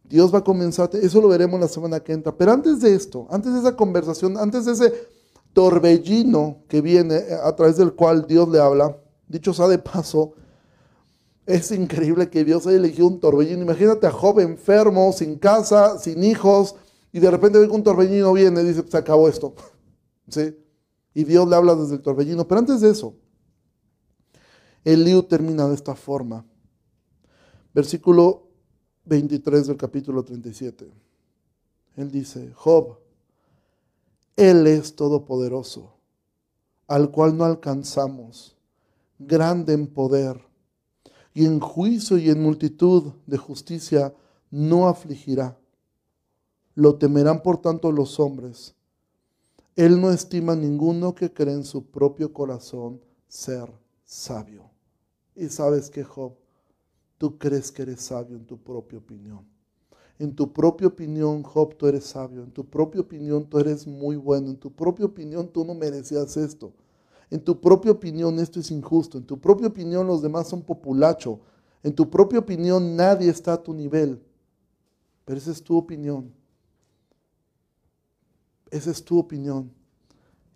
Dios 0.04 0.32
va 0.32 0.38
a 0.38 0.44
comenzar, 0.44 0.88
eso 0.94 1.20
lo 1.20 1.28
veremos 1.28 1.60
la 1.60 1.68
semana 1.68 2.00
que 2.00 2.12
entra. 2.12 2.34
Pero 2.36 2.52
antes 2.52 2.80
de 2.80 2.94
esto, 2.94 3.26
antes 3.30 3.52
de 3.52 3.58
esa 3.58 3.76
conversación, 3.76 4.38
antes 4.38 4.64
de 4.64 4.72
ese 4.72 4.94
torbellino 5.52 6.62
que 6.68 6.80
viene 6.80 7.16
a 7.42 7.54
través 7.54 7.76
del 7.76 7.92
cual 7.92 8.26
Dios 8.26 8.48
le 8.48 8.58
habla, 8.58 8.96
dicho 9.26 9.52
sea 9.52 9.68
de 9.68 9.78
paso, 9.78 10.34
es 11.44 11.72
increíble 11.72 12.30
que 12.30 12.44
Dios 12.44 12.66
haya 12.66 12.76
elegido 12.76 13.08
un 13.08 13.20
torbellino. 13.20 13.62
Imagínate 13.62 14.06
a 14.06 14.12
joven 14.12 14.50
enfermo, 14.50 15.12
sin 15.12 15.38
casa, 15.38 15.98
sin 15.98 16.22
hijos, 16.22 16.76
y 17.12 17.20
de 17.20 17.30
repente 17.30 17.58
ve 17.58 17.66
que 17.66 17.74
un 17.74 17.82
torbellino 17.82 18.32
viene 18.32 18.62
y 18.62 18.64
dice, 18.64 18.84
se 18.86 18.96
acabó 18.96 19.28
esto. 19.28 19.54
¿Sí? 20.28 20.56
Y 21.14 21.24
Dios 21.24 21.48
le 21.48 21.56
habla 21.56 21.74
desde 21.74 21.94
el 21.94 22.02
torbellino. 22.02 22.46
Pero 22.46 22.58
antes 22.60 22.80
de 22.80 22.90
eso, 22.90 23.14
el 24.84 25.26
termina 25.26 25.66
de 25.68 25.74
esta 25.74 25.94
forma. 25.94 26.44
Versículo 27.74 28.48
23 29.04 29.66
del 29.66 29.76
capítulo 29.76 30.22
37. 30.22 30.90
Él 31.96 32.10
dice, 32.10 32.52
Job, 32.54 32.98
Él 34.36 34.66
es 34.66 34.94
todopoderoso, 34.94 35.94
al 36.86 37.10
cual 37.10 37.36
no 37.36 37.44
alcanzamos, 37.44 38.56
grande 39.18 39.72
en 39.72 39.86
poder 39.88 40.40
y 41.34 41.44
en 41.44 41.60
juicio 41.60 42.18
y 42.18 42.30
en 42.30 42.42
multitud 42.42 43.12
de 43.26 43.36
justicia 43.36 44.14
no 44.50 44.88
afligirá. 44.88 45.58
Lo 46.78 46.94
temerán 46.94 47.42
por 47.42 47.60
tanto 47.60 47.90
los 47.90 48.20
hombres. 48.20 48.76
Él 49.74 50.00
no 50.00 50.12
estima 50.12 50.54
ninguno 50.54 51.12
que 51.12 51.32
cree 51.32 51.54
en 51.54 51.64
su 51.64 51.84
propio 51.84 52.32
corazón 52.32 53.00
ser 53.26 53.68
sabio. 54.04 54.70
Y 55.34 55.48
sabes 55.48 55.90
que 55.90 56.04
Job, 56.04 56.34
tú 57.18 57.36
crees 57.36 57.72
que 57.72 57.82
eres 57.82 58.02
sabio 58.02 58.36
en 58.36 58.46
tu 58.46 58.58
propia 58.58 59.00
opinión. 59.00 59.44
En 60.20 60.36
tu 60.36 60.52
propia 60.52 60.86
opinión, 60.86 61.42
Job, 61.42 61.74
tú 61.74 61.88
eres 61.88 62.04
sabio. 62.04 62.44
En 62.44 62.52
tu 62.52 62.64
propia 62.64 63.00
opinión, 63.00 63.44
tú 63.44 63.58
eres 63.58 63.84
muy 63.84 64.14
bueno. 64.14 64.48
En 64.48 64.56
tu 64.56 64.70
propia 64.70 65.06
opinión, 65.06 65.48
tú 65.48 65.64
no 65.64 65.74
merecías 65.74 66.36
esto. 66.36 66.72
En 67.28 67.40
tu 67.40 67.60
propia 67.60 67.90
opinión 67.90 68.38
esto 68.38 68.60
es 68.60 68.70
injusto. 68.70 69.18
En 69.18 69.24
tu 69.24 69.36
propia 69.40 69.66
opinión 69.66 70.06
los 70.06 70.22
demás 70.22 70.46
son 70.46 70.62
populacho. 70.62 71.40
En 71.82 71.92
tu 71.92 72.08
propia 72.08 72.38
opinión 72.38 72.94
nadie 72.94 73.30
está 73.30 73.54
a 73.54 73.62
tu 73.64 73.74
nivel. 73.74 74.22
Pero 75.24 75.38
esa 75.38 75.50
es 75.50 75.60
tu 75.60 75.76
opinión. 75.76 76.38
Esa 78.70 78.90
es 78.90 79.04
tu 79.04 79.18
opinión. 79.18 79.72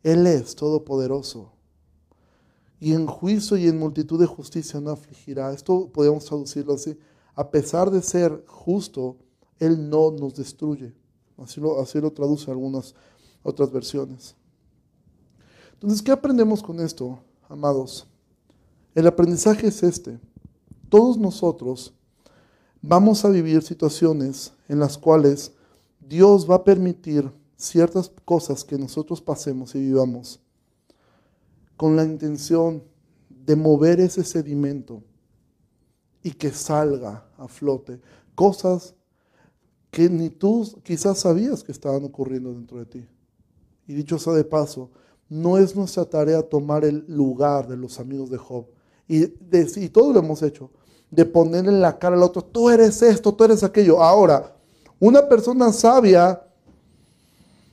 Él 0.03 0.27
es 0.27 0.55
todopoderoso. 0.55 1.53
Y 2.81 2.95
en 2.95 3.07
juicio 3.07 3.57
y 3.57 3.69
en 3.69 3.79
multitud 3.79 4.19
de 4.19 4.27
justicia 4.27 4.81
no 4.81 4.91
afligirá. 4.91 5.53
Esto 5.53 5.89
podemos 5.93 6.25
traducirlo 6.25 6.75
así. 6.75 6.99
A 7.35 7.51
pesar 7.51 7.91
de 7.91 8.03
ser 8.03 8.45
justo, 8.47 9.17
Él 9.59 9.89
no 9.89 10.11
nos 10.11 10.35
destruye. 10.35 10.93
Así 11.39 11.61
lo, 11.61 11.81
así 11.81 12.01
lo 12.01 12.13
traduce 12.13 12.51
algunas 12.51 12.95
otras 13.43 13.71
versiones. 13.71 14.35
Entonces, 15.75 16.03
¿qué 16.03 16.13
aprendemos 16.13 16.63
con 16.63 16.81
esto, 16.81 17.19
amados? 17.49 18.07
El 18.95 19.07
aprendizaje 19.07 19.69
es 19.69 19.83
este. 19.83 20.19
Todos 20.89 21.17
nosotros 21.17 21.95
vamos 22.83 23.25
a 23.25 23.31
vivir 23.31 23.63
situaciones 23.63 24.53
en 24.69 24.79
las 24.79 24.99
cuales 24.99 25.53
Dios 26.01 26.51
va 26.51 26.57
a 26.57 26.65
permitir 26.65 27.33
ciertas 27.63 28.11
cosas 28.25 28.65
que 28.65 28.77
nosotros 28.77 29.21
pasemos 29.21 29.75
y 29.75 29.81
vivamos 29.81 30.41
con 31.77 31.97
la 31.97 32.05
intención 32.05 32.83
de 33.29 33.57
mover 33.57 34.01
ese 34.01 34.25
sedimento 34.25 35.03
y 36.23 36.33
que 36.33 36.51
salga 36.51 37.27
a 37.37 37.49
flote 37.49 38.01
cosas 38.35 38.95
que 39.91 40.09
ni 40.09 40.31
tú 40.31 40.67
quizás 40.83 41.19
sabías 41.19 41.63
que 41.63 41.73
estaban 41.73 42.05
ocurriendo 42.05 42.53
dentro 42.53 42.79
de 42.79 42.87
ti. 42.87 43.07
Y 43.87 43.95
dicho 43.95 44.19
sea 44.19 44.33
de 44.33 44.45
paso, 44.45 44.91
no 45.29 45.59
es 45.59 45.77
nuestra 45.77 46.05
tarea 46.05 46.43
tomar 46.43 46.85
el 46.85 47.05
lugar 47.09 47.69
de 47.69 47.77
los 47.77 48.01
amigos 48.01 48.31
de 48.31 48.39
Job. 48.39 48.67
Y, 49.07 49.25
y 49.25 49.89
todo 49.89 50.13
lo 50.13 50.21
hemos 50.21 50.43
hecho. 50.43 50.71
De 51.11 51.27
poner 51.27 51.67
en 51.67 51.81
la 51.81 51.99
cara 51.99 52.17
al 52.17 52.23
otro, 52.23 52.43
tú 52.43 52.71
eres 52.71 53.03
esto, 53.03 53.35
tú 53.35 53.45
eres 53.45 53.63
aquello. 53.63 54.03
Ahora, 54.03 54.57
una 54.99 55.29
persona 55.29 55.73
sabia 55.73 56.43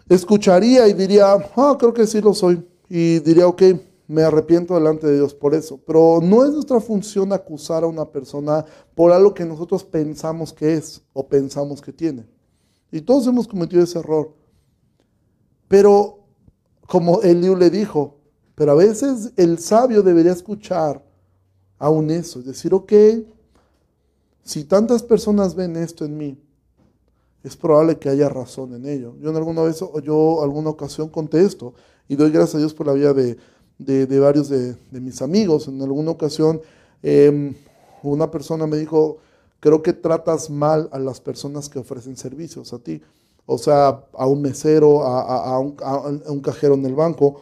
escucharía 0.10 0.88
y 0.88 0.93
diría, 0.93 1.34
ah, 1.34 1.78
creo 1.80 1.93
que 1.93 2.07
sí 2.07 2.20
lo 2.20 2.34
soy. 2.34 2.66
Y 2.89 3.20
diría, 3.20 3.47
ok, 3.47 3.62
me 4.07 4.24
arrepiento 4.24 4.74
delante 4.74 5.07
de 5.07 5.18
Dios 5.18 5.36
por 5.36 5.53
eso. 5.53 5.80
Pero 5.86 6.20
no 6.22 6.43
es 6.43 6.51
nuestra 6.51 6.80
función 6.80 7.32
acusar 7.32 7.84
a 7.84 7.88
una 7.88 8.05
persona 8.05 8.66
por 8.95 9.12
algo 9.12 9.34
que 9.34 9.45
nosotros 9.45 9.84
pensamos 9.84 10.51
que 10.51 10.74
es 10.74 11.01
o 11.14 11.28
pensamos 11.28 11.80
que 11.80 11.93
tiene. 11.93 12.26
Y 12.91 13.01
todos 13.01 13.28
hemos 13.28 13.47
cometido 13.47 13.84
ese 13.84 13.99
error. 13.99 14.34
Pero 15.68 16.26
como 16.88 17.22
Eliú 17.22 17.55
le 17.55 17.70
dijo, 17.70 18.18
pero 18.55 18.72
a 18.72 18.76
veces 18.76 19.32
el 19.38 19.60
sabio 19.60 20.01
debería 20.01 20.32
escuchar 20.32 21.05
aún 21.78 22.10
eso, 22.10 22.41
decir, 22.41 22.74
ok, 22.74 22.91
si 24.43 24.64
tantas 24.64 25.03
personas 25.03 25.53
ven 25.53 25.76
esto 25.78 26.03
en 26.03 26.18
mí, 26.18 26.41
es 27.44 27.56
probable 27.56 27.98
que 27.98 28.10
haya 28.10 28.30
razón 28.30 28.74
en 28.74 28.86
ello. 28.86 29.16
Yo 29.22 29.30
en 29.30 29.36
alguna 29.36 29.62
vez, 29.64 29.84
yo 30.04 30.44
alguna 30.44 30.70
ocasión 30.70 31.10
contesto 31.10 31.74
y 32.08 32.16
doy 32.16 32.32
gracias 32.32 32.56
a 32.56 32.60
Dios 32.60 32.74
por 32.74 32.88
la 32.88 32.94
vida 32.94 33.14
de, 33.14 33.38
de, 33.78 34.20
varios 34.20 34.50
de, 34.50 34.76
mis 34.92 35.22
amigos. 35.22 35.68
En 35.68 35.82
alguna 35.82 36.12
ocasión 36.12 36.62
em, 37.02 37.56
una 38.04 38.30
persona 38.30 38.68
me 38.68 38.78
dijo, 38.78 39.18
creo 39.60 39.82
que 39.82 39.94
tratas 39.94 40.50
mal 40.50 40.90
a 40.92 41.00
las 41.00 41.22
personas 41.22 41.70
que 41.70 41.80
ofrecen 41.80 42.18
servicios 42.18 42.74
a 42.74 42.80
ti 42.80 43.02
o 43.52 43.58
sea, 43.58 44.06
a 44.14 44.28
un 44.28 44.44
mesero, 44.44 45.04
a, 45.04 45.60
un, 45.60 46.40
cajero 46.40 46.76
en 46.76 46.86
el 46.86 46.94
banco. 46.94 47.42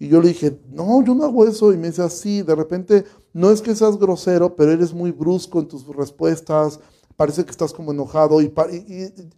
Y 0.00 0.08
yo 0.08 0.20
le 0.20 0.28
dije, 0.28 0.58
no, 0.68 1.00
yo 1.04 1.14
no 1.14 1.24
hago 1.24 1.46
eso. 1.46 1.72
Y 1.72 1.76
me 1.76 1.86
dice 1.86 2.02
así, 2.02 2.42
de 2.42 2.56
repente, 2.56 3.04
no 3.32 3.52
es 3.52 3.62
que 3.62 3.76
seas 3.76 3.96
grosero, 3.96 4.56
pero 4.56 4.72
eres 4.72 4.92
muy 4.92 5.12
brusco 5.12 5.60
en 5.60 5.68
tus 5.68 5.86
respuestas, 5.94 6.80
parece 7.18 7.44
que 7.44 7.50
estás 7.50 7.72
como 7.72 7.90
enojado 7.90 8.40
y, 8.40 8.54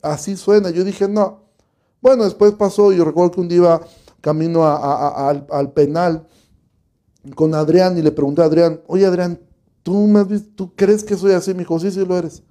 así 0.03 0.37
suena. 0.37 0.69
Yo 0.69 0.85
dije, 0.85 1.09
no. 1.09 1.45
Bueno, 2.03 2.25
después 2.25 2.53
pasó, 2.53 2.93
yo 2.93 3.07
recuerdo 3.07 3.31
que 3.31 3.41
un 3.41 3.49
día 3.49 3.57
iba 3.57 3.81
camino 4.21 4.67
al, 4.67 5.47
al, 5.51 5.73
penal 5.73 6.27
con 7.35 7.55
Adrián 7.55 7.97
y 7.97 8.03
le 8.03 8.13
pregunté 8.13 8.43
a 8.43 8.45
Adrián, 8.45 8.83
oye 8.87 9.07
Adrián, 9.07 9.41
¿tú, 9.83 10.07
me 10.07 10.25
¿tú 10.25 10.75
crees 10.77 11.03
que 11.03 11.17
soy 11.17 11.33
así? 11.33 11.53
Me 11.53 11.61
dijo, 11.61 11.81
sí, 11.81 11.91
sí 11.91 12.05
lo 12.05 12.19
eres. 12.19 12.43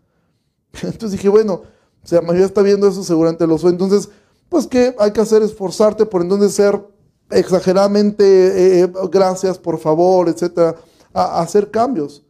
Entonces 0.81 1.11
dije, 1.11 1.29
bueno, 1.29 1.61
o 2.03 2.07
sea, 2.07 2.21
mayoría 2.21 2.47
está 2.47 2.63
viendo 2.63 2.87
eso, 2.87 3.03
seguramente 3.03 3.45
lo 3.45 3.59
soy. 3.59 3.71
Entonces, 3.71 4.09
pues, 4.49 4.65
¿qué 4.65 4.95
hay 4.97 5.11
que 5.11 5.21
hacer? 5.21 5.43
Esforzarte 5.43 6.07
por 6.07 6.23
entonces 6.23 6.53
ser 6.53 6.83
exageradamente 7.29 8.23
eh, 8.23 8.83
eh, 8.83 8.91
gracias, 9.11 9.59
por 9.59 9.77
favor, 9.77 10.27
etcétera, 10.27 10.75
a, 11.13 11.39
hacer 11.41 11.69
cambios. 11.69 12.23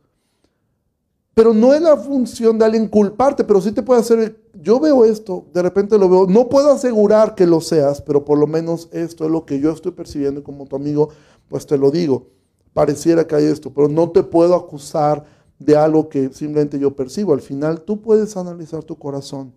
Pero 1.40 1.54
no 1.54 1.74
es 1.74 1.82
la 1.82 1.96
función 1.96 2.60
de 2.60 2.66
alguien 2.66 2.90
culparte, 2.90 3.46
pero 3.46 3.62
sí 3.62 3.72
te 3.72 3.82
puede 3.82 4.02
hacer, 4.02 4.42
yo 4.62 4.78
veo 4.78 5.06
esto, 5.06 5.46
de 5.54 5.62
repente 5.62 5.98
lo 5.98 6.10
veo, 6.10 6.28
no 6.28 6.50
puedo 6.50 6.70
asegurar 6.70 7.34
que 7.34 7.48
lo 7.48 7.62
seas, 7.62 8.02
pero 8.02 8.26
por 8.26 8.38
lo 8.38 8.46
menos 8.46 8.90
esto 8.92 9.24
es 9.24 9.32
lo 9.32 9.46
que 9.46 9.62
yo 9.62 9.72
estoy 9.72 9.94
percibiendo 9.94 10.44
como 10.44 10.66
tu 10.66 10.76
amigo, 10.76 11.12
pues 11.48 11.66
te 11.66 11.78
lo 11.78 11.92
digo. 11.92 12.28
Pareciera 12.74 13.26
que 13.26 13.36
hay 13.36 13.46
esto, 13.46 13.72
pero 13.74 13.88
no 13.88 14.10
te 14.10 14.22
puedo 14.22 14.54
acusar 14.54 15.24
de 15.58 15.78
algo 15.78 16.10
que 16.10 16.34
simplemente 16.34 16.78
yo 16.78 16.94
percibo. 16.94 17.32
Al 17.32 17.40
final 17.40 17.84
tú 17.84 18.02
puedes 18.02 18.36
analizar 18.36 18.84
tu 18.84 18.98
corazón 18.98 19.54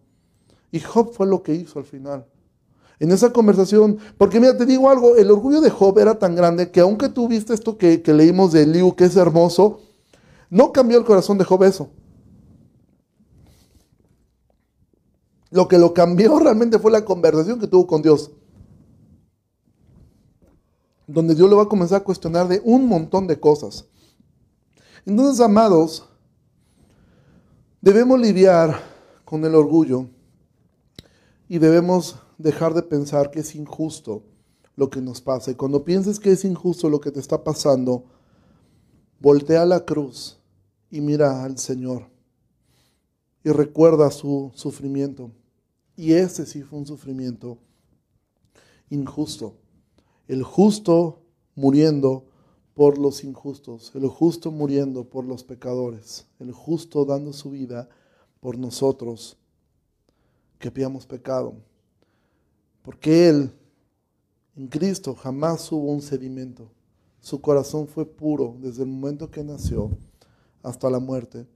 y 0.70 0.78
Job 0.78 1.12
fue 1.12 1.26
lo 1.26 1.42
que 1.42 1.52
hizo 1.52 1.80
al 1.80 1.84
final. 1.84 2.24
En 3.00 3.10
esa 3.10 3.32
conversación, 3.32 3.98
porque 4.18 4.38
mira, 4.38 4.56
te 4.56 4.66
digo 4.66 4.88
algo, 4.88 5.16
el 5.16 5.32
orgullo 5.32 5.60
de 5.60 5.70
Job 5.70 5.98
era 5.98 6.16
tan 6.16 6.36
grande 6.36 6.70
que 6.70 6.78
aunque 6.78 7.08
tú 7.08 7.26
viste 7.26 7.52
esto 7.52 7.76
que, 7.76 8.00
leímos 8.06 8.52
de 8.52 8.62
Eliú, 8.62 8.94
que 8.94 9.06
es 9.06 9.16
hermoso, 9.16 9.80
no 10.52 10.70
cambió 10.70 10.98
el 10.98 11.06
corazón 11.06 11.38
de 11.38 11.46
Job 11.46 11.64
eso. 11.64 11.88
Lo 15.48 15.66
que 15.66 15.78
lo 15.78 15.94
cambió 15.94 16.38
realmente 16.38 16.78
fue 16.78 16.90
la 16.90 17.06
conversación 17.06 17.58
que 17.58 17.66
tuvo 17.66 17.86
con 17.86 18.02
Dios. 18.02 18.30
Donde 21.06 21.34
Dios 21.34 21.48
le 21.48 21.56
va 21.56 21.62
a 21.62 21.68
comenzar 21.70 22.02
a 22.02 22.04
cuestionar 22.04 22.48
de 22.48 22.60
un 22.66 22.86
montón 22.86 23.26
de 23.26 23.40
cosas. 23.40 23.86
Entonces, 25.06 25.40
amados, 25.40 26.06
debemos 27.80 28.20
lidiar 28.20 28.78
con 29.24 29.46
el 29.46 29.54
orgullo 29.54 30.06
y 31.48 31.60
debemos 31.60 32.16
dejar 32.36 32.74
de 32.74 32.82
pensar 32.82 33.30
que 33.30 33.40
es 33.40 33.54
injusto 33.54 34.22
lo 34.76 34.90
que 34.90 35.00
nos 35.00 35.22
pasa. 35.22 35.50
Y 35.50 35.54
cuando 35.54 35.82
pienses 35.82 36.20
que 36.20 36.32
es 36.32 36.44
injusto 36.44 36.90
lo 36.90 37.00
que 37.00 37.10
te 37.10 37.20
está 37.20 37.42
pasando, 37.42 38.04
voltea 39.18 39.64
la 39.64 39.86
cruz 39.86 40.40
y 40.92 41.00
mira 41.00 41.42
al 41.42 41.58
Señor. 41.58 42.06
Y 43.42 43.48
recuerda 43.48 44.10
su 44.10 44.52
sufrimiento. 44.54 45.32
Y 45.96 46.12
ese 46.12 46.46
sí 46.46 46.62
fue 46.62 46.78
un 46.78 46.86
sufrimiento 46.86 47.58
injusto. 48.90 49.56
El 50.28 50.42
justo 50.42 51.22
muriendo 51.54 52.26
por 52.74 52.98
los 52.98 53.24
injustos, 53.24 53.90
el 53.94 54.06
justo 54.06 54.50
muriendo 54.50 55.08
por 55.08 55.24
los 55.24 55.44
pecadores, 55.44 56.26
el 56.38 56.52
justo 56.52 57.04
dando 57.04 57.32
su 57.32 57.50
vida 57.50 57.88
por 58.40 58.58
nosotros 58.58 59.38
que 60.58 60.68
habíamos 60.68 61.06
pecado. 61.06 61.54
Porque 62.82 63.28
Él, 63.28 63.50
en 64.56 64.68
Cristo, 64.68 65.14
jamás 65.14 65.72
hubo 65.72 65.90
un 65.90 66.02
sedimento. 66.02 66.70
Su 67.20 67.40
corazón 67.40 67.88
fue 67.88 68.04
puro 68.04 68.56
desde 68.60 68.82
el 68.82 68.88
momento 68.88 69.30
que 69.30 69.42
nació 69.42 69.90
hasta 70.62 70.90
la 70.90 70.98
muerte. 70.98 71.46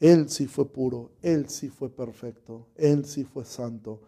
Él 0.00 0.28
sí 0.28 0.46
fue 0.46 0.66
puro, 0.66 1.10
Él 1.22 1.48
sí 1.48 1.68
fue 1.68 1.90
perfecto, 1.90 2.66
Él 2.76 3.04
sí 3.04 3.24
fue 3.24 3.44
santo, 3.44 4.00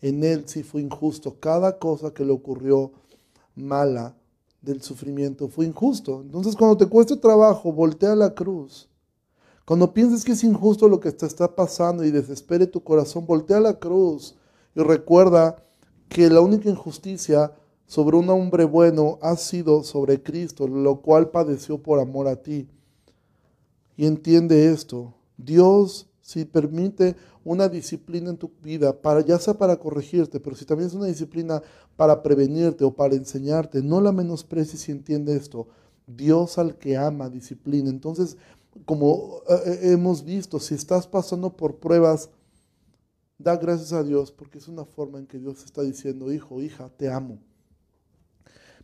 en 0.00 0.22
Él 0.24 0.44
sí 0.46 0.62
fue 0.62 0.82
injusto. 0.82 1.36
Cada 1.40 1.78
cosa 1.78 2.12
que 2.12 2.24
le 2.24 2.32
ocurrió 2.32 2.92
mala 3.54 4.16
del 4.60 4.82
sufrimiento 4.82 5.48
fue 5.48 5.66
injusto. 5.66 6.20
Entonces 6.20 6.56
cuando 6.56 6.76
te 6.76 6.86
cueste 6.86 7.16
trabajo, 7.16 7.72
voltea 7.72 8.14
la 8.14 8.34
cruz. 8.34 8.88
Cuando 9.64 9.94
pienses 9.94 10.24
que 10.24 10.32
es 10.32 10.44
injusto 10.44 10.88
lo 10.88 11.00
que 11.00 11.12
te 11.12 11.26
está 11.26 11.54
pasando 11.54 12.04
y 12.04 12.10
desespere 12.10 12.66
tu 12.66 12.82
corazón, 12.82 13.24
voltea 13.26 13.60
la 13.60 13.78
cruz 13.78 14.34
y 14.74 14.80
recuerda 14.80 15.62
que 16.08 16.28
la 16.28 16.40
única 16.40 16.68
injusticia 16.68 17.52
sobre 17.86 18.16
un 18.16 18.28
hombre 18.30 18.64
bueno 18.64 19.18
ha 19.22 19.36
sido 19.36 19.82
sobre 19.84 20.22
Cristo, 20.22 20.66
lo 20.66 21.00
cual 21.00 21.30
padeció 21.30 21.78
por 21.78 22.00
amor 22.00 22.28
a 22.28 22.36
ti. 22.36 22.68
Y 24.00 24.06
entiende 24.06 24.72
esto, 24.72 25.12
Dios 25.36 26.08
si 26.22 26.46
permite 26.46 27.16
una 27.44 27.68
disciplina 27.68 28.30
en 28.30 28.38
tu 28.38 28.50
vida, 28.62 28.98
para, 28.98 29.20
ya 29.20 29.38
sea 29.38 29.52
para 29.52 29.76
corregirte, 29.76 30.40
pero 30.40 30.56
si 30.56 30.64
también 30.64 30.88
es 30.88 30.94
una 30.94 31.04
disciplina 31.04 31.62
para 31.96 32.22
prevenirte 32.22 32.82
o 32.82 32.94
para 32.94 33.14
enseñarte, 33.14 33.82
no 33.82 34.00
la 34.00 34.10
menosprecies 34.10 34.80
si 34.80 34.90
entiende 34.90 35.36
esto. 35.36 35.68
Dios 36.06 36.56
al 36.56 36.78
que 36.78 36.96
ama 36.96 37.28
disciplina. 37.28 37.90
Entonces, 37.90 38.38
como 38.86 39.42
eh, 39.46 39.60
eh, 39.66 39.78
hemos 39.92 40.24
visto, 40.24 40.58
si 40.60 40.74
estás 40.74 41.06
pasando 41.06 41.54
por 41.54 41.76
pruebas, 41.76 42.30
da 43.36 43.54
gracias 43.58 43.92
a 43.92 44.02
Dios 44.02 44.32
porque 44.32 44.56
es 44.56 44.66
una 44.66 44.86
forma 44.86 45.18
en 45.18 45.26
que 45.26 45.38
Dios 45.38 45.62
está 45.62 45.82
diciendo, 45.82 46.32
hijo, 46.32 46.62
hija, 46.62 46.88
te 46.96 47.10
amo. 47.10 47.38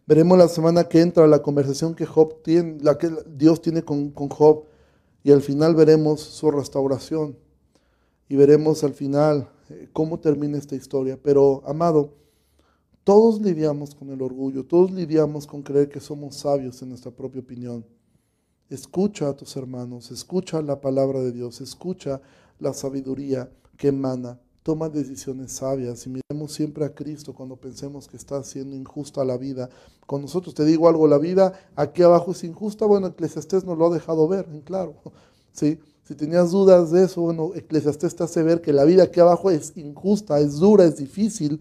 Veremos 0.06 0.36
la 0.36 0.48
semana 0.48 0.84
que 0.84 1.00
entra 1.00 1.26
la 1.26 1.40
conversación 1.40 1.94
que 1.94 2.04
Job 2.04 2.42
tiene, 2.42 2.76
la 2.82 2.98
que 2.98 3.10
Dios 3.26 3.62
tiene 3.62 3.82
con, 3.82 4.10
con 4.10 4.28
Job 4.28 4.66
y 5.26 5.32
al 5.32 5.42
final 5.42 5.74
veremos 5.74 6.20
su 6.20 6.52
restauración 6.52 7.36
y 8.28 8.36
veremos 8.36 8.84
al 8.84 8.94
final 8.94 9.50
eh, 9.68 9.88
cómo 9.92 10.20
termina 10.20 10.56
esta 10.56 10.76
historia. 10.76 11.18
Pero, 11.20 11.64
amado, 11.66 12.14
todos 13.02 13.40
lidiamos 13.40 13.96
con 13.96 14.10
el 14.10 14.22
orgullo, 14.22 14.64
todos 14.64 14.92
lidiamos 14.92 15.48
con 15.48 15.64
creer 15.64 15.88
que 15.88 15.98
somos 15.98 16.36
sabios 16.36 16.80
en 16.80 16.90
nuestra 16.90 17.10
propia 17.10 17.40
opinión. 17.40 17.84
Escucha 18.70 19.28
a 19.28 19.36
tus 19.36 19.56
hermanos, 19.56 20.12
escucha 20.12 20.62
la 20.62 20.80
palabra 20.80 21.18
de 21.18 21.32
Dios, 21.32 21.60
escucha 21.60 22.20
la 22.60 22.72
sabiduría 22.72 23.50
que 23.76 23.88
emana. 23.88 24.38
Toma 24.66 24.88
decisiones 24.88 25.52
sabias 25.52 26.04
y 26.06 26.10
miremos 26.10 26.52
siempre 26.52 26.84
a 26.84 26.92
Cristo 26.92 27.32
cuando 27.32 27.54
pensemos 27.54 28.08
que 28.08 28.16
está 28.16 28.42
siendo 28.42 28.74
injusta 28.74 29.24
la 29.24 29.36
vida. 29.36 29.70
Con 30.06 30.22
nosotros 30.22 30.56
te 30.56 30.64
digo 30.64 30.88
algo, 30.88 31.06
la 31.06 31.18
vida 31.18 31.52
aquí 31.76 32.02
abajo 32.02 32.32
es 32.32 32.42
injusta. 32.42 32.84
Bueno, 32.84 33.06
Eclesiastés 33.06 33.64
nos 33.64 33.78
lo 33.78 33.86
ha 33.86 33.94
dejado 33.94 34.26
ver, 34.26 34.48
en 34.50 34.62
claro. 34.62 34.96
Si 35.52 36.14
tenías 36.16 36.50
dudas 36.50 36.90
de 36.90 37.04
eso, 37.04 37.20
bueno, 37.20 37.52
Eclesiastés 37.54 38.16
te 38.16 38.24
hace 38.24 38.42
ver 38.42 38.60
que 38.60 38.72
la 38.72 38.82
vida 38.82 39.04
aquí 39.04 39.20
abajo 39.20 39.52
es 39.52 39.72
injusta, 39.76 40.40
es 40.40 40.56
dura, 40.56 40.84
es 40.84 40.96
difícil. 40.96 41.60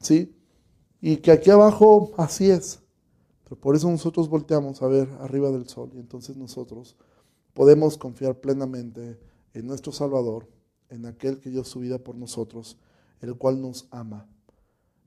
¿sí? 0.00 0.34
Y 1.00 1.18
que 1.18 1.30
aquí 1.30 1.50
abajo 1.50 2.14
así 2.16 2.50
es. 2.50 2.80
Pero 3.44 3.60
por 3.60 3.76
eso 3.76 3.88
nosotros 3.88 4.28
volteamos 4.28 4.82
a 4.82 4.88
ver 4.88 5.08
arriba 5.20 5.52
del 5.52 5.68
sol 5.68 5.92
y 5.94 6.00
entonces 6.00 6.36
nosotros 6.36 6.96
podemos 7.52 7.96
confiar 7.96 8.40
plenamente 8.40 9.20
en 9.52 9.68
nuestro 9.68 9.92
Salvador, 9.92 10.48
en 10.94 11.06
aquel 11.06 11.40
que 11.40 11.50
dio 11.50 11.64
su 11.64 11.80
vida 11.80 11.98
por 11.98 12.14
nosotros, 12.14 12.78
el 13.20 13.36
cual 13.36 13.60
nos 13.60 13.86
ama. 13.90 14.26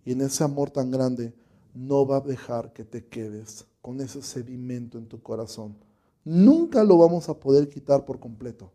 Y 0.06 0.12
en 0.12 0.22
ese 0.22 0.44
amor 0.44 0.70
tan 0.70 0.92
grande 0.92 1.34
no 1.74 2.06
va 2.06 2.18
a 2.18 2.22
dejar 2.22 2.74
que 2.74 2.84
te 2.84 3.06
quedes 3.06 3.66
con 3.82 4.02
ese 4.02 4.22
sedimento 4.22 4.98
en 4.98 5.08
tu 5.08 5.22
corazón. 5.22 5.78
Nunca 6.24 6.84
lo 6.84 6.98
vamos 6.98 7.30
a 7.30 7.40
poder 7.40 7.70
quitar 7.70 8.06
por 8.06 8.20
completo. 8.20 8.72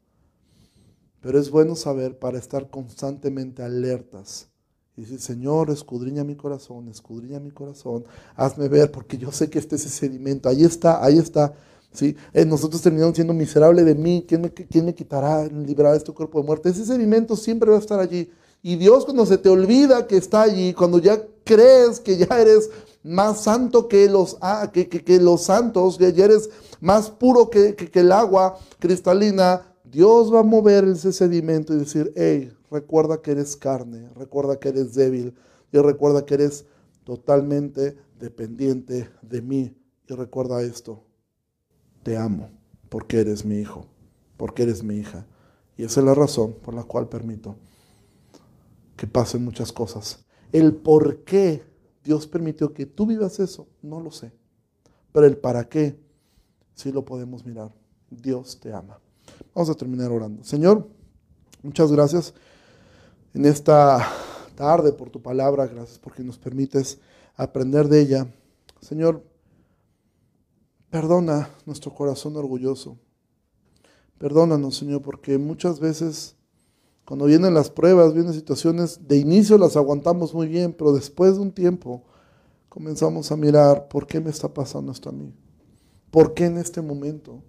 Pero 1.21 1.39
es 1.39 1.51
bueno 1.51 1.75
saber 1.75 2.19
para 2.19 2.39
estar 2.39 2.71
constantemente 2.71 3.63
alertas. 3.63 4.49
Y 4.97 5.03
decir, 5.03 5.21
Señor, 5.21 5.71
escudriña 5.71 6.25
mi 6.25 6.37
corazón, 6.37 6.89
escudriña 6.89 7.41
mi 7.41 7.51
corazón, 7.51 8.05
hazme 8.37 8.69
ver, 8.69 8.91
porque 8.91 9.17
yo 9.17 9.33
sé 9.33 9.49
que 9.49 9.59
este 9.59 9.77
es 9.77 9.87
ese 9.87 10.07
sedimento. 10.07 10.49
Ahí 10.49 10.65
está, 10.65 11.03
ahí 11.03 11.19
está. 11.19 11.55
¿Sí? 11.93 12.17
Eh, 12.33 12.45
nosotros 12.45 12.83
terminamos 12.83 13.15
siendo 13.15 13.33
miserable 13.35 13.85
de 13.85 13.95
mí. 13.95 14.25
¿Quién 14.27 14.43
me, 14.43 14.53
quién 14.53 14.85
me 14.85 14.95
quitará, 14.95 15.47
liberará 15.47 15.97
este 15.97 16.13
cuerpo 16.13 16.41
de 16.41 16.47
muerte? 16.47 16.69
Ese 16.69 16.85
sedimento 16.85 17.37
siempre 17.37 17.71
va 17.71 17.77
a 17.77 17.81
estar 17.81 18.01
allí. 18.01 18.31
Y 18.63 18.77
Dios 18.77 19.05
cuando 19.05 19.27
se 19.27 19.39
te 19.39 19.49
olvida 19.49 20.07
que 20.07 20.17
está 20.17 20.43
allí, 20.43 20.73
cuando 20.73 20.99
ya 20.99 21.21
crees 21.45 21.99
que 21.99 22.17
ya 22.17 22.41
eres 22.41 22.71
más 23.03 23.43
santo 23.43 23.89
que 23.89 24.09
los, 24.09 24.37
ah, 24.41 24.71
que, 24.73 25.21
los 25.21 25.43
santos, 25.43 25.99
que 25.99 26.13
ya 26.13 26.27
eres 26.27 26.49
más 26.81 27.11
puro 27.11 27.51
que, 27.51 27.75
que, 27.75 28.01
el 28.01 28.13
agua 28.13 28.57
cristalina, 28.79 29.75
Dios 29.85 30.33
va 30.33 30.41
a 30.41 30.45
mover 30.45 30.85
ese 30.85 31.13
sedimento 31.13 31.75
y 31.75 31.79
decir, 31.79 32.13
hey, 32.15 32.53
recuerda 32.71 33.21
que 33.21 33.33
eres 33.33 33.57
carne, 33.57 34.09
recuerda 34.15 34.59
que 34.59 34.69
eres 34.69 34.95
débil 34.95 35.35
y 35.73 35.79
recuerda 35.79 36.25
que 36.25 36.35
eres 36.35 36.65
totalmente 37.05 37.97
dependiente 38.19 39.11
de 39.23 39.43
mí. 39.43 39.77
Y 40.09 40.15
recuerda 40.15 40.63
esto, 40.63 41.03
te 42.03 42.17
amo 42.17 42.51
porque 42.89 43.21
eres 43.21 43.45
mi 43.45 43.57
hijo, 43.57 43.87
porque 44.37 44.65
eres 44.65 44.83
mi 44.83 44.97
hija. 44.97 45.27
Y 45.77 45.85
esa 45.85 46.01
es 46.01 46.07
la 46.07 46.15
razón 46.15 46.55
por 46.63 46.75
la 46.75 46.85
cual 46.85 47.09
permito 47.09 47.57
que 48.97 49.07
pasen 49.07 49.45
muchas 49.45 49.73
cosas. 49.73 50.25
El 50.53 50.75
por 50.75 51.25
qué 51.25 51.63
Dios 52.05 52.27
permitió 52.27 52.75
que 52.75 52.87
tú 52.87 53.07
vivas 53.07 53.41
eso, 53.41 53.67
no 53.81 54.01
lo 54.01 54.11
sé. 54.11 54.33
Pero 55.13 55.27
el 55.27 55.37
para 55.37 55.69
qué, 55.69 55.99
sí 56.75 56.93
lo 56.93 57.05
podemos 57.05 57.45
mirar. 57.47 57.73
Dios 58.11 58.61
te 58.61 58.73
ama. 58.73 59.01
Vamos 59.55 59.71
a 59.71 59.75
terminar 59.75 60.11
orando. 60.11 60.45
Señor, 60.45 60.89
muchas 61.63 61.91
gracias 61.93 62.35
en 63.35 63.47
esta 63.47 64.07
tarde 64.55 64.93
por 64.93 65.11
tu 65.11 65.23
palabra. 65.23 65.67
Gracias 65.67 65.99
porque 65.99 66.23
nos 66.23 66.39
permites 66.39 66.99
aprender 67.37 67.89
de 67.89 68.01
ella. 68.01 68.27
Señor, 68.81 69.25
perdona 70.93 71.49
nuestro 71.65 71.95
corazón 71.95 72.37
orgulloso. 72.37 72.99
Perdónanos, 74.19 74.77
Señor, 74.77 75.01
porque 75.01 75.39
muchas 75.39 75.81
veces 75.81 76.37
cuando 77.07 77.25
vienen 77.25 77.55
las 77.55 77.71
pruebas, 77.71 78.13
vienen 78.13 78.35
situaciones, 78.35 79.09
de 79.09 79.17
inicio 79.17 79.57
las 79.57 79.75
aguantamos 79.75 80.35
muy 80.35 80.49
bien, 80.49 80.75
pero 80.75 80.93
después 80.93 81.37
de 81.37 81.41
un 81.41 81.51
tiempo 81.51 82.03
comenzamos 82.69 83.33
a 83.33 83.37
mirar, 83.39 83.89
¿por 83.89 84.07
qué 84.07 84.21
me 84.21 84.29
está 84.29 84.53
pasando 84.53 84.93
esto 84.93 85.09
a 85.09 85.13
mí? 85.13 85.33
¿Por 86.11 86.35
qué 86.35 86.45
en 86.45 86.59
este 86.59 86.83
momento? 86.83 87.43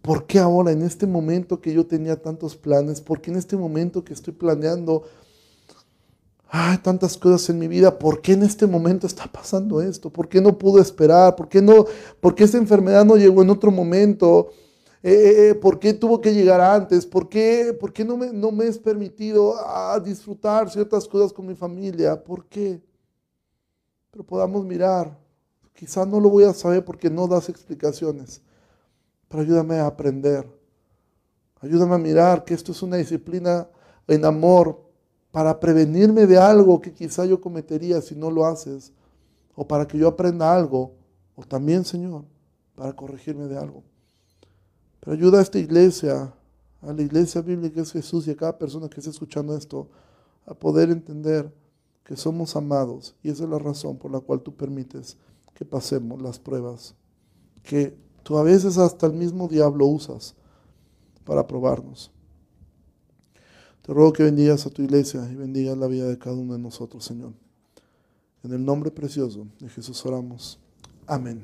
¿Por 0.00 0.26
qué 0.26 0.38
ahora, 0.38 0.72
en 0.72 0.80
este 0.80 1.06
momento 1.06 1.60
que 1.60 1.74
yo 1.74 1.86
tenía 1.86 2.16
tantos 2.16 2.56
planes? 2.56 3.02
¿Por 3.02 3.20
qué 3.20 3.30
en 3.30 3.36
este 3.36 3.58
momento 3.58 4.02
que 4.04 4.14
estoy 4.14 4.32
planeando 4.32 5.02
hay 6.50 6.78
tantas 6.78 7.16
cosas 7.16 7.50
en 7.50 7.58
mi 7.58 7.68
vida? 7.68 7.98
¿Por 7.98 8.22
qué 8.22 8.32
en 8.32 8.42
este 8.42 8.66
momento 8.66 9.06
está 9.06 9.30
pasando 9.30 9.82
esto? 9.82 10.10
¿Por 10.10 10.28
qué 10.28 10.40
no 10.40 10.56
pudo 10.56 10.80
esperar? 10.80 11.36
¿Por 11.36 11.48
qué, 11.48 11.60
no, 11.60 11.84
por 12.20 12.34
qué 12.34 12.44
esta 12.44 12.56
enfermedad 12.56 13.04
no 13.04 13.16
llegó 13.16 13.42
en 13.42 13.50
otro 13.50 13.70
momento? 13.70 14.48
Eh, 15.02 15.12
eh, 15.12 15.48
eh, 15.50 15.54
¿Por 15.54 15.78
qué 15.78 15.92
tuvo 15.92 16.20
que 16.20 16.32
llegar 16.32 16.60
antes? 16.60 17.04
¿Por 17.04 17.28
qué, 17.28 17.76
por 17.78 17.92
qué 17.92 18.04
no, 18.04 18.16
me, 18.16 18.32
no 18.32 18.50
me 18.50 18.66
es 18.66 18.78
permitido 18.78 19.54
ah, 19.58 20.00
disfrutar 20.02 20.70
ciertas 20.70 21.06
cosas 21.06 21.32
con 21.32 21.46
mi 21.46 21.54
familia? 21.54 22.22
¿Por 22.22 22.46
qué? 22.46 22.80
Pero 24.10 24.24
podamos 24.24 24.64
mirar. 24.64 25.16
Quizá 25.74 26.04
no 26.06 26.18
lo 26.18 26.30
voy 26.30 26.44
a 26.44 26.54
saber 26.54 26.84
porque 26.84 27.10
no 27.10 27.28
das 27.28 27.48
explicaciones. 27.50 28.40
Pero 29.28 29.42
ayúdame 29.42 29.76
a 29.76 29.86
aprender. 29.86 30.48
Ayúdame 31.60 31.94
a 31.94 31.98
mirar 31.98 32.44
que 32.44 32.54
esto 32.54 32.72
es 32.72 32.82
una 32.82 32.96
disciplina 32.96 33.68
en 34.06 34.24
amor 34.24 34.87
para 35.38 35.60
prevenirme 35.60 36.26
de 36.26 36.36
algo 36.36 36.80
que 36.80 36.92
quizá 36.92 37.24
yo 37.24 37.40
cometería 37.40 38.00
si 38.00 38.16
no 38.16 38.28
lo 38.28 38.44
haces. 38.44 38.92
O 39.54 39.68
para 39.68 39.86
que 39.86 39.96
yo 39.96 40.08
aprenda 40.08 40.52
algo. 40.52 40.96
O 41.36 41.44
también, 41.44 41.84
Señor, 41.84 42.24
para 42.74 42.92
corregirme 42.92 43.46
de 43.46 43.56
algo. 43.56 43.84
Pero 44.98 45.12
ayuda 45.12 45.38
a 45.38 45.42
esta 45.42 45.60
iglesia, 45.60 46.34
a 46.82 46.92
la 46.92 47.02
iglesia 47.02 47.40
bíblica 47.40 47.76
que 47.76 47.80
es 47.82 47.92
Jesús 47.92 48.26
y 48.26 48.32
a 48.32 48.36
cada 48.36 48.58
persona 48.58 48.88
que 48.88 48.98
esté 48.98 49.10
escuchando 49.10 49.56
esto, 49.56 49.88
a 50.44 50.54
poder 50.54 50.90
entender 50.90 51.54
que 52.02 52.16
somos 52.16 52.56
amados. 52.56 53.14
Y 53.22 53.30
esa 53.30 53.44
es 53.44 53.48
la 53.48 53.60
razón 53.60 53.96
por 53.96 54.10
la 54.10 54.18
cual 54.18 54.40
tú 54.40 54.56
permites 54.56 55.16
que 55.54 55.64
pasemos 55.64 56.20
las 56.20 56.40
pruebas. 56.40 56.96
Que 57.62 57.96
tú 58.24 58.38
a 58.38 58.42
veces 58.42 58.76
hasta 58.76 59.06
el 59.06 59.12
mismo 59.12 59.46
diablo 59.46 59.86
usas 59.86 60.34
para 61.24 61.46
probarnos. 61.46 62.10
Te 63.88 63.94
ruego 63.94 64.12
que 64.12 64.22
bendigas 64.22 64.66
a 64.66 64.68
tu 64.68 64.82
iglesia 64.82 65.26
y 65.32 65.34
bendigas 65.34 65.74
la 65.78 65.86
vida 65.86 66.06
de 66.06 66.18
cada 66.18 66.36
uno 66.36 66.52
de 66.52 66.58
nosotros, 66.58 67.02
Señor. 67.02 67.32
En 68.44 68.52
el 68.52 68.62
nombre 68.62 68.90
precioso 68.90 69.46
de 69.60 69.70
Jesús 69.70 70.04
oramos. 70.04 70.58
Amén. 71.06 71.42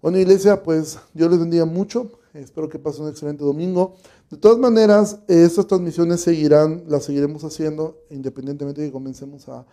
Bueno, 0.00 0.16
iglesia, 0.16 0.62
pues 0.62 0.98
Dios 1.12 1.30
les 1.30 1.38
bendiga 1.38 1.66
mucho. 1.66 2.12
Espero 2.32 2.70
que 2.70 2.78
pasen 2.78 3.02
un 3.02 3.10
excelente 3.10 3.44
domingo. 3.44 3.96
De 4.30 4.38
todas 4.38 4.56
maneras, 4.56 5.18
estas 5.28 5.66
transmisiones 5.66 6.22
seguirán, 6.22 6.84
las 6.88 7.04
seguiremos 7.04 7.44
haciendo, 7.44 7.98
independientemente 8.08 8.80
de 8.80 8.86
que 8.86 8.92
comencemos 8.94 9.50
a, 9.50 9.66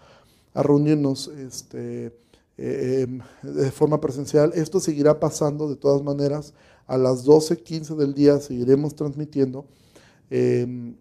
reunirnos 0.53 1.29
este, 1.29 2.13
eh, 2.57 3.07
de 3.43 3.71
forma 3.71 4.01
presencial. 4.01 4.51
Esto 4.55 4.81
seguirá 4.81 5.21
pasando 5.21 5.69
de 5.69 5.77
todas 5.77 6.03
maneras. 6.03 6.53
A 6.85 6.97
las 6.97 7.25
12.15 7.25 7.95
del 7.95 8.13
día 8.13 8.41
seguiremos 8.41 8.93
transmitiendo. 8.93 9.65
Em, 10.29 10.95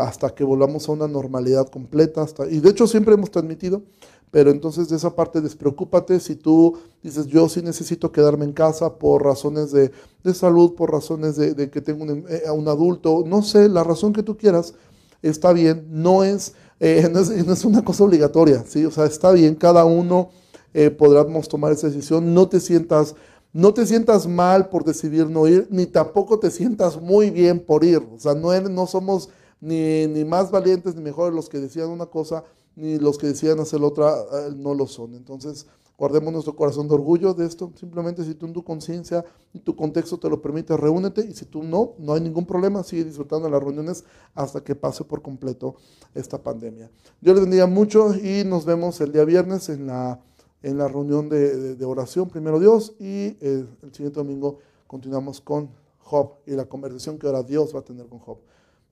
hasta 0.00 0.34
que 0.34 0.44
volvamos 0.44 0.88
a 0.88 0.92
una 0.92 1.06
normalidad 1.06 1.68
completa. 1.68 2.26
Y 2.50 2.60
de 2.60 2.70
hecho 2.70 2.86
siempre 2.86 3.14
hemos 3.14 3.30
transmitido, 3.30 3.82
pero 4.30 4.50
entonces 4.50 4.88
de 4.88 4.96
esa 4.96 5.14
parte 5.14 5.40
despreocúpate 5.40 6.18
si 6.20 6.36
tú 6.36 6.78
dices 7.02 7.26
yo 7.26 7.48
sí 7.48 7.60
necesito 7.62 8.10
quedarme 8.10 8.46
en 8.46 8.52
casa 8.52 8.94
por 8.94 9.22
razones 9.22 9.70
de, 9.72 9.92
salud, 10.32 10.74
por 10.74 10.90
razones 10.90 11.36
de, 11.36 11.70
que 11.70 11.80
tengo 11.82 12.04
un, 12.04 12.24
eh, 12.28 12.50
un, 12.50 12.66
adulto, 12.66 13.24
no 13.26 13.42
sé, 13.42 13.68
la 13.68 13.84
razón 13.84 14.12
que 14.12 14.22
tú 14.22 14.36
quieras, 14.36 14.74
está 15.22 15.52
bien, 15.52 15.86
no 15.90 16.24
es, 16.24 16.54
eh, 16.80 17.08
no 17.46 17.52
es, 17.52 17.64
una 17.64 17.84
cosa 17.84 18.04
obligatoria, 18.04 18.64
¿sí? 18.66 18.84
o 18.84 18.90
sea, 18.90 19.04
está 19.04 19.32
bien, 19.32 19.54
cada 19.54 19.84
uno 19.84 20.30
eh, 20.72 20.90
podremos 20.90 21.48
tomar 21.48 21.72
esa 21.72 21.88
decisión, 21.88 22.34
no 22.34 22.48
te 22.48 22.58
sientas 22.58 23.14
no 23.54 23.72
te 23.72 23.86
sientas 23.86 24.26
mal 24.26 24.68
por 24.68 24.84
decidir 24.84 25.30
no 25.30 25.46
ir, 25.46 25.68
ni 25.70 25.86
tampoco 25.86 26.40
te 26.40 26.50
sientas 26.50 27.00
muy 27.00 27.30
bien 27.30 27.60
por 27.60 27.84
ir. 27.84 28.02
O 28.12 28.18
sea, 28.18 28.34
no, 28.34 28.52
no 28.60 28.86
somos 28.88 29.30
ni, 29.60 30.08
ni, 30.08 30.24
más 30.24 30.50
valientes 30.50 30.96
ni 30.96 31.00
mejores 31.00 31.32
los 31.32 31.48
que 31.48 31.60
decían 31.60 31.88
una 31.88 32.06
cosa, 32.06 32.42
ni 32.74 32.98
los 32.98 33.16
que 33.16 33.28
decían 33.28 33.60
hacer 33.60 33.80
otra, 33.80 34.12
eh, 34.12 34.52
no 34.56 34.74
lo 34.74 34.88
son. 34.88 35.14
Entonces, 35.14 35.68
guardemos 35.96 36.32
nuestro 36.32 36.56
corazón 36.56 36.88
de 36.88 36.94
orgullo 36.94 37.32
de 37.32 37.46
esto. 37.46 37.72
Simplemente 37.78 38.24
si 38.24 38.34
tú 38.34 38.46
en 38.46 38.54
tu 38.54 38.64
conciencia 38.64 39.24
y 39.52 39.60
tu 39.60 39.76
contexto 39.76 40.18
te 40.18 40.28
lo 40.28 40.42
permite, 40.42 40.76
reúnete. 40.76 41.24
Y 41.24 41.32
si 41.32 41.44
tú 41.44 41.62
no, 41.62 41.92
no 41.98 42.14
hay 42.14 42.22
ningún 42.22 42.46
problema. 42.46 42.82
Sigue 42.82 43.04
disfrutando 43.04 43.44
de 43.44 43.52
las 43.52 43.62
reuniones 43.62 44.04
hasta 44.34 44.64
que 44.64 44.74
pase 44.74 45.04
por 45.04 45.22
completo 45.22 45.76
esta 46.12 46.42
pandemia. 46.42 46.90
Dios 47.20 47.36
les 47.36 47.44
bendiga 47.44 47.68
mucho 47.68 48.16
y 48.16 48.42
nos 48.44 48.64
vemos 48.64 49.00
el 49.00 49.12
día 49.12 49.24
viernes 49.24 49.68
en 49.68 49.86
la 49.86 50.18
en 50.64 50.78
la 50.78 50.88
reunión 50.88 51.28
de, 51.28 51.84
oración, 51.84 52.28
primero 52.30 52.58
Dios, 52.58 52.94
y 52.98 53.36
eh, 53.40 53.66
el 53.82 53.92
siguiente 53.92 54.18
domingo 54.18 54.60
continuamos 54.86 55.42
con 55.42 55.68
Job 55.98 56.36
y 56.46 56.52
la 56.52 56.64
conversación 56.64 57.18
que 57.18 57.26
ahora 57.26 57.42
Dios 57.42 57.74
va 57.74 57.80
a 57.80 57.84
tener 57.84 58.06
con 58.06 58.18
Job. 58.18 58.38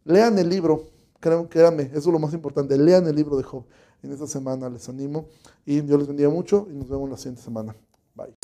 Lean 0.05 0.39
el 0.39 0.51
libro, 0.51 0.85
créanme, 1.19 1.85
eso 1.85 1.99
es 1.99 2.07
lo 2.07 2.19
más 2.19 2.35
importante, 2.35 2.77
lean 2.77 3.07
el 3.07 3.17
libro 3.17 3.39
de 3.39 3.43
Job. 3.43 3.65
En 4.03 4.13
esta 4.13 4.27
semana 4.27 4.69
les 4.69 4.87
animo 4.91 5.29
y 5.65 5.81
Dios 5.81 5.99
les 5.99 6.09
bendiga 6.09 6.29
mucho 6.29 6.67
y 6.71 6.75
nos 6.75 6.91
vemos 6.91 7.09
la 7.09 7.17
siguiente 7.17 7.41
semana. 7.41 7.75
Bye. 8.15 8.35